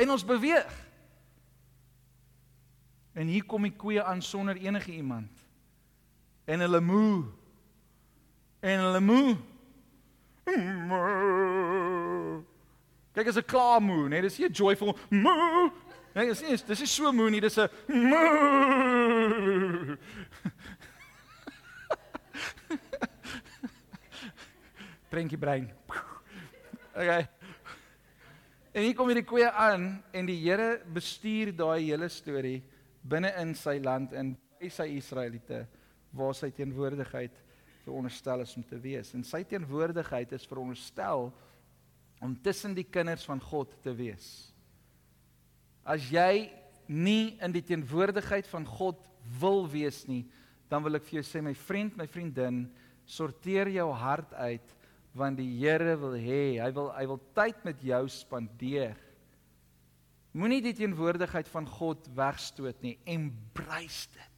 En 0.00 0.10
ons 0.10 0.24
beweeg. 0.26 0.74
En 3.12 3.28
hier 3.28 3.44
kom 3.44 3.66
die 3.66 3.74
koeie 3.76 4.02
aan 4.02 4.22
sonder 4.22 4.56
enige 4.56 4.92
iemand. 4.92 5.46
En 6.44 6.62
hulle 6.64 6.80
moe. 6.80 7.24
En 8.60 8.80
hulle 8.84 9.00
moe. 9.00 9.36
Kyk 13.14 13.28
as 13.28 13.36
'n 13.36 13.44
klaar 13.46 13.82
moe, 13.82 14.08
nee, 14.08 14.22
dis 14.22 14.38
nie 14.38 14.48
'n 14.48 14.52
joyful 14.52 14.98
moe. 15.10 15.70
Nee, 16.14 16.26
dis 16.26 16.42
nie, 16.42 16.56
dis 16.56 16.80
is 16.80 16.90
so 16.90 17.12
moe 17.12 17.30
nie, 17.30 17.40
dis 17.40 17.58
'n 17.58 17.68
moe. 17.88 19.98
Prenkie 25.10 25.38
brein. 25.38 25.70
Okay. 26.94 27.28
En 28.72 28.82
hier 28.82 28.94
kom 28.94 29.08
hierdie 29.10 29.26
koeie 29.26 29.50
aan 29.50 30.02
en 30.12 30.26
die 30.26 30.38
Here 30.38 30.80
bestuur 30.94 31.56
daai 31.56 31.88
hele 31.88 32.08
storie 32.08 32.62
binne 33.02 33.32
in 33.40 33.54
sy 33.54 33.80
land 33.82 34.12
en 34.12 34.36
by 34.60 34.68
sy 34.68 34.86
Israeliete 35.00 35.66
waar 36.14 36.34
sy 36.34 36.50
teenwoordigheid 36.54 37.32
veronderstel 37.90 38.44
is 38.46 38.54
om 38.56 38.64
te 38.66 38.78
wees. 38.80 39.10
En 39.18 39.26
sy 39.26 39.42
teenwoordigheid 39.50 40.32
is 40.36 40.46
veronderstel 40.48 41.28
om 42.22 42.36
tussen 42.44 42.76
die 42.76 42.86
kinders 42.86 43.26
van 43.26 43.40
God 43.42 43.74
te 43.82 43.94
wees. 43.96 44.28
As 45.82 46.06
jy 46.12 46.50
nie 46.90 47.36
in 47.42 47.54
die 47.54 47.64
teenwoordigheid 47.64 48.48
van 48.50 48.66
God 48.68 49.02
wil 49.40 49.64
wees 49.70 50.04
nie, 50.08 50.24
dan 50.70 50.84
wil 50.86 50.98
ek 51.00 51.06
vir 51.08 51.18
jou 51.18 51.26
sê 51.26 51.42
my 51.42 51.54
vriend, 51.56 51.96
my 51.98 52.06
vriendin, 52.10 52.64
sorteer 53.10 53.72
jou 53.74 53.88
hart 53.96 54.34
uit 54.38 54.76
want 55.18 55.40
die 55.40 55.48
Here 55.58 55.96
wil 55.98 56.14
hê, 56.14 56.60
hy 56.62 56.68
wil 56.70 56.92
hy 56.94 57.04
wil 57.10 57.18
tyd 57.34 57.64
met 57.66 57.80
jou 57.82 58.04
spandeer. 58.14 58.94
Moenie 60.38 60.60
die 60.62 60.76
teenwoordigheid 60.78 61.48
van 61.50 61.66
God 61.66 62.06
wegstoot 62.14 62.78
nie, 62.86 62.94
embrace 63.10 64.06
dit. 64.14 64.29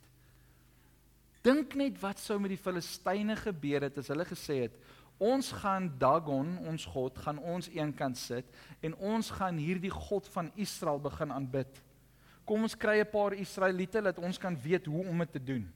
Dink 1.43 1.75
net 1.75 1.99
wat 2.01 2.21
sou 2.23 2.39
met 2.39 2.53
die 2.55 2.61
Filistyne 2.61 3.37
gebeur 3.37 3.89
het 3.89 3.99
as 3.99 4.11
hulle 4.13 4.27
gesê 4.29 4.63
het 4.67 4.77
ons 5.23 5.53
gaan 5.63 5.87
Dagon, 5.99 6.57
ons 6.67 6.85
God, 6.91 7.19
gaan 7.23 7.39
ons 7.39 7.69
eenkant 7.71 8.19
sit 8.19 8.49
en 8.83 8.97
ons 8.99 9.29
gaan 9.37 9.59
hierdie 9.61 9.93
God 9.93 10.27
van 10.35 10.51
Israel 10.59 10.99
begin 11.03 11.31
aanbid. 11.35 11.79
Kom 12.49 12.67
ons 12.67 12.75
kry 12.75 12.99
'n 13.01 13.11
paar 13.11 13.35
Israeliete 13.35 14.03
dat 14.03 14.19
ons 14.19 14.39
kan 14.39 14.57
weet 14.57 14.87
hoe 14.87 15.07
om 15.07 15.19
dit 15.19 15.33
te 15.33 15.45
doen. 15.45 15.73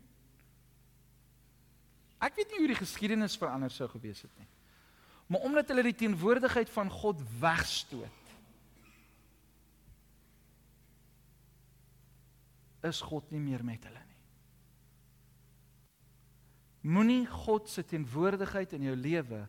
Ek 2.21 2.35
weet 2.35 2.51
nie 2.51 2.59
hoe 2.59 2.75
die 2.75 2.85
geskiedenis 2.85 3.37
verander 3.37 3.71
sou 3.71 3.89
gewees 3.89 4.23
het 4.23 4.39
nie. 4.39 4.49
Maar 5.27 5.41
omdat 5.41 5.69
hulle 5.69 5.83
die 5.83 5.95
teenwoordigheid 6.07 6.71
van 6.71 6.91
God 6.91 7.23
wegstoot, 7.41 8.25
is 12.83 13.01
God 13.01 13.31
nie 13.31 13.41
meer 13.41 13.65
met 13.65 13.85
hulle. 13.85 14.06
Moenie 16.87 17.25
God 17.27 17.67
se 17.71 17.83
teenwoordigheid 17.83 18.77
in 18.77 18.85
jou 18.87 18.95
lewe 18.95 19.41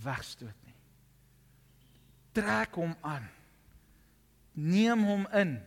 wegstoot 0.00 0.56
nie. 0.64 0.76
Trek 2.32 2.78
hom 2.78 2.94
aan. 3.04 3.26
Neem 4.56 5.04
hom 5.04 5.26
in. 5.36 5.58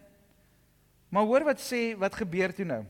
Maar 1.13 1.27
hoor 1.29 1.45
wat 1.45 1.61
sê 1.61 1.91
wat 2.01 2.17
gebeur 2.17 2.53
toe 2.55 2.65
nou? 2.65 2.81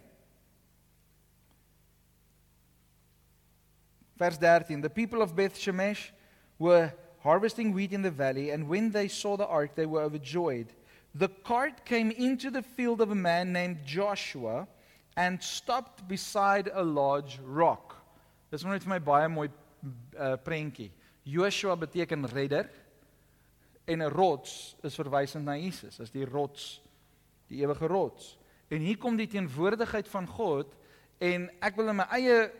Vers 4.15 4.37
13 4.39 4.81
The 4.81 4.89
people 4.89 5.21
of 5.21 5.35
Beth 5.35 5.59
Shemesh 5.59 6.11
were 6.57 6.93
harvesting 7.25 7.73
wheat 7.73 7.91
in 7.91 8.01
the 8.01 8.11
valley 8.11 8.51
and 8.51 8.69
when 8.69 8.91
they 8.91 9.07
saw 9.07 9.35
the 9.35 9.47
ark 9.47 9.75
they 9.75 9.85
were 9.85 10.03
overjoyed. 10.03 10.71
The 11.15 11.27
cart 11.43 11.83
came 11.85 12.11
into 12.11 12.49
the 12.49 12.63
field 12.63 13.01
of 13.01 13.11
a 13.11 13.15
man 13.15 13.51
named 13.51 13.83
Joshua 13.85 14.67
and 15.17 15.43
stopped 15.43 16.07
beside 16.07 16.69
a 16.73 16.83
large 16.83 17.39
rock. 17.43 17.92
Dis 18.53 18.61
nou 18.61 18.75
net 18.75 18.83
vir 18.85 18.91
my 18.91 18.99
baie 19.01 19.29
mooi 19.33 19.47
uh, 19.49 20.35
prentjie. 20.45 20.91
Joshua 21.25 21.73
beteken 21.79 22.27
redder 22.29 22.67
en 23.89 24.03
'n 24.03 24.13
rots 24.13 24.75
is 24.83 24.95
verwysend 24.95 25.45
na 25.45 25.55
Jesus 25.57 25.99
as 25.99 26.11
die 26.11 26.25
rots, 26.25 26.81
die 27.49 27.63
ewige 27.65 27.87
rots. 27.87 28.37
En 28.69 28.79
hier 28.79 28.97
kom 28.97 29.17
die 29.17 29.27
teenwoordigheid 29.27 30.07
van 30.07 30.27
God 30.27 30.77
en 31.17 31.49
ek 31.61 31.75
wil 31.75 31.89
in 31.89 31.97
my 31.97 32.07
eie 32.13 32.51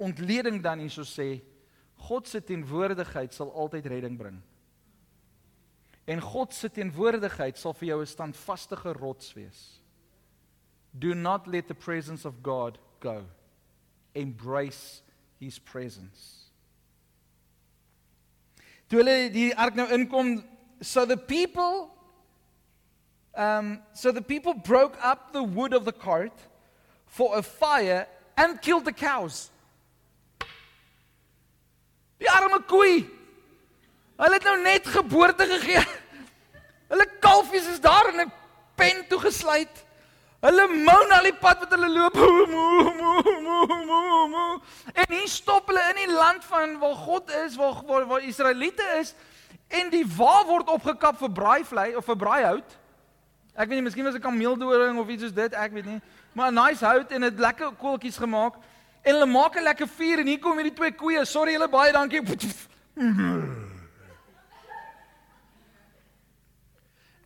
ontleding 0.00 0.62
dan 0.62 0.80
hierso 0.80 1.04
sê 1.04 1.42
God 2.08 2.28
se 2.28 2.40
teenwoordigheid 2.40 3.34
sal 3.34 3.52
altyd 3.52 3.86
redding 3.86 4.16
bring. 4.16 4.40
En 6.06 6.20
God 6.20 6.54
se 6.54 6.70
teenwoordigheid 6.70 7.58
sal 7.58 7.74
vir 7.74 7.88
jou 7.88 8.00
'n 8.00 8.06
standvaste 8.06 8.76
rots 8.96 9.34
wees. 9.34 9.82
Do 10.92 11.14
not 11.14 11.46
let 11.46 11.68
the 11.68 11.74
presence 11.74 12.24
of 12.24 12.40
God 12.42 12.78
go 13.00 13.26
embrace 14.16 15.02
his 15.38 15.58
presence. 15.58 16.50
Toe 18.88 19.02
hulle 19.02 19.30
die 19.34 19.50
ark 19.58 19.76
nou 19.76 19.86
inkom, 19.94 20.38
so 20.80 21.04
the 21.04 21.16
people 21.16 21.90
um 23.36 23.82
so 23.92 24.12
the 24.12 24.22
people 24.22 24.54
broke 24.54 24.96
up 25.04 25.32
the 25.32 25.42
wood 25.42 25.74
of 25.74 25.84
the 25.84 25.92
cart 25.92 26.32
for 27.06 27.36
a 27.36 27.42
fire 27.42 28.06
and 28.36 28.60
killed 28.62 28.84
the 28.84 28.92
cows. 28.92 29.50
Die 32.18 32.30
arme 32.32 32.62
koei. 32.64 33.04
Hulle 34.16 34.38
het 34.38 34.46
nou 34.48 34.56
net 34.62 34.86
geboorte 34.88 35.44
gegee. 35.50 35.82
Hulle 36.90 37.06
kalfies 37.20 37.66
is 37.68 37.80
daar 37.80 38.08
in 38.12 38.20
'n 38.26 38.32
pen 38.74 39.04
toegesluit. 39.08 39.84
Hulle 40.46 40.66
moan 40.70 41.10
al 41.10 41.26
die 41.26 41.34
pad 41.34 41.64
wat 41.64 41.72
hulle 41.74 41.88
loop. 41.90 42.16
Mo 42.16 42.90
mo 42.94 43.12
mo 43.42 43.78
mo 43.86 44.26
mo. 44.30 44.44
En 44.94 45.08
hier 45.10 45.28
stop 45.28 45.72
hulle 45.72 45.82
in 45.90 46.04
die 46.04 46.12
land 46.14 46.44
van 46.46 46.76
waar 46.78 46.94
God 46.94 47.32
is, 47.44 47.56
waar 47.58 47.80
waar, 47.86 48.06
waar 48.06 48.22
Israeliete 48.22 48.86
is 49.00 49.14
en 49.66 49.90
die 49.90 50.04
wa 50.16 50.44
word 50.46 50.68
opgekap 50.70 51.18
vir 51.18 51.32
braaivlei 51.34 51.88
of 51.98 52.06
vir 52.06 52.18
braaihout. 52.20 52.76
Ek 53.56 53.66
weet 53.66 53.80
nie, 53.80 53.86
miskien 53.88 54.06
was 54.06 54.14
dit 54.14 54.22
kameeldoring 54.22 55.00
of 55.00 55.10
iets 55.10 55.26
soos 55.26 55.34
dit, 55.34 55.54
ek 55.56 55.72
weet 55.74 55.88
nie. 55.88 56.00
Maar 56.36 56.52
'n 56.52 56.60
nice 56.60 56.84
hout 56.84 57.10
en 57.10 57.20
dit 57.20 57.38
lekker 57.38 57.72
koeltjies 57.80 58.16
gemaak. 58.22 58.54
En 59.02 59.14
hulle 59.14 59.26
maak 59.26 59.56
'n 59.56 59.66
lekker 59.66 59.88
vuur 59.88 60.18
en 60.18 60.26
hier 60.26 60.38
kom 60.38 60.58
hierdie 60.58 60.76
twee 60.76 60.92
koeie. 60.92 61.24
Sorry 61.24 61.52
julle 61.52 61.68
baie 61.68 61.92
dankie. 61.92 62.22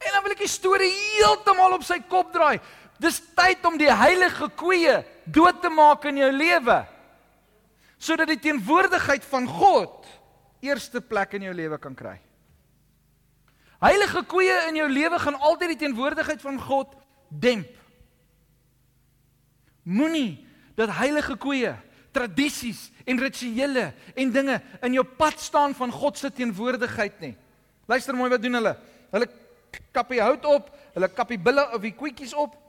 En 0.01 0.13
dan 0.13 0.23
wil 0.23 0.33
ek 0.33 0.39
die 0.39 0.49
storie 0.49 0.93
heeltemal 1.19 1.73
op 1.77 1.83
sy 1.85 1.99
kop 2.09 2.33
draai. 2.33 2.61
Dis 3.01 3.21
tyd 3.37 3.65
om 3.65 3.79
die 3.81 3.89
heilige 3.89 4.51
koeie 4.61 5.01
dood 5.25 5.63
te 5.63 5.71
maak 5.73 6.05
in 6.11 6.21
jou 6.21 6.31
lewe. 6.35 6.83
Sodat 8.01 8.29
die 8.29 8.41
teenwoordigheid 8.41 9.25
van 9.29 9.49
God 9.49 10.09
eerste 10.65 11.01
plek 11.01 11.39
in 11.39 11.49
jou 11.49 11.55
lewe 11.57 11.79
kan 11.81 11.97
kry. 11.97 12.19
Heilige 13.81 14.21
koeie 14.29 14.57
in 14.69 14.77
jou 14.83 14.89
lewe 14.93 15.21
gaan 15.23 15.39
altyd 15.41 15.73
die 15.73 15.83
teenwoordigheid 15.87 16.43
van 16.45 16.61
God 16.61 16.93
demp. 17.33 17.73
Moenie 19.89 20.45
dat 20.77 20.93
heilige 21.01 21.39
koeie, 21.41 21.73
tradisies 22.13 22.91
en 23.09 23.21
rituele 23.23 23.91
en 24.19 24.33
dinge 24.35 24.59
in 24.85 24.97
jou 24.99 25.07
pad 25.17 25.41
staan 25.41 25.73
van 25.79 25.93
God 25.95 26.21
se 26.21 26.29
teenwoordigheid 26.35 27.21
nie. 27.25 27.33
Luister 27.89 28.17
mooi 28.19 28.29
wat 28.33 28.43
doen 28.45 28.59
hulle. 28.61 28.75
Hulle 29.15 29.29
kap 29.95 30.11
die 30.13 30.21
hout 30.21 30.45
op, 30.51 30.69
hulle 30.93 31.09
kap 31.15 31.33
die 31.33 31.41
bulle 31.41 31.65
of 31.73 31.81
die 31.81 31.97
koetjies 31.97 32.37
op 32.37 32.60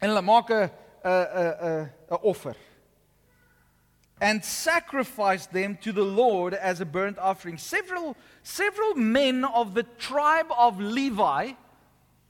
en 0.00 0.08
hulle 0.08 0.22
maak 0.22 0.50
'n 0.50 0.70
'n 1.04 1.26
'n 1.62 1.90
'n 2.10 2.18
offer. 2.22 2.56
And 4.20 4.44
sacrificed 4.44 5.52
them 5.52 5.76
to 5.78 5.92
the 5.92 6.04
Lord 6.04 6.54
as 6.54 6.80
a 6.80 6.86
burnt 6.86 7.18
offering. 7.18 7.58
Several 7.58 8.16
several 8.42 8.94
men 8.94 9.44
of 9.44 9.74
the 9.74 9.84
tribe 9.98 10.50
of 10.50 10.78
Levi 10.78 11.54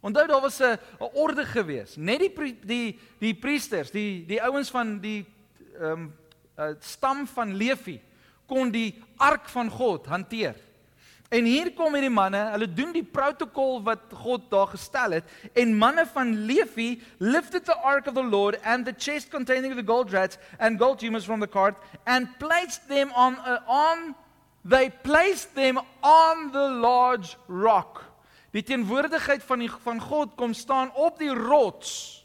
onthou 0.02 0.26
daar 0.26 0.40
was 0.40 0.60
'n 0.60 0.78
'n 1.00 1.10
orde 1.14 1.44
gewees. 1.44 1.96
Net 1.96 2.18
die 2.20 2.58
die 2.60 3.00
die 3.18 3.34
priesters 3.34 3.90
die 3.90 4.26
die 4.26 4.42
ouens 4.42 4.70
van 4.70 5.00
die 5.00 5.26
ehm 5.80 5.92
um, 5.92 6.78
stam 6.80 7.26
van 7.26 7.54
Levi 7.56 8.00
kon 8.46 8.70
die 8.70 9.02
ark 9.16 9.48
van 9.48 9.70
God 9.70 10.06
hanteer 10.06 10.54
En 11.34 11.46
hier 11.48 11.72
kom 11.74 11.96
hierdie 11.96 12.12
manne, 12.12 12.38
hulle 12.52 12.68
doen 12.70 12.92
die 12.94 13.02
protokol 13.02 13.80
wat 13.82 14.12
God 14.22 14.44
daar 14.52 14.68
gestel 14.70 15.16
het 15.16 15.30
en 15.58 15.72
manne 15.74 16.04
van 16.12 16.30
Levi 16.46 17.00
lifted 17.18 17.64
the 17.66 17.74
ark 17.82 18.06
of 18.06 18.14
the 18.14 18.22
Lord 18.22 18.60
and 18.62 18.86
the 18.86 18.94
chest 18.94 19.32
containing 19.32 19.74
the 19.74 19.82
gold 19.82 20.12
rats 20.14 20.38
and 20.58 20.78
gold 20.78 21.00
tumors 21.00 21.26
from 21.26 21.42
the 21.42 21.50
cart 21.50 21.74
and 22.06 22.30
placed 22.38 22.86
them 22.88 23.10
on 23.18 23.38
uh, 23.42 23.58
on 23.66 24.14
they 24.62 24.90
placed 25.02 25.54
them 25.54 25.80
on 26.00 26.52
the 26.52 26.68
large 26.80 27.36
rock. 27.48 28.04
Die 28.54 28.62
teenwoordigheid 28.62 29.42
van 29.42 29.64
die 29.64 29.70
van 29.82 30.00
God 30.00 30.36
kom 30.38 30.54
staan 30.54 30.92
op 30.94 31.18
die 31.18 31.34
rots 31.34 32.22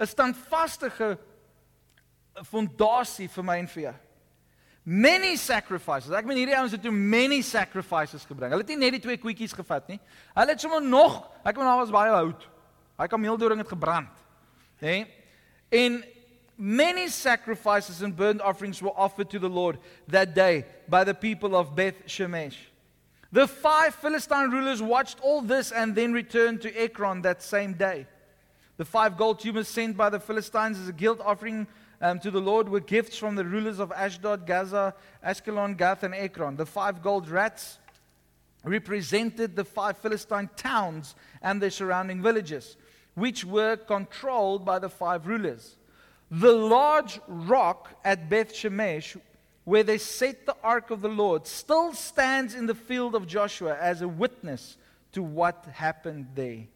'n 0.00 0.06
standvaste 0.06 0.88
fondasie 2.48 3.28
vir 3.28 3.44
my 3.44 3.58
en 3.58 3.68
vir 3.68 3.82
jou. 3.82 3.94
Many 4.84 5.36
sacrifices. 5.38 6.10
Ek 6.10 6.26
meen 6.26 6.40
hierdie 6.40 6.56
ouens 6.58 6.72
het 6.74 6.82
toe 6.82 6.92
many 6.92 7.38
sacrifices 7.46 8.24
gebring. 8.26 8.50
Hulle 8.50 8.64
het 8.64 8.72
nie 8.74 8.80
net 8.80 8.96
die 8.96 9.04
twee 9.04 9.20
koetjies 9.22 9.54
gevat 9.54 9.86
nie. 9.92 10.00
Hulle 10.34 10.56
het 10.56 10.64
sommer 10.64 10.82
nog, 10.82 11.20
ek 11.46 11.54
meen 11.54 11.68
daar 11.70 11.78
was 11.78 11.94
baie 11.94 12.10
hout. 12.10 12.48
Hy 12.98 13.06
kameeldoring 13.10 13.62
het 13.62 13.70
gebrand. 13.70 14.10
Hè? 14.82 14.96
Nee? 15.02 15.06
En 15.72 16.02
many 16.56 17.06
sacrifices 17.08 18.02
and 18.02 18.16
burnt 18.16 18.42
offerings 18.42 18.82
were 18.82 18.92
offered 18.98 19.30
to 19.30 19.38
the 19.38 19.48
Lord 19.48 19.78
that 20.08 20.34
day 20.34 20.66
by 20.88 21.04
the 21.04 21.14
people 21.14 21.56
of 21.56 21.74
Beth 21.74 22.06
Shemesh. 22.06 22.58
The 23.32 23.48
five 23.48 23.94
Philistine 23.94 24.50
rulers 24.50 24.82
watched 24.82 25.20
all 25.22 25.40
this 25.40 25.72
and 25.72 25.94
then 25.94 26.12
returned 26.12 26.60
to 26.62 26.76
Ekron 26.76 27.22
that 27.22 27.42
same 27.42 27.72
day. 27.72 28.06
The 28.76 28.84
five 28.84 29.16
gold 29.16 29.40
tumors 29.40 29.68
sent 29.68 29.96
by 29.96 30.10
the 30.10 30.20
Philistines 30.20 30.78
as 30.78 30.88
a 30.88 30.92
guilt 30.92 31.20
offering 31.24 31.66
um, 32.02 32.18
to 32.18 32.32
the 32.32 32.40
Lord 32.40 32.68
were 32.68 32.80
gifts 32.80 33.16
from 33.16 33.36
the 33.36 33.44
rulers 33.44 33.78
of 33.78 33.92
Ashdod, 33.92 34.44
Gaza, 34.44 34.94
Ashkelon, 35.24 35.76
Gath, 35.76 36.02
and 36.02 36.14
Ekron. 36.14 36.56
The 36.56 36.66
five 36.66 37.00
gold 37.00 37.30
rats 37.30 37.78
represented 38.64 39.54
the 39.54 39.64
five 39.64 39.96
Philistine 39.98 40.50
towns 40.56 41.14
and 41.40 41.62
their 41.62 41.70
surrounding 41.70 42.20
villages, 42.20 42.76
which 43.14 43.44
were 43.44 43.76
controlled 43.76 44.64
by 44.64 44.80
the 44.80 44.88
five 44.88 45.28
rulers. 45.28 45.76
The 46.28 46.52
large 46.52 47.20
rock 47.28 47.90
at 48.04 48.28
Beth 48.28 48.52
Shemesh, 48.52 49.16
where 49.64 49.84
they 49.84 49.98
set 49.98 50.44
the 50.44 50.56
ark 50.62 50.90
of 50.90 51.02
the 51.02 51.08
Lord, 51.08 51.46
still 51.46 51.92
stands 51.92 52.54
in 52.54 52.66
the 52.66 52.74
field 52.74 53.14
of 53.14 53.28
Joshua 53.28 53.78
as 53.80 54.02
a 54.02 54.08
witness 54.08 54.76
to 55.12 55.22
what 55.22 55.68
happened 55.72 56.26
there. 56.34 56.66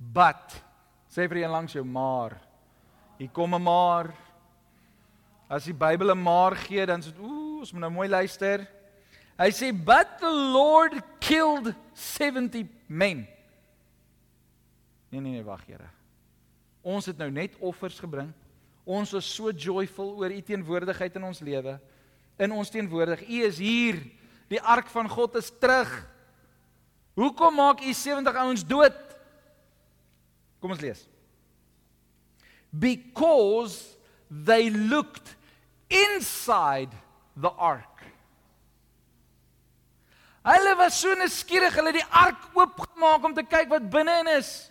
But, 0.00 0.54
sê 1.14 1.28
vir 1.28 1.42
een 1.42 1.50
langs 1.50 1.74
jou 1.74 1.84
maar. 1.84 2.40
Maar. 3.58 4.14
As 5.50 5.66
die 5.66 5.74
Bybel 5.74 6.14
'n 6.14 6.22
maar 6.22 6.54
gee, 6.54 6.86
dan 6.86 7.02
sê 7.02 7.10
ooh, 7.18 7.58
ons 7.58 7.72
moet 7.72 7.82
nou 7.82 7.90
mooi 7.90 8.08
luister. 8.08 8.62
Hy 9.34 9.50
sê 9.50 9.72
but 9.74 10.20
the 10.20 10.30
Lord 10.30 10.94
killed 11.18 11.74
70 11.92 12.68
men. 12.86 13.26
Nee 15.10 15.20
nee 15.20 15.32
nee, 15.32 15.42
wag 15.42 15.64
Here. 15.66 15.90
Ons 16.82 17.06
het 17.10 17.18
nou 17.18 17.30
net 17.30 17.56
offers 17.58 17.98
gebring. 17.98 18.30
Ons 18.86 19.12
is 19.18 19.26
so 19.26 19.50
joyful 19.50 20.14
oor 20.20 20.30
u 20.30 20.40
teenwoordigheid 20.40 21.16
in 21.18 21.24
ons 21.24 21.40
lewe. 21.40 21.80
In 22.38 22.52
ons 22.52 22.70
teenwoordig. 22.70 23.26
U 23.26 23.42
is 23.44 23.58
hier. 23.58 23.98
Die 24.48 24.60
ark 24.62 24.86
van 24.86 25.08
God 25.08 25.34
is 25.34 25.50
terug. 25.58 25.90
Hoekom 27.18 27.58
maak 27.58 27.82
u 27.82 27.92
70 27.92 28.38
ouens 28.38 28.64
dood? 28.66 28.96
Kom 30.60 30.70
ons 30.70 30.80
lees. 30.80 31.04
Because 32.70 33.96
they 34.30 34.70
looked 34.70 35.36
inside 35.90 36.94
the 37.36 37.50
ark. 37.50 37.84
Hulle 40.44 40.76
was 40.78 40.96
so 40.96 41.12
nuuskierig, 41.14 41.74
hulle 41.76 41.92
het 41.92 42.00
die 42.00 42.16
ark 42.16 42.46
oopgemaak 42.56 43.24
om 43.28 43.34
te 43.36 43.44
kyk 43.44 43.68
wat 43.68 43.90
binne-in 43.92 44.30
is. 44.38 44.70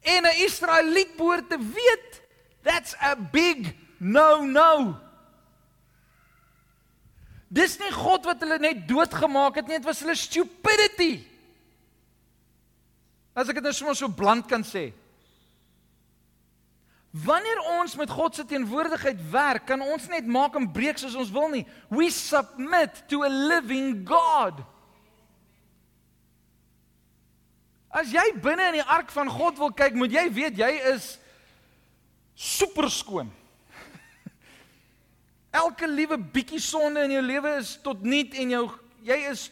En 0.00 0.24
'n 0.24 0.44
Israeliet 0.46 1.16
behoort 1.16 1.48
te 1.50 1.58
weet, 1.58 2.22
that's 2.62 2.94
a 3.02 3.14
big 3.14 3.74
no-no. 3.98 4.96
Dis 7.52 7.78
nie 7.78 7.92
God 7.92 8.24
wat 8.24 8.40
hulle 8.40 8.58
net 8.58 8.88
doodgemaak 8.88 9.60
het 9.60 9.66
nie, 9.66 9.76
dit 9.76 9.84
was 9.84 10.00
hulle 10.00 10.16
stupidity. 10.16 11.26
As 13.36 13.48
ek 13.48 13.60
dit 13.60 13.64
nou 13.64 13.72
sommer 13.72 13.96
so 13.96 14.08
bland 14.08 14.48
kan 14.48 14.64
sê. 14.64 14.92
Wanneer 17.12 17.60
ons 17.76 17.94
met 18.00 18.10
God 18.10 18.34
se 18.34 18.44
teenwoordigheid 18.48 19.18
werk, 19.30 19.66
kan 19.68 19.82
ons 19.84 20.06
net 20.08 20.26
maak 20.26 20.54
en 20.56 20.70
breek 20.72 20.96
soos 20.96 21.16
ons 21.20 21.32
wil 21.32 21.50
nie. 21.52 21.66
We 21.92 22.08
submit 22.10 23.02
to 23.12 23.20
a 23.26 23.28
living 23.28 24.00
God. 24.08 24.62
As 27.92 28.08
jy 28.14 28.24
binne 28.40 28.70
in 28.70 28.78
die 28.80 28.88
ark 28.88 29.12
van 29.12 29.28
God 29.28 29.60
wil 29.60 29.74
kyk, 29.76 29.98
moet 30.00 30.14
jy 30.16 30.24
weet 30.32 30.56
jy 30.56 30.70
is 30.94 31.10
super 32.32 32.88
skoon. 32.88 33.28
Elke 35.62 35.84
liewe 35.84 36.16
bietjie 36.16 36.62
sonde 36.64 37.04
in 37.04 37.18
jou 37.18 37.26
lewe 37.28 37.58
is 37.58 37.74
tot 37.84 38.00
niet 38.00 38.32
en 38.40 38.56
jou 38.56 38.64
jy 39.04 39.18
is 39.34 39.50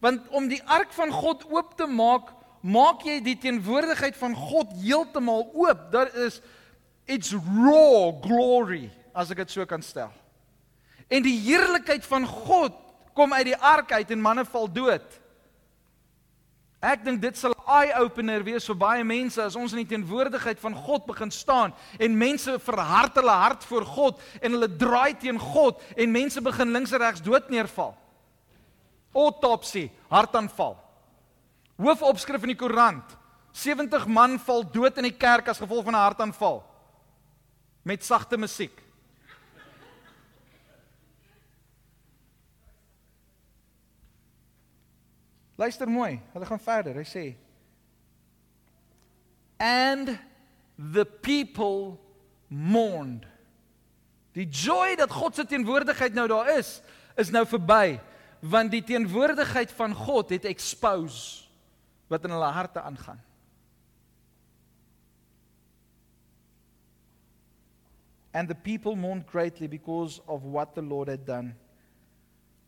want 0.00 0.28
om 0.36 0.46
die 0.48 0.60
ark 0.64 0.92
van 0.96 1.10
God 1.12 1.42
oop 1.52 1.74
te 1.76 1.84
maak, 1.88 2.30
maak 2.60 3.02
jy 3.04 3.18
die 3.24 3.36
teenwoordigheid 3.40 4.16
van 4.16 4.32
God 4.36 4.72
heeltemal 4.80 5.46
oop. 5.52 5.82
Daar 5.92 6.08
is 6.24 6.38
it's 7.10 7.34
raw 7.34 8.14
glory 8.22 8.86
as 9.10 9.32
ek 9.34 9.42
dit 9.42 9.56
so 9.56 9.66
kan 9.66 9.82
stel. 9.82 10.12
En 11.10 11.24
die 11.26 11.34
heerlikheid 11.42 12.06
van 12.06 12.26
God 12.26 12.76
kom 13.18 13.34
uit 13.34 13.50
die 13.50 13.58
ark 13.58 13.90
uit 13.98 14.12
en 14.14 14.22
manne 14.22 14.44
val 14.46 14.70
dood. 14.70 15.06
Ek 16.80 17.02
dink 17.04 17.18
dit 17.20 17.36
sal 17.36 17.52
'n 17.52 17.66
eye 17.66 17.98
opener 18.00 18.42
wees 18.46 18.64
vir 18.64 18.78
baie 18.78 19.04
mense 19.04 19.42
as 19.42 19.56
ons 19.56 19.72
in 19.74 19.82
die 19.82 19.90
teenwoordigheid 19.90 20.58
van 20.58 20.74
God 20.74 21.04
begin 21.06 21.30
staan 21.30 21.74
en 21.98 22.16
mense 22.18 22.58
verhard 22.58 23.14
hulle 23.14 23.36
hart 23.36 23.64
voor 23.64 23.84
God 23.84 24.20
en 24.40 24.52
hulle 24.52 24.68
draai 24.68 25.18
teen 25.18 25.38
God 25.38 25.82
en 25.96 26.12
mense 26.12 26.40
begin 26.40 26.72
links 26.72 26.92
en 26.92 27.02
regs 27.02 27.20
dood 27.20 27.50
neerval. 27.50 27.94
Autopsie, 29.12 29.90
hartaanval. 30.08 30.78
Hoofopskrif 31.76 32.42
in 32.42 32.54
die 32.54 32.62
koerant: 32.62 33.18
70 33.52 34.06
man 34.06 34.38
val 34.38 34.62
dood 34.62 34.96
in 34.96 35.10
die 35.10 35.18
kerk 35.18 35.48
as 35.48 35.58
gevolg 35.58 35.84
van 35.84 35.94
'n 35.94 36.06
hartaanval 36.06 36.69
met 37.90 38.04
sagte 38.06 38.38
musiek. 38.38 38.76
Luister 45.58 45.90
mooi, 45.90 46.20
hulle 46.32 46.46
gaan 46.46 46.62
verder. 46.62 47.00
Hy 47.02 47.08
sê 47.08 47.24
and 49.60 50.14
the 50.78 51.04
people 51.04 51.98
mourned. 52.48 53.26
Die 54.32 54.46
joy 54.48 54.94
dat 54.96 55.12
God 55.12 55.36
se 55.36 55.44
teenwoordigheid 55.44 56.14
nou 56.16 56.24
daar 56.30 56.48
is, 56.56 56.78
is 57.20 57.28
nou 57.34 57.42
verby, 57.44 57.98
want 58.40 58.72
die 58.72 58.80
teenwoordigheid 58.86 59.74
van 59.76 59.92
God 59.94 60.32
het 60.32 60.48
expose 60.48 61.44
wat 62.08 62.24
in 62.24 62.32
hulle 62.32 62.54
harte 62.56 62.80
aangaan. 62.80 63.20
And 68.32 68.48
the 68.48 68.54
people 68.54 68.94
mourned 68.94 69.26
greatly 69.26 69.66
because 69.66 70.20
of 70.28 70.44
what 70.44 70.74
the 70.74 70.82
Lord 70.82 71.08
had 71.08 71.26
done. 71.26 71.54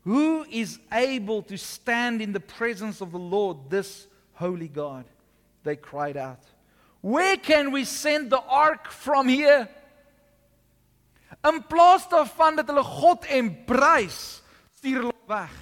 Who 0.03 0.43
is 0.51 0.79
able 0.91 1.41
to 1.43 1.57
stand 1.57 2.21
in 2.21 2.33
the 2.33 2.41
presence 2.41 2.99
of 2.99 3.11
the 3.11 3.19
Lord, 3.19 3.69
this 3.69 4.07
holy 4.33 4.67
God? 4.67 5.05
They 5.63 5.77
cried 5.77 6.17
out. 6.17 6.41
Where 6.99 7.37
can 7.37 7.71
we 7.71 7.85
send 7.85 8.29
the 8.29 8.41
ark 8.41 8.91
from 8.91 9.29
here? 9.29 9.69
In 11.43 11.63
plaas 11.63 12.07
daarvan 12.07 12.55
dat 12.55 12.67
hulle 12.71 12.83
God 12.83 13.25
embrace, 13.31 14.41
stuur 14.79 15.01
hulle 15.01 15.15
weg. 15.27 15.55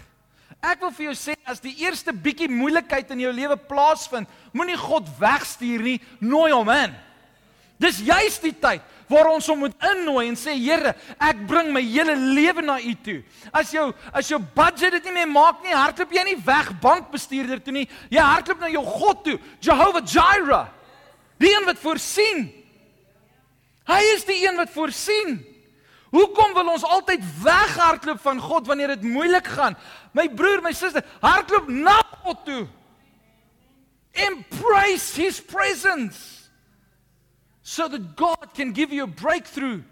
Ek 0.61 0.81
wil 0.83 0.93
vir 0.93 1.07
jou 1.09 1.15
sê 1.17 1.35
as 1.49 1.61
die 1.61 1.73
eerste 1.81 2.13
bietjie 2.13 2.49
moeilikheid 2.49 3.09
in 3.13 3.23
jou 3.23 3.31
lewe 3.33 3.57
plaasvind, 3.69 4.29
moenie 4.53 4.77
God 4.77 5.09
wegstuur 5.17 5.81
nie, 5.85 5.97
nooi 6.21 6.51
hom 6.53 6.69
in. 6.69 6.93
Dis 7.81 8.01
juis 8.05 8.37
die 8.43 8.53
tyd 8.53 8.85
waar 9.11 9.29
ons 9.33 9.47
hom 9.51 9.65
moet 9.65 9.75
innooi 9.91 10.29
en 10.29 10.37
sê 10.39 10.55
Here, 10.55 10.93
ek 11.19 11.43
bring 11.49 11.71
my 11.75 11.83
hele 11.83 12.15
lewe 12.15 12.63
na 12.65 12.79
U 12.79 12.93
toe. 13.03 13.19
As 13.51 13.73
jou 13.75 13.89
as 14.15 14.31
jou 14.31 14.39
budget 14.55 14.97
dit 14.97 15.09
nie 15.09 15.19
meer 15.19 15.29
maak 15.29 15.61
nie, 15.63 15.75
hardloop 15.75 16.15
jy 16.15 16.25
nie 16.29 16.39
weg 16.45 16.71
bankbestuurder 16.83 17.61
toe 17.63 17.75
nie. 17.75 17.87
Jy 18.13 18.23
hardloop 18.23 18.63
na 18.63 18.71
jou 18.71 18.83
God 18.87 19.23
toe, 19.27 19.37
Jehovah 19.61 20.03
Jireh. 20.05 20.67
Die 21.41 21.53
een 21.53 21.65
wat 21.65 21.79
voorsien. 21.81 22.43
Hy 23.89 24.01
is 24.15 24.27
die 24.27 24.43
een 24.45 24.59
wat 24.59 24.69
voorsien. 24.73 25.39
Hoekom 26.11 26.53
wil 26.53 26.73
ons 26.73 26.83
altyd 26.83 27.23
weghardloop 27.41 28.19
van 28.21 28.39
God 28.43 28.67
wanneer 28.67 28.95
dit 28.97 29.07
moeilik 29.07 29.47
gaan? 29.47 29.77
My 30.11 30.27
broer, 30.27 30.59
my 30.61 30.73
suster, 30.75 31.05
hardloop 31.23 31.69
na 31.71 32.01
God 32.21 32.43
toe. 32.45 32.65
Embrace 34.11 35.15
his 35.15 35.39
presence 35.39 36.40
so 37.63 37.87
that 37.87 38.15
God 38.15 38.53
can 38.53 38.73
give 38.73 38.91
you 38.91 39.03
a 39.03 39.07
breakthrough. 39.07 39.83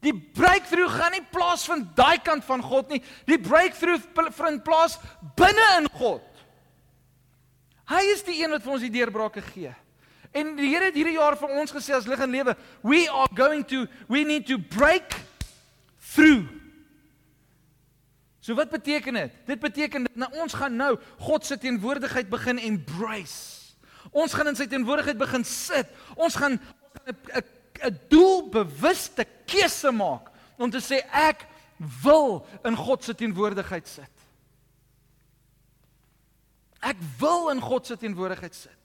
Die 0.00 0.14
breakthrough 0.14 0.88
gaan 0.88 1.12
nie 1.12 1.24
plaasvind 1.32 1.92
daai 1.96 2.18
kant 2.24 2.44
van 2.48 2.62
God 2.64 2.88
nie. 2.88 3.02
Die 3.28 3.38
breakthrough 3.38 4.00
vind 4.38 4.64
plaas 4.64 4.96
binne 5.36 5.66
in 5.76 5.88
God. 6.00 6.24
Hy 7.90 8.00
is 8.14 8.24
die 8.24 8.38
een 8.40 8.54
wat 8.54 8.64
vir 8.64 8.72
ons 8.72 8.86
die 8.86 8.94
deurbrake 8.94 9.42
gee. 9.50 9.74
En 10.32 10.54
die 10.56 10.70
Here 10.70 10.88
het 10.88 10.96
hierdie 10.96 11.18
jaar 11.18 11.36
vir 11.36 11.52
ons 11.58 11.74
gesê 11.74 11.92
as 11.96 12.06
lig 12.08 12.20
en 12.22 12.32
lewe, 12.32 12.54
we 12.86 13.02
are 13.10 13.28
going 13.36 13.66
to 13.68 13.86
we 14.08 14.24
need 14.24 14.46
to 14.48 14.56
break 14.56 15.18
through. 16.14 16.46
So 18.40 18.56
wat 18.56 18.70
beteken 18.72 19.18
dit? 19.18 19.32
Dit 19.46 19.60
beteken 19.60 20.08
dat 20.08 20.16
nou 20.16 20.30
ons 20.40 20.54
gaan 20.56 20.76
nou 20.78 20.94
God 21.20 21.44
se 21.44 21.58
teenwoordigheid 21.60 22.30
begin 22.30 22.62
embrace. 22.62 23.59
Ons 24.10 24.34
gaan 24.34 24.50
in 24.50 24.58
sy 24.58 24.66
teenwoordigheid 24.66 25.18
begin 25.18 25.44
sit. 25.44 25.88
Ons 26.16 26.34
gaan 26.34 26.58
'n 27.06 27.42
'n 27.80 27.98
doelbewuste 28.08 29.24
keuse 29.46 29.92
maak 29.92 30.30
om 30.58 30.70
te 30.70 30.80
sê 30.80 31.00
ek 31.12 31.46
wil 32.02 32.46
in 32.64 32.76
God 32.76 33.04
se 33.04 33.14
teenwoordigheid 33.14 33.88
sit. 33.88 34.12
Ek 36.80 36.96
wil 37.20 37.50
in 37.50 37.60
God 37.60 37.86
se 37.86 37.96
teenwoordigheid 37.96 38.54
sit. 38.54 38.76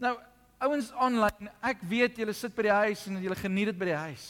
Nou, 0.00 0.16
ouens 0.58 0.90
aanlyn, 0.92 1.50
ek 1.62 1.82
weet 1.88 2.18
julle 2.18 2.34
sit 2.36 2.54
by 2.56 2.62
die 2.62 2.78
huis 2.86 3.06
en 3.06 3.20
julle 3.22 3.38
geniet 3.38 3.72
dit 3.72 3.78
by 3.78 3.90
die 3.92 4.00
huis. 4.08 4.26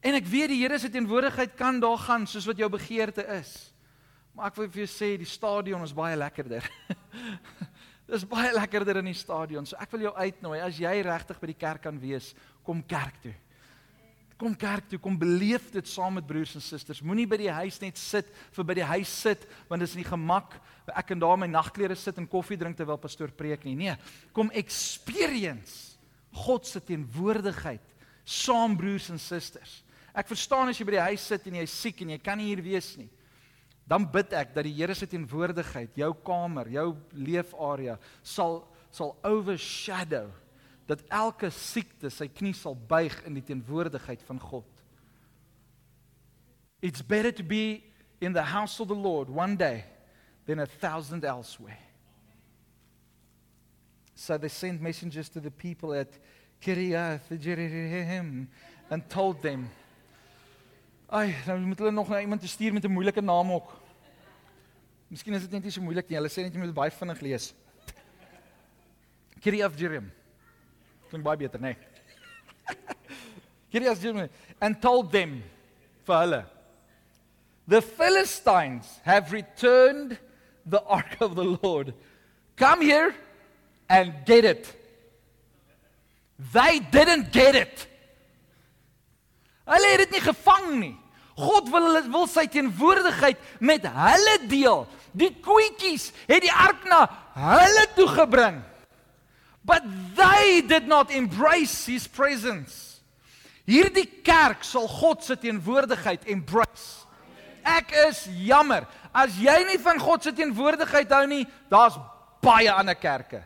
En 0.00 0.16
ek 0.16 0.28
weet 0.30 0.52
die 0.52 0.60
Here 0.62 0.78
se 0.80 0.90
teenwoordigheid 0.92 1.56
kan 1.58 1.80
daar 1.80 1.98
gaan 1.98 2.26
soos 2.26 2.46
wat 2.48 2.58
jou 2.58 2.68
begeerte 2.72 3.24
is. 3.36 3.69
Maar 4.34 4.50
ek 4.50 4.60
wil 4.60 4.70
vir 4.70 4.84
jou 4.84 4.90
sê 4.92 5.12
die 5.20 5.28
stadion 5.28 5.82
is 5.84 5.94
baie 5.96 6.16
lekkerder. 6.18 6.66
Dis 8.10 8.26
baie 8.26 8.50
lekkerder 8.54 9.00
in 9.02 9.10
die 9.10 9.18
stadion. 9.18 9.66
So 9.66 9.78
ek 9.80 9.92
wil 9.94 10.08
jou 10.08 10.14
uitnooi 10.16 10.58
as 10.64 10.80
jy 10.80 10.96
regtig 11.06 11.38
by 11.42 11.52
die 11.52 11.60
kerk 11.60 11.84
kan 11.86 12.00
wees, 12.02 12.32
kom 12.66 12.82
kerk 12.82 13.22
toe 13.22 13.36
kom 14.40 14.56
kerk 14.56 14.88
toe, 14.88 14.98
kom 15.02 15.18
beleef 15.20 15.68
dit 15.74 15.88
saam 15.88 16.16
met 16.16 16.26
broers 16.26 16.54
en 16.56 16.64
susters. 16.64 17.02
Moenie 17.04 17.26
by 17.28 17.36
die 17.42 17.52
huis 17.52 17.76
net 17.82 18.00
sit 18.00 18.30
vir 18.56 18.66
by 18.70 18.76
die 18.78 18.88
huis 18.94 19.12
sit 19.26 19.44
want 19.68 19.84
dit 19.84 19.90
is 19.90 19.98
nie 19.98 20.06
gemak. 20.06 20.56
Ek 20.88 21.10
kan 21.10 21.20
daar 21.20 21.36
my 21.38 21.48
nagklere 21.50 21.96
sit 21.98 22.18
en 22.18 22.28
koffie 22.30 22.58
drink 22.58 22.78
terwyl 22.78 22.98
pastoor 23.00 23.34
preek 23.36 23.66
nie. 23.68 23.76
Nee, 23.78 23.96
kom 24.36 24.50
experience 24.56 25.98
God 26.46 26.66
se 26.66 26.80
teenwoordigheid 26.80 27.84
saam 28.24 28.76
broers 28.78 29.10
en 29.12 29.20
susters. 29.20 29.80
Ek 30.16 30.30
verstaan 30.30 30.70
as 30.70 30.78
jy 30.78 30.86
by 30.88 30.96
die 30.96 31.08
huis 31.10 31.26
sit 31.32 31.48
en 31.50 31.60
jy 31.60 31.66
is 31.66 31.76
siek 31.76 32.00
en 32.04 32.14
jy 32.14 32.20
kan 32.22 32.40
nie 32.40 32.48
hier 32.52 32.64
wees 32.64 32.94
nie. 32.98 33.10
Dan 33.90 34.06
bid 34.06 34.34
ek 34.38 34.52
dat 34.54 34.66
die 34.68 34.76
Here 34.76 34.94
se 34.94 35.08
teenwoordigheid 35.10 35.96
jou 35.98 36.12
kamer, 36.26 36.70
jou 36.70 36.92
leefarea 37.10 37.98
sal 38.22 38.62
sal 38.90 39.12
overshadow 39.22 40.32
dat 40.90 41.02
elke 41.14 41.46
siekte 41.54 42.10
sy 42.10 42.26
knie 42.26 42.54
sal 42.58 42.74
buig 42.74 43.14
in 43.22 43.36
die 43.38 43.44
teenwoordigheid 43.46 44.24
van 44.26 44.40
God. 44.42 44.66
It's 46.82 47.02
better 47.02 47.30
to 47.30 47.44
be 47.46 47.84
in 48.20 48.32
the 48.32 48.42
house 48.42 48.80
of 48.80 48.88
the 48.88 48.98
Lord 48.98 49.30
one 49.30 49.54
day 49.56 49.84
than 50.46 50.58
a 50.58 50.66
thousand 50.66 51.24
elsewhere. 51.24 51.78
So 54.14 54.38
they 54.38 54.48
sent 54.48 54.82
messengers 54.82 55.28
to 55.30 55.40
the 55.40 55.50
people 55.50 55.94
at 55.94 56.18
Kiriath 56.60 57.30
Jearim 57.30 58.48
and 58.90 59.08
told 59.08 59.42
them 59.42 59.70
Ai, 61.10 61.34
nou 61.46 61.58
moet 61.66 61.78
hulle 61.78 61.90
nog 61.90 62.08
na 62.08 62.20
iemand 62.20 62.44
stuur 62.46 62.72
met 62.72 62.84
'n 62.84 62.92
moeilike 62.92 63.20
naam 63.20 63.50
ook. 63.52 63.79
Miskien 65.10 65.34
is 65.34 65.42
dit 65.42 65.52
net 65.56 65.66
nie 65.66 65.74
so 65.74 65.82
moeilik 65.82 66.08
nie. 66.08 66.18
Hulle 66.20 66.30
sê 66.30 66.44
net 66.46 66.54
jy 66.54 66.62
moet 66.62 66.74
baie 66.74 66.94
vinnig 66.94 67.22
lees. 67.26 67.50
Kiriath 69.42 69.78
Jearim. 69.78 70.10
Klink 71.10 71.24
baie 71.26 71.40
beter, 71.40 71.58
nê? 71.58 71.74
Nee. 71.74 71.90
As 73.90 74.02
jy 74.02 74.28
and 74.60 74.80
told 74.82 75.12
them 75.12 75.42
vir 76.06 76.16
hulle 76.16 76.44
The 77.70 77.80
Philistines 77.80 78.86
have 79.04 79.32
returned 79.32 80.18
the 80.66 80.82
ark 80.82 81.20
of 81.20 81.36
the 81.36 81.44
Lord. 81.44 81.94
Come 82.56 82.82
here 82.82 83.14
and 83.88 84.12
get 84.26 84.44
it. 84.44 84.74
They 86.52 86.80
didn't 86.80 87.32
get 87.32 87.54
it. 87.54 87.86
Hulle 89.70 89.92
het 89.92 90.02
dit 90.02 90.16
nie 90.18 90.24
gevang 90.24 90.66
nie. 90.80 90.96
God 91.38 91.70
wil 91.70 91.86
hulle 91.86 92.02
wil 92.10 92.26
sy 92.26 92.48
teenwoordigheid 92.50 93.38
met 93.62 93.86
hulle 93.86 94.36
deel. 94.50 94.82
Die 95.12 95.32
koetjies 95.42 96.10
het 96.28 96.44
die 96.44 96.52
ark 96.52 96.84
na 96.88 97.04
hulle 97.34 97.86
toe 97.96 98.08
gebring. 98.12 98.60
But 99.64 99.84
they 100.16 100.62
did 100.62 100.86
not 100.88 101.10
embrace 101.10 101.86
his 101.86 102.08
presence. 102.08 103.00
Hierdie 103.68 104.08
kerk 104.24 104.64
sal 104.66 104.88
God 104.88 105.22
se 105.24 105.36
teenwoordigheid 105.38 106.24
embrace. 106.32 107.04
Ek 107.62 107.92
is 108.08 108.24
jammer 108.40 108.86
as 109.12 109.36
jy 109.38 109.56
nie 109.68 109.78
van 109.82 110.00
God 110.00 110.24
se 110.24 110.32
teenwoordigheid 110.34 111.12
hou 111.12 111.24
nie, 111.30 111.44
daar's 111.70 111.98
baie 112.42 112.70
ander 112.72 112.96
kerke. 112.98 113.42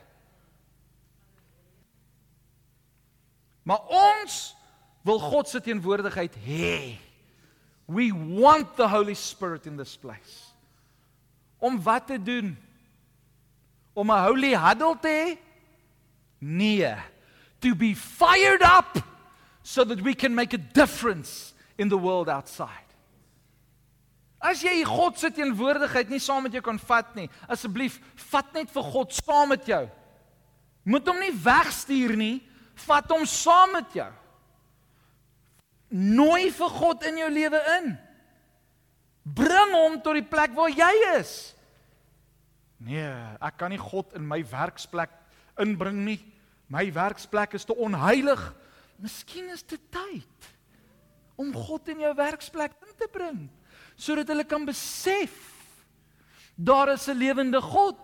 Maar 3.64 3.81
ons 3.88 4.55
wil 5.09 5.20
God 5.20 5.48
se 5.48 5.61
teenwoordigheid 5.64 6.37
hê. 6.44 6.96
We 7.88 8.11
want 8.12 8.77
the 8.77 8.88
Holy 8.88 9.14
Spirit 9.14 9.66
in 9.66 9.77
this 9.77 9.96
place. 9.96 10.43
Om 11.64 11.81
wat 11.83 12.07
te 12.11 12.18
doen? 12.20 12.53
Om 13.94 14.11
'n 14.11 14.24
holy 14.27 14.53
huddle 14.55 14.98
te 15.00 15.09
hê? 15.09 15.38
Nee, 16.38 16.94
to 17.61 17.74
be 17.74 17.94
fired 17.94 18.62
up 18.62 19.00
so 19.62 19.85
that 19.85 20.00
we 20.00 20.14
can 20.14 20.35
make 20.35 20.53
a 20.53 20.61
difference 20.72 21.55
in 21.79 21.88
the 21.88 21.96
world 21.96 22.29
outside. 22.29 22.85
As 24.44 24.61
jy 24.61 24.83
God 24.85 25.16
se 25.18 25.31
teenwoordigheid 25.33 26.11
nie 26.12 26.20
saam 26.20 26.44
met 26.44 26.53
jou 26.53 26.61
kan 26.61 26.79
vat 26.79 27.14
nie, 27.16 27.31
asseblief 27.48 27.96
vat 28.29 28.50
net 28.53 28.68
vir 28.74 28.83
God 28.92 29.14
saam 29.16 29.48
met 29.55 29.64
jou. 29.64 29.87
Moet 30.85 31.09
hom 31.09 31.22
nie 31.22 31.33
wegstuur 31.33 32.12
nie, 32.20 32.42
vat 32.85 33.09
hom 33.09 33.24
saam 33.24 33.72
met 33.72 33.96
jou. 33.96 34.11
Nooi 35.94 36.50
vir 36.53 36.77
God 36.77 37.09
in 37.09 37.22
jou 37.22 37.31
lewe 37.33 37.61
in. 37.79 37.94
Bring 39.24 39.72
hom 39.72 39.96
tot 40.05 40.18
die 40.18 40.29
plek 40.29 40.53
waar 40.53 40.68
jy 40.68 40.92
is. 41.14 41.54
Nee, 42.85 43.09
ek 43.40 43.57
kan 43.57 43.73
nie 43.73 43.81
God 43.81 44.12
in 44.18 44.27
my 44.29 44.42
werksplek 44.44 45.12
inbring 45.61 46.03
nie. 46.05 46.20
My 46.68 46.85
werksplek 46.92 47.57
is 47.57 47.64
te 47.64 47.77
onheilig. 47.77 48.42
Miskien 49.01 49.49
is 49.53 49.62
dit 49.62 49.81
tyd 49.92 50.51
om 51.40 51.51
God 51.55 51.88
in 51.90 52.05
jou 52.05 52.12
werksplek 52.14 52.77
in 52.85 52.94
te 52.99 53.09
bring 53.11 53.49
sodat 53.94 54.31
hulle 54.31 54.44
kan 54.47 54.64
besef 54.66 55.35
daar 56.55 56.92
is 56.92 57.07
'n 57.09 57.18
lewende 57.18 57.61
God. 57.61 57.99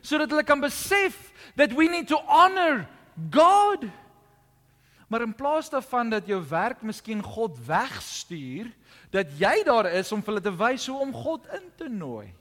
Sodat 0.00 0.30
hulle 0.30 0.44
kan 0.44 0.60
besef 0.60 1.32
that 1.56 1.72
we 1.72 1.88
need 1.88 2.08
to 2.08 2.16
honor 2.26 2.88
God. 3.30 3.84
Maar 5.08 5.22
in 5.22 5.34
plaas 5.34 5.70
daarvan 5.70 6.10
dat 6.10 6.26
jou 6.26 6.48
werk 6.48 6.82
miskien 6.82 7.22
God 7.22 7.66
wegstuur, 7.66 8.70
dat 9.10 9.26
jy 9.38 9.62
daar 9.64 9.86
is 9.86 10.12
om 10.12 10.22
vir 10.22 10.34
hulle 10.34 10.40
te 10.40 10.56
wys 10.56 10.86
hoe 10.86 11.00
om 11.00 11.12
God 11.12 11.46
in 11.46 11.72
te 11.76 11.88
nooi. 11.88 12.34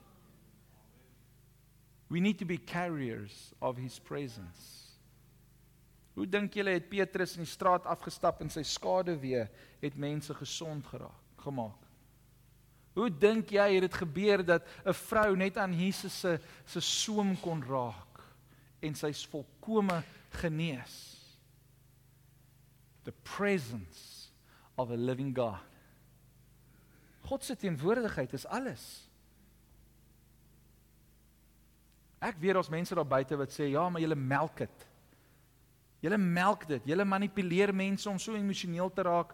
We 2.09 2.19
need 2.19 2.39
to 2.39 2.45
be 2.45 2.57
carriers 2.57 3.53
of 3.61 3.77
his 3.77 3.99
presence. 3.99 4.89
Hoe 6.17 6.25
dink 6.27 6.53
julle 6.57 6.73
het 6.73 6.89
Petrus 6.89 7.37
in 7.37 7.45
die 7.45 7.51
straat 7.51 7.85
afgestap 7.87 8.41
en 8.43 8.49
sy 8.51 8.63
skade 8.67 9.13
weer 9.21 9.47
het 9.79 9.95
mense 9.95 10.33
gesond 10.35 10.87
geraak 10.89 11.45
gemaak? 11.45 11.85
Hoe 12.97 13.07
dink 13.13 13.53
jy 13.55 13.67
het 13.77 13.85
dit 13.85 13.99
gebeur 14.01 14.43
dat 14.43 14.65
'n 14.83 14.93
vrou 14.93 15.35
net 15.37 15.57
aan 15.57 15.73
Jesus 15.73 16.19
se 16.19 16.39
se 16.65 16.81
soem 16.81 17.39
kon 17.39 17.63
raak 17.63 18.19
en 18.81 18.95
sy's 18.95 19.25
volkome 19.25 20.03
genees? 20.29 21.15
The 23.03 23.13
presence 23.23 24.27
of 24.75 24.91
a 24.91 24.97
living 24.97 25.35
God. 25.35 25.63
God 27.21 27.43
se 27.43 27.55
teenwoordigheid 27.55 28.33
is 28.33 28.45
alles. 28.45 29.08
Ek 32.19 32.39
weet 32.39 32.53
daar's 32.57 32.71
mense 32.71 32.95
daar 32.95 33.07
buite 33.07 33.37
wat 33.39 33.53
sê 33.55 33.69
ja, 33.71 33.89
maar 33.89 34.01
jy 34.01 34.15
melk 34.15 34.57
dit. 34.57 34.87
Julle 36.03 36.17
melk 36.17 36.67
dit. 36.67 36.85
Julle 36.87 37.05
manipuleer 37.05 37.73
mense 37.75 38.09
om 38.09 38.19
so 38.19 38.35
emosioneel 38.35 38.91
te 38.91 39.03
raak. 39.07 39.33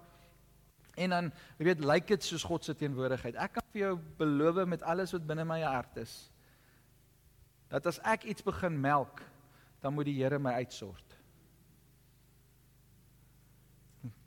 En 0.95 1.09
dan, 1.09 1.31
jy 1.59 1.65
weet, 1.65 1.83
lyk 1.83 2.07
dit 2.07 2.23
soos 2.23 2.45
God 2.47 2.63
se 2.63 2.75
teenwoordigheid. 2.77 3.35
Ek 3.35 3.57
kan 3.57 3.65
vir 3.73 3.81
jou 3.81 3.95
beloof 4.19 4.63
met 4.69 4.85
alles 4.87 5.11
wat 5.11 5.27
binne 5.27 5.45
my 5.45 5.61
hart 5.65 5.97
is 6.05 6.15
dat 7.75 7.87
as 7.89 7.97
ek 8.07 8.27
iets 8.29 8.45
begin 8.45 8.77
melk, 8.79 9.19
dan 9.81 9.93
moet 9.93 10.05
die 10.07 10.15
Here 10.15 10.37
my 10.39 10.53
uitsort. 10.61 11.15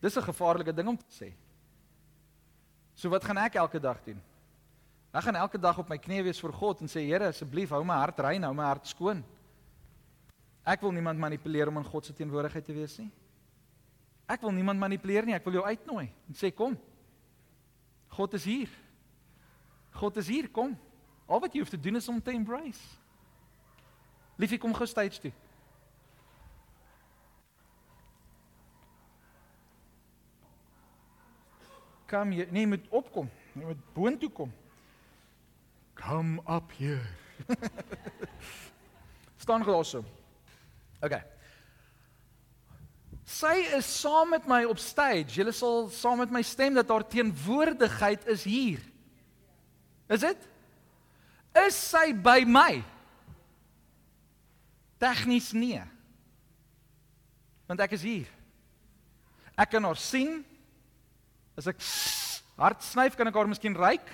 Dis 0.02 0.16
'n 0.18 0.22
gevaarlike 0.22 0.74
ding 0.74 0.88
om 0.88 0.98
te 0.98 1.08
sê. 1.08 1.32
So 2.94 3.08
wat 3.08 3.24
gaan 3.24 3.38
ek 3.38 3.54
elke 3.54 3.80
dag 3.80 4.02
doen? 4.04 4.20
Ek 5.18 5.24
gaan 5.26 5.34
elke 5.34 5.58
dag 5.58 5.78
op 5.82 5.88
my 5.90 5.96
knieë 5.98 6.28
wees 6.28 6.38
voor 6.38 6.52
God 6.54 6.84
en 6.84 6.90
sê 6.90 7.02
Here, 7.02 7.32
asseblief 7.32 7.72
hou 7.74 7.80
my 7.82 7.96
hart 7.98 8.20
rein, 8.22 8.44
hou 8.46 8.52
my 8.54 8.68
hart 8.68 8.86
skoon. 8.86 9.24
Ek 10.62 10.84
wil 10.84 10.92
niemand 10.94 11.18
manipuleer 11.18 11.72
om 11.72 11.80
in 11.80 11.86
God 11.88 12.06
se 12.06 12.14
teenwoordigheid 12.14 12.62
te 12.68 12.76
wees 12.76 12.94
nie. 13.00 13.08
Ek 14.30 14.44
wil 14.44 14.54
niemand 14.54 14.78
manipuleer 14.78 15.26
nie, 15.26 15.34
ek 15.34 15.48
wil 15.48 15.58
jou 15.58 15.64
uitnooi 15.66 16.04
en 16.06 16.38
sê 16.38 16.52
kom. 16.54 16.76
God 18.14 18.36
is 18.38 18.46
hier. 18.46 18.70
God 19.98 20.20
is 20.22 20.30
hier, 20.30 20.46
kom. 20.54 20.76
Al 21.26 21.42
wat 21.42 21.56
jy 21.56 21.64
hoef 21.64 21.74
te 21.74 21.80
doen 21.82 21.98
is 21.98 22.08
om 22.08 22.22
te 22.22 22.36
embrace. 22.36 22.84
Liefie 24.38 24.60
kom 24.62 24.76
gou 24.76 24.86
stage 24.86 25.18
toe. 25.18 25.34
Kom 32.08 32.30
jy, 32.38 32.46
nee, 32.54 32.70
moet 32.70 32.86
opkom. 32.94 33.26
Jy 33.58 33.66
moet 33.66 33.84
boontoe 33.98 34.30
kom. 34.30 34.54
Come 35.98 36.40
up 36.46 36.70
here. 36.78 37.02
Staan 39.42 39.62
daarso. 39.62 40.04
Okay. 41.02 41.22
Sy 43.28 43.54
is 43.76 43.88
saam 44.00 44.30
met 44.32 44.46
my 44.48 44.62
op 44.64 44.78
stage. 44.80 45.34
Julle 45.36 45.52
sal 45.52 45.90
saam 45.92 46.22
met 46.22 46.32
my 46.32 46.42
stem 46.42 46.78
dat 46.78 46.88
haar 46.88 47.04
teenwoordigheid 47.06 48.24
is 48.30 48.46
hier. 48.48 48.80
Is 50.08 50.24
dit? 50.24 50.48
Is 51.66 51.76
sy 51.76 52.14
by 52.14 52.40
my? 52.48 52.80
Tegnies 54.98 55.52
nee. 55.52 55.82
Want 57.68 57.84
ek 57.84 57.98
is 57.98 58.06
hier. 58.06 58.30
Ek 59.58 59.74
kan 59.74 59.84
haar 59.84 60.00
sien. 60.00 60.40
As 61.58 61.68
ek 61.68 61.82
hard 62.58 62.82
snyf, 62.86 63.18
kan 63.18 63.28
ek 63.28 63.36
haar 63.36 63.50
miskien 63.50 63.76
ruik. 63.76 64.08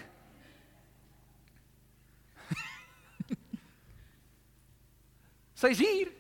Sy's 5.64 5.78
hier. 5.80 6.12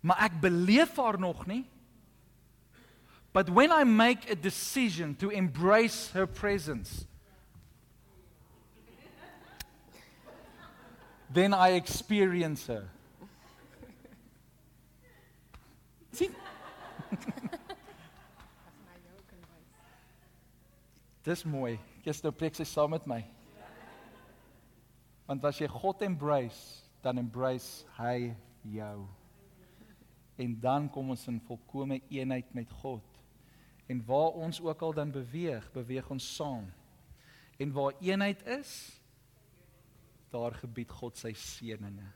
Maar 0.00 0.24
ek 0.28 0.40
beleef 0.42 0.96
haar 0.96 1.18
nog 1.18 1.46
nie. 1.46 1.64
But 3.32 3.50
when 3.50 3.72
I 3.72 3.84
make 3.84 4.30
a 4.30 4.34
decision 4.34 5.14
to 5.16 5.30
embrace 5.30 6.10
her 6.12 6.26
presence, 6.26 7.06
then 11.32 11.54
I 11.54 11.70
experience 11.70 12.66
her. 12.66 12.90
sien? 16.12 16.34
Dis 21.24 21.44
mooi. 21.44 21.78
Gister 22.04 22.30
preek 22.34 22.54
sy 22.58 22.64
saam 22.68 22.90
met 22.92 23.06
my. 23.08 23.24
Want 25.26 25.44
as 25.48 25.58
jy 25.62 25.68
God 25.70 26.02
embrace, 26.04 26.82
dan 27.02 27.18
embrace 27.18 27.86
hy 27.98 28.32
jou. 28.62 29.06
En 30.40 30.54
dan 30.60 30.88
kom 30.90 31.10
ons 31.12 31.26
in 31.28 31.40
volkomme 31.46 32.00
eenheid 32.08 32.54
met 32.54 32.70
God. 32.82 33.04
En 33.90 34.00
waar 34.06 34.38
ons 34.38 34.60
ook 34.62 34.82
al 34.82 34.94
dan 34.94 35.10
beweeg, 35.12 35.66
beweeg 35.74 36.08
ons 36.10 36.34
saam. 36.36 36.70
En 37.58 37.72
waar 37.74 37.98
eenheid 38.00 38.46
is, 38.46 39.00
daar 40.32 40.54
gebied 40.56 40.90
God 40.90 41.18
sy 41.20 41.34
seëninge. 41.36 42.08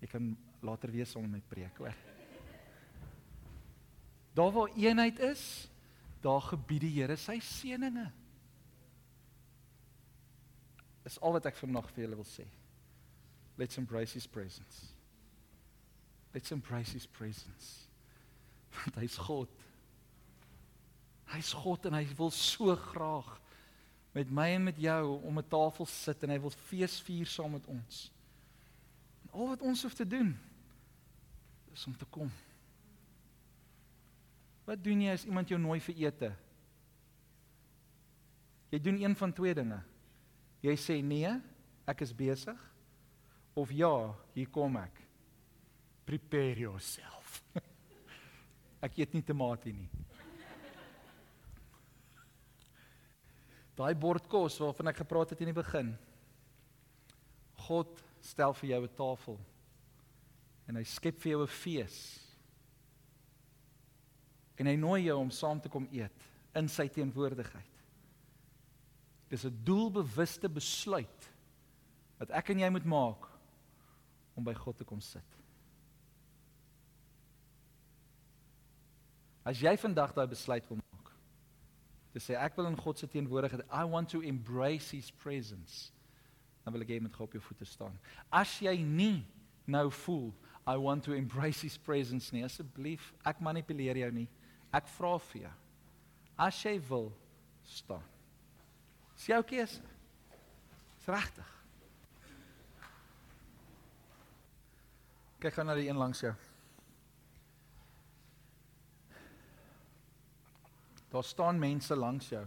Jy 0.00 0.08
kan 0.12 0.30
later 0.64 0.92
weer 0.92 1.08
saam 1.08 1.26
met 1.32 1.48
preek, 1.48 1.80
hoor. 1.80 1.96
Daar 4.36 4.52
waar 4.54 4.70
eenheid 4.78 5.18
is, 5.32 5.42
daar 6.22 6.44
gebied 6.52 6.84
die 6.86 6.94
Here 7.00 7.16
sy 7.18 7.40
seëninge. 7.42 8.06
Dis 11.02 11.18
al 11.24 11.34
wat 11.34 11.48
ek 11.50 11.58
vandag 11.58 11.88
vir 11.90 12.04
julle 12.04 12.20
wil 12.20 12.28
sê. 12.28 12.46
Let's 13.60 13.76
embrace 13.76 14.14
his 14.14 14.26
presence. 14.26 14.86
Let's 16.32 16.50
embrace 16.50 16.92
his 16.92 17.04
presence. 17.04 17.84
Want 18.72 18.96
hy's 18.96 19.18
God. 19.18 19.48
Hy's 21.26 21.52
God 21.52 21.84
en 21.90 21.98
hy 21.98 22.06
wil 22.16 22.32
so 22.32 22.72
graag 22.72 23.28
met 24.16 24.32
my 24.32 24.46
en 24.54 24.64
met 24.64 24.80
jou 24.80 25.18
om 25.20 25.38
'n 25.38 25.48
tafel 25.52 25.86
sit 25.86 26.24
en 26.24 26.32
hy 26.32 26.38
wil 26.40 26.54
fees 26.70 26.96
vier 27.04 27.28
saam 27.28 27.52
met 27.52 27.66
ons. 27.66 28.08
En 29.22 29.36
al 29.36 29.52
wat 29.52 29.60
ons 29.60 29.82
hoef 29.82 29.94
te 29.94 30.08
doen 30.08 30.32
is 31.72 31.86
om 31.86 31.96
te 31.96 32.08
kom. 32.08 32.32
Wat 34.64 34.80
doen 34.84 35.04
jy 35.04 35.12
as 35.12 35.28
iemand 35.28 35.48
jou 35.48 35.60
nooi 35.60 35.80
vir 35.80 35.94
ete? 36.08 36.32
Jy 38.72 38.80
doen 38.80 39.02
een 39.04 39.16
van 39.16 39.32
twee 39.32 39.54
dinge. 39.54 39.82
Jy 40.64 40.76
sê 40.80 41.02
nee, 41.04 41.36
ek 41.84 42.00
is 42.00 42.16
besig 42.16 42.69
of 43.54 43.72
ja, 43.72 44.14
hier 44.34 44.48
kom 44.48 44.76
ek. 44.76 45.00
Prepare 46.06 46.58
yourself. 46.58 47.42
ek 48.86 48.98
eet 49.02 49.14
nie 49.14 49.24
tamatie 49.26 49.74
nie. 49.74 49.90
Daai 53.80 53.94
bord 53.96 54.26
kos 54.28 54.58
waarvan 54.60 54.90
ek 54.90 55.00
gepraat 55.00 55.32
het 55.32 55.40
in 55.40 55.52
die 55.52 55.56
begin. 55.56 55.94
God 57.64 58.02
stel 58.20 58.52
vir 58.58 58.74
jou 58.74 58.82
'n 58.84 58.96
tafel 58.96 59.38
en 60.68 60.76
hy 60.76 60.84
skep 60.84 61.16
vir 61.22 61.32
jou 61.32 61.42
'n 61.42 61.48
fees. 61.48 61.96
En 64.58 64.66
hy 64.66 64.76
nooi 64.76 65.06
jou 65.06 65.16
om 65.18 65.30
saam 65.30 65.60
te 65.60 65.68
kom 65.68 65.88
eet 65.90 66.28
in 66.54 66.68
sy 66.68 66.88
teenwoordigheid. 66.88 67.74
Dis 69.30 69.46
'n 69.46 69.64
doelbewuste 69.64 70.48
besluit 70.48 71.30
wat 72.18 72.30
ek 72.30 72.50
en 72.50 72.58
jy 72.58 72.70
moet 72.70 72.84
maak 72.84 73.29
om 74.40 74.48
by 74.48 74.56
God 74.56 74.80
te 74.80 74.88
kom 74.88 75.00
sit. 75.04 75.36
As 79.44 79.60
jy 79.60 79.72
vandag 79.80 80.14
daai 80.16 80.28
besluit 80.30 80.66
wil 80.68 80.80
te 82.10 82.18
sê 82.18 82.34
ek 82.34 82.56
wil 82.58 82.66
in 82.66 82.78
God 82.78 82.98
se 82.98 83.06
teenwoordigheid 83.06 83.62
I 83.70 83.84
want 83.86 84.10
to 84.10 84.20
embrace 84.26 84.90
his 84.90 85.12
presence. 85.22 85.92
Dan 86.64 86.74
wil 86.74 86.82
ek 86.82 86.90
hê 86.90 86.98
jy 86.98 87.04
moet 87.04 87.14
gou 87.14 87.28
op 87.28 87.36
jou 87.36 87.42
voete 87.44 87.68
staan. 87.68 87.94
As 88.34 88.56
jy 88.62 88.74
nie 88.82 89.22
nou 89.70 89.86
voel 90.02 90.32
I 90.66 90.74
want 90.76 91.06
to 91.06 91.14
embrace 91.16 91.62
his 91.62 91.78
presence 91.78 92.34
nie, 92.34 92.42
asseblief, 92.44 93.12
ek 93.26 93.40
manipuleer 93.42 94.02
jou 94.02 94.10
nie. 94.18 94.26
Ek 94.74 94.90
vra 94.98 95.16
vir 95.30 95.46
jou. 95.46 95.54
As 96.40 96.58
jy 96.64 96.76
wil 96.90 97.08
staan. 97.66 98.04
Dis 99.14 99.30
jou 99.30 99.40
keuse. 99.46 99.82
Dis 100.98 101.08
regtig. 101.10 101.56
Kyk 105.40 105.56
gou 105.56 105.64
na 105.64 105.74
die 105.78 105.88
een 105.88 105.98
langs 106.00 106.20
jou. 106.20 106.32
Daar 111.10 111.24
staan 111.24 111.58
mense 111.58 111.96
langs 111.96 112.28
jou. 112.28 112.44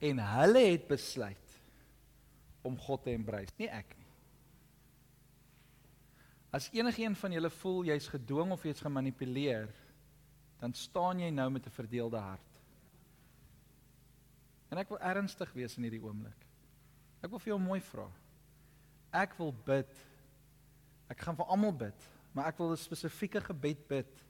En 0.00 0.20
hulle 0.24 0.64
het 0.70 0.86
besluit 0.88 1.56
om 2.62 2.76
God 2.78 3.02
te 3.02 3.12
embrace, 3.16 3.56
nie 3.58 3.68
ek 3.72 3.96
nie. 3.96 4.06
As 6.56 6.68
enigiemand 6.74 7.18
van 7.20 7.34
julle 7.34 7.50
voel 7.60 7.90
jy's 7.92 8.08
gedwing 8.10 8.52
of 8.52 8.64
jy's 8.66 8.82
gemanipuleer, 8.84 9.68
dan 10.60 10.74
staan 10.76 11.20
jy 11.22 11.30
nou 11.30 11.48
met 11.50 11.66
'n 11.66 11.72
verdeelde 11.72 12.18
hart. 12.18 12.60
En 14.70 14.78
ek 14.78 14.88
wil 14.88 15.00
ernstig 15.00 15.52
wees 15.52 15.76
in 15.76 15.82
hierdie 15.82 16.02
oomblik. 16.02 16.46
Ek 17.22 17.30
wil 17.30 17.38
vir 17.38 17.52
jou 17.52 17.60
mooi 17.60 17.80
vra. 17.80 18.10
Ek 19.12 19.34
wil 19.38 19.52
bid. 19.52 20.09
Ek 21.10 21.20
gaan 21.24 21.36
vir 21.38 21.50
almal 21.50 21.74
bid, 21.74 22.08
maar 22.32 22.46
ek 22.50 22.58
wil 22.58 22.72
'n 22.72 22.78
spesifieke 22.78 23.40
gebed 23.40 23.86
bid 23.88 24.24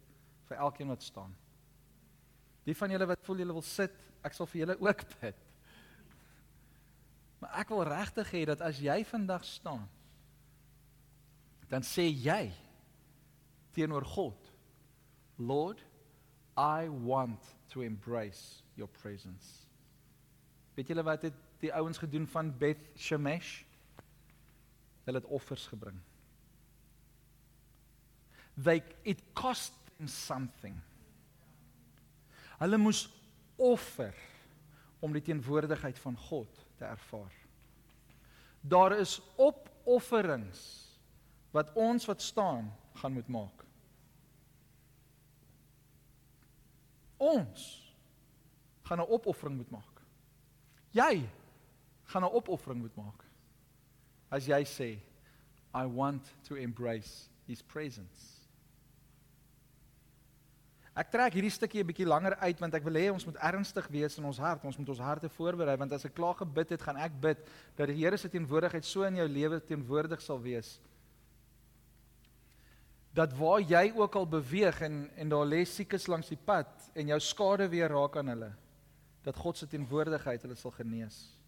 vir 0.48 0.56
elkeen 0.56 0.88
wat 0.88 1.02
staan. 1.02 1.36
Die 2.64 2.76
van 2.76 2.90
julle 2.90 3.06
wat 3.06 3.24
voel 3.24 3.36
julle 3.42 3.52
wil 3.52 3.66
sit, 3.66 3.94
ek 4.24 4.32
sal 4.36 4.46
vir 4.46 4.60
julle 4.64 4.76
ook 4.80 5.04
bid. 5.20 5.36
Maar 7.40 7.60
ek 7.62 7.68
wil 7.72 7.84
regtig 7.88 8.32
hê 8.32 8.44
dat 8.44 8.60
as 8.60 8.80
jy 8.80 9.04
vandag 9.04 9.44
staan, 9.44 9.88
dan 11.70 11.82
sê 11.86 12.08
jy 12.08 12.50
teenoor 13.72 14.04
God, 14.04 14.50
Lord, 15.38 15.80
I 16.58 16.88
want 16.88 17.40
to 17.72 17.82
embrace 17.82 18.62
your 18.74 18.90
presence. 19.00 19.66
Weet 20.74 20.90
julle 20.90 21.04
wat 21.06 21.22
het 21.28 21.36
die 21.62 21.72
ouens 21.72 21.98
gedoen 21.98 22.26
van 22.26 22.50
Beth 22.58 22.82
Shemesh? 22.98 23.62
Hulle 25.06 25.20
het 25.22 25.28
offers 25.28 25.66
gebring. 25.70 25.96
They 28.56 28.82
it 29.04 29.22
cost 29.34 29.72
them 29.98 30.08
something. 30.08 30.76
Hulle 32.58 32.76
moes 32.76 33.08
offer 33.56 34.14
om 35.00 35.12
die 35.12 35.22
teenwoordigheid 35.24 35.98
van 35.98 36.16
God 36.28 36.66
te 36.76 36.84
ervaar. 36.84 37.32
Daar 38.60 38.92
is 38.98 39.20
opofferings 39.36 40.60
wat 41.50 41.72
ons 41.72 42.04
wat 42.06 42.22
staan 42.22 42.68
gaan 43.00 43.12
moet 43.12 43.28
maak. 43.28 43.64
Ons 47.16 47.92
gaan 48.82 48.98
'n 49.00 49.08
opoffering 49.08 49.56
moet 49.56 49.70
maak. 49.70 50.02
Jy 50.90 51.28
gaan 52.04 52.22
'n 52.22 52.34
opoffering 52.34 52.80
moet 52.80 52.96
maak. 52.96 53.24
As 54.28 54.46
jy 54.46 54.64
sê 54.64 54.98
I 55.74 55.86
want 55.86 56.32
to 56.42 56.54
embrace 56.54 57.28
his 57.46 57.62
presence. 57.62 58.39
Ek 61.00 61.08
trek 61.08 61.32
hierdie 61.32 61.52
stukkie 61.52 61.80
'n 61.80 61.88
bietjie 61.88 62.04
langer 62.04 62.36
uit 62.44 62.58
want 62.60 62.74
ek 62.74 62.84
wil 62.84 62.98
hê 62.98 63.08
ons 63.08 63.24
moet 63.24 63.38
ernstig 63.40 63.86
wees 63.88 64.18
in 64.18 64.24
ons 64.24 64.38
hart. 64.38 64.64
Ons 64.64 64.76
moet 64.76 64.88
ons 64.88 65.00
harte 65.00 65.28
voorberei 65.32 65.76
want 65.78 65.92
as 65.92 66.04
ek 66.04 66.14
klaar 66.14 66.34
gebid 66.36 66.70
het, 66.70 66.82
gaan 66.82 66.96
ek 66.96 67.14
bid 67.20 67.38
dat 67.76 67.88
die 67.88 67.96
Here 67.96 68.18
se 68.18 68.28
teenwoordigheid 68.28 68.84
so 68.84 69.04
in 69.04 69.16
jou 69.16 69.28
lewe 69.28 69.60
teenwoordig 69.60 70.20
sal 70.20 70.40
wees. 70.40 70.78
Dat 73.14 73.32
waar 73.32 73.60
jy 73.60 73.92
ook 73.96 74.14
al 74.14 74.26
beweeg 74.26 74.82
en 74.82 75.10
en 75.16 75.28
daar 75.28 75.46
lê 75.46 75.64
siekes 75.64 76.06
langs 76.06 76.28
die 76.28 76.36
pad 76.36 76.68
en 76.94 77.08
jou 77.08 77.20
skade 77.20 77.68
weer 77.68 77.88
raak 77.88 78.16
aan 78.16 78.28
hulle, 78.28 78.52
dat 79.24 79.36
God 79.36 79.56
se 79.56 79.66
teenwoordigheid 79.66 80.42
hulle 80.42 80.56
sal 80.56 80.70
genees. 80.70 81.38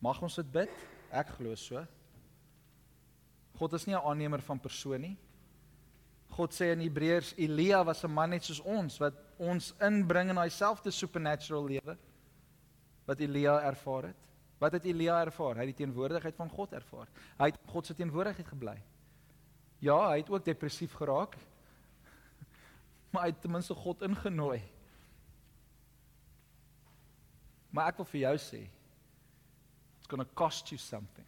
Mag 0.00 0.22
ons 0.22 0.36
dit 0.36 0.52
bid? 0.52 0.72
Ek 1.12 1.28
glo 1.36 1.54
so. 1.54 1.86
God 3.58 3.72
is 3.74 3.86
nie 3.86 3.94
'n 3.94 4.00
aannemer 4.00 4.40
van 4.40 4.58
persoon 4.58 5.00
nie. 5.00 5.16
God 6.40 6.56
sê 6.56 6.70
in 6.72 6.80
Hebreërs 6.80 7.34
Elia 7.36 7.82
was 7.84 8.04
'n 8.04 8.12
man 8.12 8.30
net 8.30 8.44
soos 8.44 8.60
ons 8.60 8.98
wat 8.98 9.14
ons 9.38 9.74
inbring 9.80 10.30
in 10.30 10.40
daai 10.40 10.50
selfde 10.50 10.90
supernatural 10.90 11.66
lewe 11.68 11.96
wat 13.06 13.20
Elia 13.20 13.60
ervaar 13.60 14.04
het. 14.08 14.16
Wat 14.58 14.72
het 14.72 14.84
Elia 14.84 15.20
ervaar? 15.20 15.56
Hy 15.56 15.66
het 15.66 15.76
die 15.76 15.84
teenwoordigheid 15.84 16.36
van 16.36 16.48
God 16.48 16.72
ervaar. 16.72 17.08
Hy 17.38 17.46
het 17.50 17.58
God 17.66 17.86
se 17.86 17.94
teenwoordigheid 17.94 18.48
gebly. 18.48 18.82
Ja, 19.80 20.10
hy 20.10 20.18
het 20.18 20.30
ook 20.30 20.44
depressief 20.44 20.92
geraak. 20.92 21.36
Maar 23.10 23.22
hy 23.22 23.28
het 23.28 23.40
ten 23.40 23.50
minste 23.50 23.74
God 23.74 24.02
ingenooi. 24.02 24.62
Maar 27.70 27.88
ek 27.88 27.96
wil 27.96 28.06
vir 28.06 28.20
jou 28.20 28.36
sê, 28.38 28.60
it's 29.98 30.06
going 30.06 30.22
to 30.22 30.34
cost 30.34 30.70
you 30.70 30.78
something. 30.78 31.26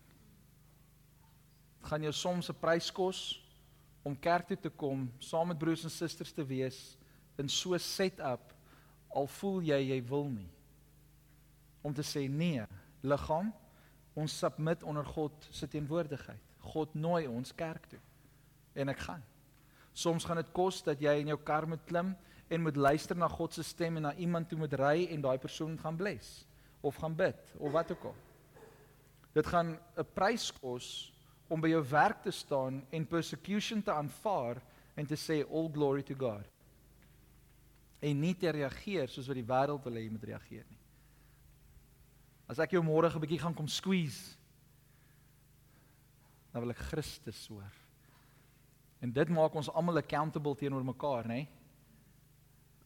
Dit 1.81 1.89
gaan 1.89 2.03
jou 2.03 2.13
soms 2.13 2.49
'n 2.49 2.61
prys 2.61 2.93
kos 2.93 3.42
om 4.03 4.19
kerk 4.19 4.47
toe 4.47 4.57
te 4.57 4.71
kom, 4.71 5.07
saam 5.19 5.49
met 5.49 5.59
broers 5.59 5.85
en 5.85 5.91
susters 5.91 6.33
te 6.33 6.45
wees 6.45 6.97
in 7.39 7.49
so 7.49 7.75
'n 7.75 7.79
setup 7.79 8.53
al 9.11 9.27
voel 9.27 9.61
jy 9.63 9.81
jy 9.89 10.01
wil 10.09 10.29
nie. 10.29 10.51
Om 11.83 11.95
te 11.95 12.03
sê 12.03 12.29
nee, 12.29 12.65
liggaam, 13.03 13.53
ons 14.15 14.39
submit 14.39 14.83
onder 14.83 15.05
God 15.05 15.49
se 15.51 15.69
teenwoordigheid. 15.69 16.41
God 16.59 16.95
nooi 16.95 17.27
ons 17.27 17.55
kerk 17.55 17.87
toe. 17.87 18.01
En 18.75 18.89
ek 18.89 18.99
gaan. 18.99 19.23
Soms 19.93 20.25
gaan 20.25 20.37
dit 20.41 20.53
kos 20.53 20.83
dat 20.83 21.01
jy 21.01 21.19
in 21.21 21.33
jou 21.33 21.39
kar 21.45 21.67
moet 21.69 21.85
klim 21.85 22.15
en 22.49 22.63
moet 22.63 22.77
luister 22.77 23.17
na 23.17 23.29
God 23.29 23.53
se 23.53 23.63
stem 23.63 23.97
en 23.97 24.03
na 24.09 24.15
iemand 24.15 24.49
toe 24.49 24.59
moet 24.59 24.73
ry 24.73 25.07
en 25.11 25.21
daai 25.21 25.39
persoon 25.39 25.79
gaan 25.79 25.97
bless 25.97 26.47
of 26.81 26.97
gaan 26.97 27.17
bid 27.17 27.55
of 27.59 27.73
wat 27.73 27.93
ook 27.93 28.05
al. 28.05 28.17
Dit 29.33 29.47
gaan 29.47 29.79
'n 29.97 30.07
prys 30.15 30.53
kos 30.53 31.13
om 31.53 31.61
by 31.61 31.69
jou 31.75 31.83
werk 31.91 32.23
te 32.25 32.33
staan 32.33 32.81
en 32.91 33.09
persecution 33.09 33.83
te 33.85 33.93
aanvaar 33.93 34.63
en 34.97 35.09
te 35.09 35.19
sê 35.21 35.43
all 35.45 35.69
glory 35.73 36.05
to 36.07 36.17
God. 36.17 36.47
En 38.03 38.21
nie 38.21 38.35
te 38.35 38.51
reageer 38.51 39.11
soos 39.13 39.29
wat 39.29 39.39
die 39.39 39.47
wêreld 39.47 39.85
wil 39.85 39.99
hê 39.99 40.07
jy 40.07 40.15
moet 40.15 40.31
reageer 40.33 40.65
nie. 40.65 40.81
As 42.49 42.61
ek 42.61 42.75
jou 42.75 42.83
môre 42.83 43.09
'n 43.09 43.21
bietjie 43.21 43.41
gaan 43.41 43.55
kom 43.55 43.69
squeeze, 43.69 44.37
dan 46.53 46.63
wil 46.63 46.71
ek 46.71 46.85
Christus 46.91 47.47
hoor. 47.49 47.73
En 49.01 49.13
dit 49.13 49.29
maak 49.29 49.55
ons 49.55 49.71
almal 49.71 49.97
accountable 49.97 50.55
teenoor 50.57 50.85
mekaar, 50.85 51.27
nê? 51.27 51.47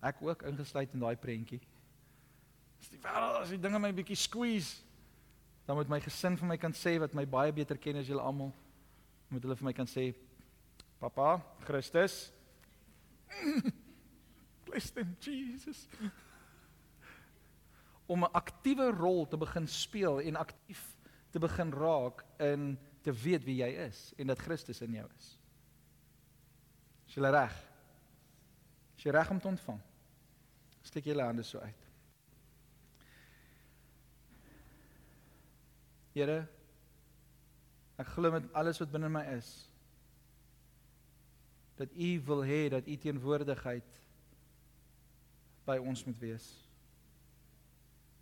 Ek 0.02 0.22
ook 0.22 0.42
ingesluit 0.42 0.92
in 0.94 1.00
daai 1.00 1.16
prentjie. 1.16 1.60
As 2.80 2.88
die 2.88 2.98
wêreld 2.98 3.40
as 3.42 3.48
die 3.48 3.60
dinge 3.60 3.78
my 3.78 3.92
bietjie 3.92 4.16
squeeze, 4.16 4.82
dan 5.66 5.76
moet 5.76 5.88
my 5.90 5.98
gesin 6.00 6.36
vir 6.38 6.48
my 6.48 6.56
kan 6.62 6.74
sê 6.74 6.94
wat 7.02 7.14
my 7.14 7.24
baie 7.26 7.52
beter 7.52 7.78
ken 7.78 7.98
as 7.98 8.06
julle 8.06 8.22
almal. 8.22 8.52
Moet 9.28 9.42
hulle 9.42 9.56
vir 9.58 9.66
my 9.66 9.74
kan 9.74 9.88
sê 9.90 10.12
Papa, 11.00 11.40
Christus. 11.66 12.32
Bless 14.66 14.90
them 14.94 15.16
Jesus. 15.20 15.88
Om 18.06 18.24
'n 18.24 18.32
aktiewe 18.32 18.90
rol 18.94 19.26
te 19.26 19.36
begin 19.36 19.66
speel 19.66 20.20
en 20.20 20.36
aktief 20.36 20.96
te 21.30 21.38
begin 21.38 21.72
raak 21.72 22.24
in 22.38 22.78
te 23.02 23.12
weet 23.12 23.44
wie 23.44 23.58
jy 23.62 23.72
is 23.86 24.12
en 24.18 24.26
dat 24.26 24.38
Christus 24.38 24.80
in 24.80 24.94
jou 24.94 25.08
is. 25.18 25.26
Is 27.08 27.14
jy 27.14 27.30
reg? 27.30 27.58
Is 28.96 29.04
jy 29.04 29.10
reg 29.10 29.30
om 29.30 29.40
te 29.40 29.48
ontvang? 29.48 29.82
Steek 30.82 31.04
julle 31.04 31.26
hande 31.26 31.42
so 31.42 31.58
uit. 31.58 31.86
Here 36.16 36.46
ek 38.00 38.08
glo 38.12 38.32
met 38.32 38.46
alles 38.56 38.80
wat 38.80 38.92
binne 38.92 39.08
my 39.12 39.22
is 39.34 39.48
dat 41.76 41.92
U 41.92 42.08
wil 42.28 42.42
hê 42.48 42.60
dat 42.72 42.88
U 42.88 42.96
teenwoordigheid 43.00 43.98
by 45.68 45.76
ons 45.76 46.04
moet 46.08 46.18
wees 46.24 46.46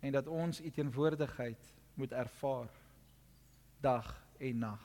en 0.03 0.15
dat 0.15 0.27
ons 0.27 0.59
U 0.59 0.71
teenwoordigheid 0.75 1.71
moet 1.95 2.11
ervaar 2.11 2.71
dag 3.79 4.09
en 4.43 4.59
nag. 4.59 4.81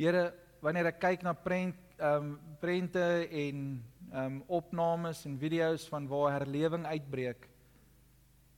Here, 0.00 0.30
wanneer 0.64 0.88
ek 0.94 1.02
kyk 1.02 1.24
na 1.26 1.36
prent 1.36 1.80
ehm 2.00 2.32
um, 2.32 2.36
prente 2.58 3.04
en 3.28 3.58
ehm 4.10 4.24
um, 4.24 4.38
opnames 4.48 5.26
en 5.28 5.36
video's 5.38 5.84
van 5.92 6.08
waar 6.08 6.40
herlewing 6.40 6.88
uitbreek 6.88 7.50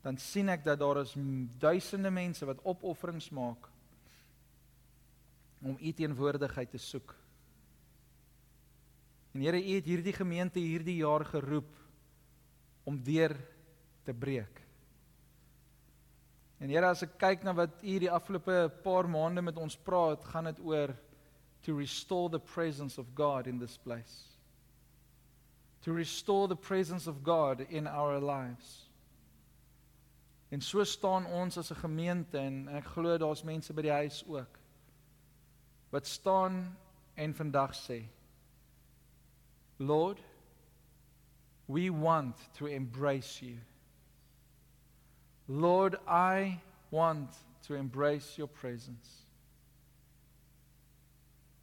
dan 0.07 0.19
sien 0.23 0.47
ek 0.53 0.63
dat 0.63 0.79
daar 0.79 1.01
is 1.01 1.17
duisende 1.59 2.13
mense 2.15 2.47
wat 2.47 2.63
opofferings 2.63 3.27
maak 3.35 3.67
om 5.67 5.75
u 5.81 5.93
teenwoordigheid 5.99 6.71
te 6.71 6.79
soek. 6.79 7.15
En 9.35 9.43
Here, 9.43 9.59
u 9.59 9.75
het 9.75 9.89
hierdie 9.89 10.15
gemeente 10.15 10.63
hierdie 10.63 11.01
jaar 11.01 11.25
geroep 11.27 11.73
om 12.87 13.03
deur 13.03 13.35
te 14.07 14.15
breek. 14.15 14.63
En 16.63 16.71
Here, 16.71 16.87
as 16.87 17.03
ek 17.03 17.19
kyk 17.19 17.43
na 17.43 17.57
wat 17.57 17.83
u 17.83 17.99
die 18.07 18.13
afgelope 18.13 18.71
paar 18.87 19.11
maande 19.11 19.43
met 19.43 19.59
ons 19.59 19.75
praat, 19.75 20.23
gaan 20.31 20.53
dit 20.53 20.63
oor 20.63 20.95
to 21.67 21.75
restore 21.75 22.31
the 22.31 22.45
presence 22.55 23.01
of 23.01 23.11
God 23.19 23.51
in 23.51 23.59
this 23.59 23.75
place. 23.77 24.39
To 25.83 25.93
restore 25.93 26.47
the 26.47 26.63
presence 26.69 27.11
of 27.11 27.25
God 27.27 27.67
in 27.69 27.91
our 27.91 28.21
lives. 28.23 28.86
En 30.49 30.61
so 30.61 30.85
staan 30.85 31.27
ons 31.27 31.59
as 31.59 31.71
'n 31.71 31.83
gemeente 31.83 32.39
en 32.39 32.69
ek 32.69 32.85
glo 32.85 33.19
daar's 33.19 33.43
mense 33.43 33.73
by 33.73 33.83
die 33.83 33.91
huis 33.91 34.25
ook 34.29 34.59
wat 35.91 36.07
staan 36.07 36.77
en 37.15 37.35
vandag 37.35 37.75
sê 37.75 38.03
Lord 39.77 40.21
we 41.67 41.91
want 41.91 42.37
to 42.53 42.67
embrace 42.67 43.47
you. 43.47 43.59
Lord 45.49 45.95
I 46.07 46.61
want 46.91 47.31
to 47.67 47.75
embrace 47.75 48.37
your 48.37 48.49
presence. 48.49 49.23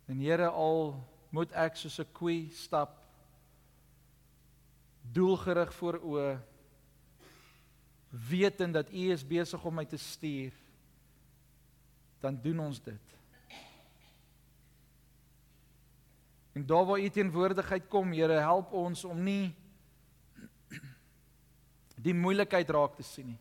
En 0.06 0.20
Here 0.20 0.50
al 0.50 1.08
moet 1.30 1.52
ek 1.52 1.76
soos 1.76 2.00
'n 2.00 2.12
koei 2.12 2.50
stap 2.52 3.00
doelgerig 5.02 5.74
voor 5.74 6.00
oë 6.00 6.40
wetend 8.14 8.74
dat 8.74 8.92
U 8.94 9.10
is 9.12 9.26
besig 9.26 9.66
om 9.66 9.74
my 9.74 9.86
te 9.90 9.98
stuur, 9.98 10.54
dan 12.22 12.38
doen 12.42 12.60
ons 12.60 12.82
dit. 12.84 13.16
En 16.54 16.66
daar 16.66 16.86
waar 16.86 17.02
U 17.02 17.10
teenwoordigheid 17.10 17.88
kom, 17.90 18.14
Here, 18.14 18.38
help 18.46 18.72
ons 18.74 19.04
om 19.06 19.24
nie 19.24 19.56
die 22.04 22.14
moeilikheid 22.14 22.70
raak 22.70 22.98
te 23.00 23.04
sien 23.04 23.32
nie. 23.32 23.40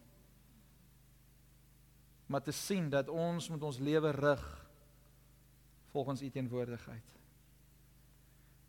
Maar 2.27 2.43
te 2.47 2.55
sien 2.55 2.89
dat 2.91 3.11
ons 3.13 3.49
met 3.51 3.63
ons 3.63 3.79
lewe 3.79 4.11
rig 4.17 4.45
volgens 5.93 6.23
U 6.23 6.31
teenwoordigheid. 6.31 7.19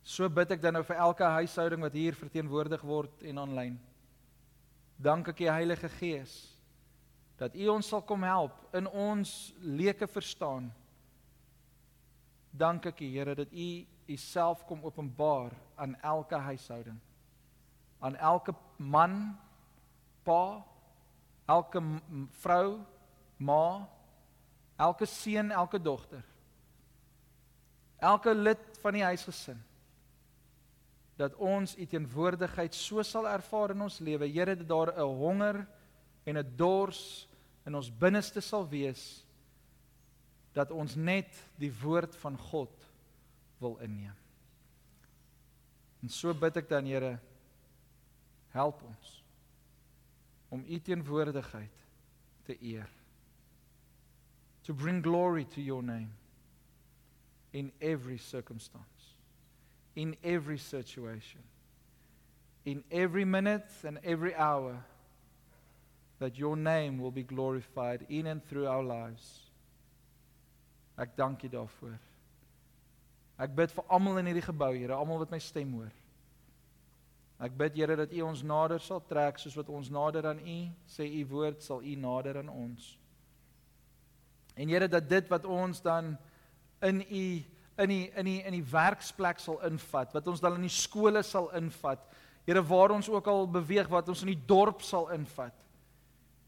So 0.03 0.27
bid 0.27 0.51
ek 0.51 0.61
dan 0.63 0.75
nou 0.75 0.83
vir 0.83 0.99
elke 0.99 1.29
huishouding 1.39 1.85
wat 1.85 1.95
hier 1.95 2.17
verteenwoordig 2.17 2.81
word 2.83 3.23
en 3.23 3.39
aanlyn. 3.39 3.77
Dank 5.03 5.27
ek 5.33 5.41
U 5.43 5.47
Heilige 5.51 5.89
Gees 5.99 6.33
dat 7.35 7.55
U 7.59 7.65
ons 7.73 7.87
sal 7.91 8.03
kom 8.07 8.23
help 8.23 8.55
in 8.77 8.85
ons 8.87 9.31
leuke 9.59 10.07
verstaan. 10.07 10.69
Dank 12.55 12.85
ek 12.87 13.01
U 13.03 13.09
Here 13.11 13.33
dat 13.35 13.51
U 13.51 13.67
Uself 14.13 14.63
kom 14.69 14.83
openbaar 14.85 15.51
aan 15.75 15.97
elke 16.03 16.39
huishouding. 16.45 16.99
Aan 17.99 18.15
elke 18.15 18.53
man, 18.77 19.33
pa, 20.23 20.61
elke 21.47 21.81
vrou, 22.43 22.79
ma, 23.37 23.87
elke 24.77 25.07
seun, 25.07 25.51
elke 25.51 25.79
dogter. 25.81 26.23
Elke 27.99 28.35
lid 28.35 28.63
van 28.83 28.99
die 28.99 29.07
huisgesin 29.07 29.59
dat 31.15 31.35
ons 31.35 31.75
u 31.77 31.85
teenwoordigheid 31.85 32.73
so 32.75 33.03
sal 33.05 33.27
ervaar 33.29 33.73
in 33.75 33.81
ons 33.85 33.99
lewe. 33.99 34.27
Here, 34.27 34.55
dat 34.55 34.67
daar 34.67 34.93
'n 34.97 35.17
honger 35.17 35.67
en 36.25 36.37
'n 36.37 36.53
dors 36.55 37.27
in 37.65 37.75
ons 37.75 37.97
binneste 37.97 38.41
sal 38.41 38.67
wees 38.67 39.25
dat 40.53 40.71
ons 40.71 40.95
net 40.95 41.49
die 41.55 41.73
woord 41.81 42.15
van 42.15 42.37
God 42.37 42.91
wil 43.57 43.77
inneem. 43.77 44.15
En 46.01 46.09
so 46.09 46.33
bid 46.33 46.57
ek 46.57 46.69
dan, 46.69 46.85
Here, 46.85 47.19
help 48.49 48.83
ons 48.83 49.23
om 50.49 50.63
u 50.67 50.79
teenwoordigheid 50.79 51.85
te 52.43 52.57
eer. 52.61 52.89
To 54.61 54.73
bring 54.73 55.03
glory 55.03 55.45
to 55.45 55.61
your 55.61 55.83
name 55.83 56.11
in 57.51 57.71
every 57.79 58.17
circumstance 58.17 58.92
in 59.95 60.15
every 60.23 60.57
situation, 60.57 61.41
in 62.65 62.83
every 62.91 63.25
minute 63.25 63.69
and 63.83 63.99
every 64.03 64.35
hour, 64.35 64.83
that 66.19 66.37
your 66.37 66.55
name 66.55 66.99
will 66.99 67.11
be 67.11 67.23
glorified 67.23 68.05
in 68.09 68.27
and 68.27 68.43
through 68.47 68.67
our 68.67 68.83
lives. 68.83 69.41
Ek 70.97 71.15
dank 71.17 71.43
U 71.43 71.49
daarvoor. 71.49 71.97
Ek 73.41 73.53
bid 73.55 73.73
vir 73.73 73.85
almal 73.89 74.19
in 74.21 74.29
hierdie 74.29 74.45
gebou, 74.45 74.71
Here, 74.77 74.93
almal 74.95 75.23
wat 75.23 75.33
my 75.33 75.39
stem 75.41 75.73
hoor. 75.73 75.91
Ek 77.43 77.55
bid 77.57 77.75
Here 77.75 77.97
dat 77.97 78.13
U 78.13 78.21
ons 78.29 78.43
nader 78.45 78.79
sal 78.79 79.01
trek 79.09 79.41
soos 79.41 79.57
wat 79.57 79.71
ons 79.73 79.89
nader 79.91 80.29
aan 80.29 80.39
U, 80.39 80.57
sê 80.87 81.09
U 81.19 81.23
woord 81.33 81.65
sal 81.65 81.81
U 81.81 81.95
nader 81.99 82.39
aan 82.43 82.51
ons. 82.53 82.93
En 84.55 84.69
Here 84.69 84.87
dat 84.87 85.09
dit 85.09 85.33
wat 85.33 85.49
ons 85.49 85.81
dan 85.81 86.13
in 86.85 87.01
U 87.01 87.25
in 87.77 87.89
die 87.89 88.03
in 88.13 88.27
die 88.27 88.39
in 88.45 88.55
die 88.57 88.65
werksplek 88.71 89.39
sal 89.41 89.59
invat, 89.65 90.13
wat 90.13 90.27
ons 90.27 90.41
dan 90.43 90.57
in 90.59 90.67
die 90.67 90.73
skole 90.73 91.23
sal 91.25 91.49
invat. 91.57 92.03
Here 92.45 92.61
waar 92.67 92.91
ons 92.91 93.09
ook 93.09 93.27
al 93.27 93.47
beweeg, 93.47 93.89
wat 93.89 94.09
ons 94.11 94.21
in 94.25 94.33
die 94.33 94.43
dorp 94.47 94.83
sal 94.83 95.09
invat. 95.15 95.55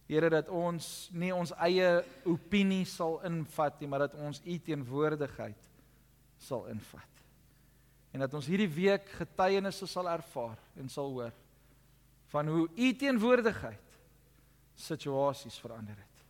Here 0.05 0.29
dat 0.29 0.49
ons 0.53 1.09
nie 1.17 1.31
ons 1.33 1.53
eie 1.65 2.03
opinie 2.29 2.83
sal 2.85 3.17
invat 3.25 3.79
nie, 3.81 3.89
maar 3.89 4.05
dat 4.05 4.17
ons 4.21 4.41
U 4.43 4.57
teenwoordigheid 4.67 5.71
sal 6.37 6.67
invat. 6.69 7.23
En 8.13 8.21
dat 8.23 8.35
ons 8.37 8.47
hierdie 8.47 8.69
week 8.69 9.09
getuienisse 9.17 9.87
sal 9.89 10.07
ervaar 10.11 10.59
en 10.79 10.91
sal 10.91 11.09
hoor 11.15 11.33
van 12.33 12.47
hoe 12.51 12.67
U 12.67 12.91
teenwoordigheid 12.99 13.97
situasies 14.75 15.57
verander 15.63 15.95
het. 15.95 16.21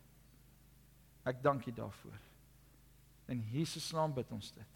Ek 1.26 1.42
dank 1.42 1.66
U 1.66 1.74
daarvoor. 1.74 2.18
In 3.34 3.42
Jesus 3.50 3.90
naam 3.92 4.14
bid 4.14 4.30
ons 4.32 4.52
dit. 4.54 4.75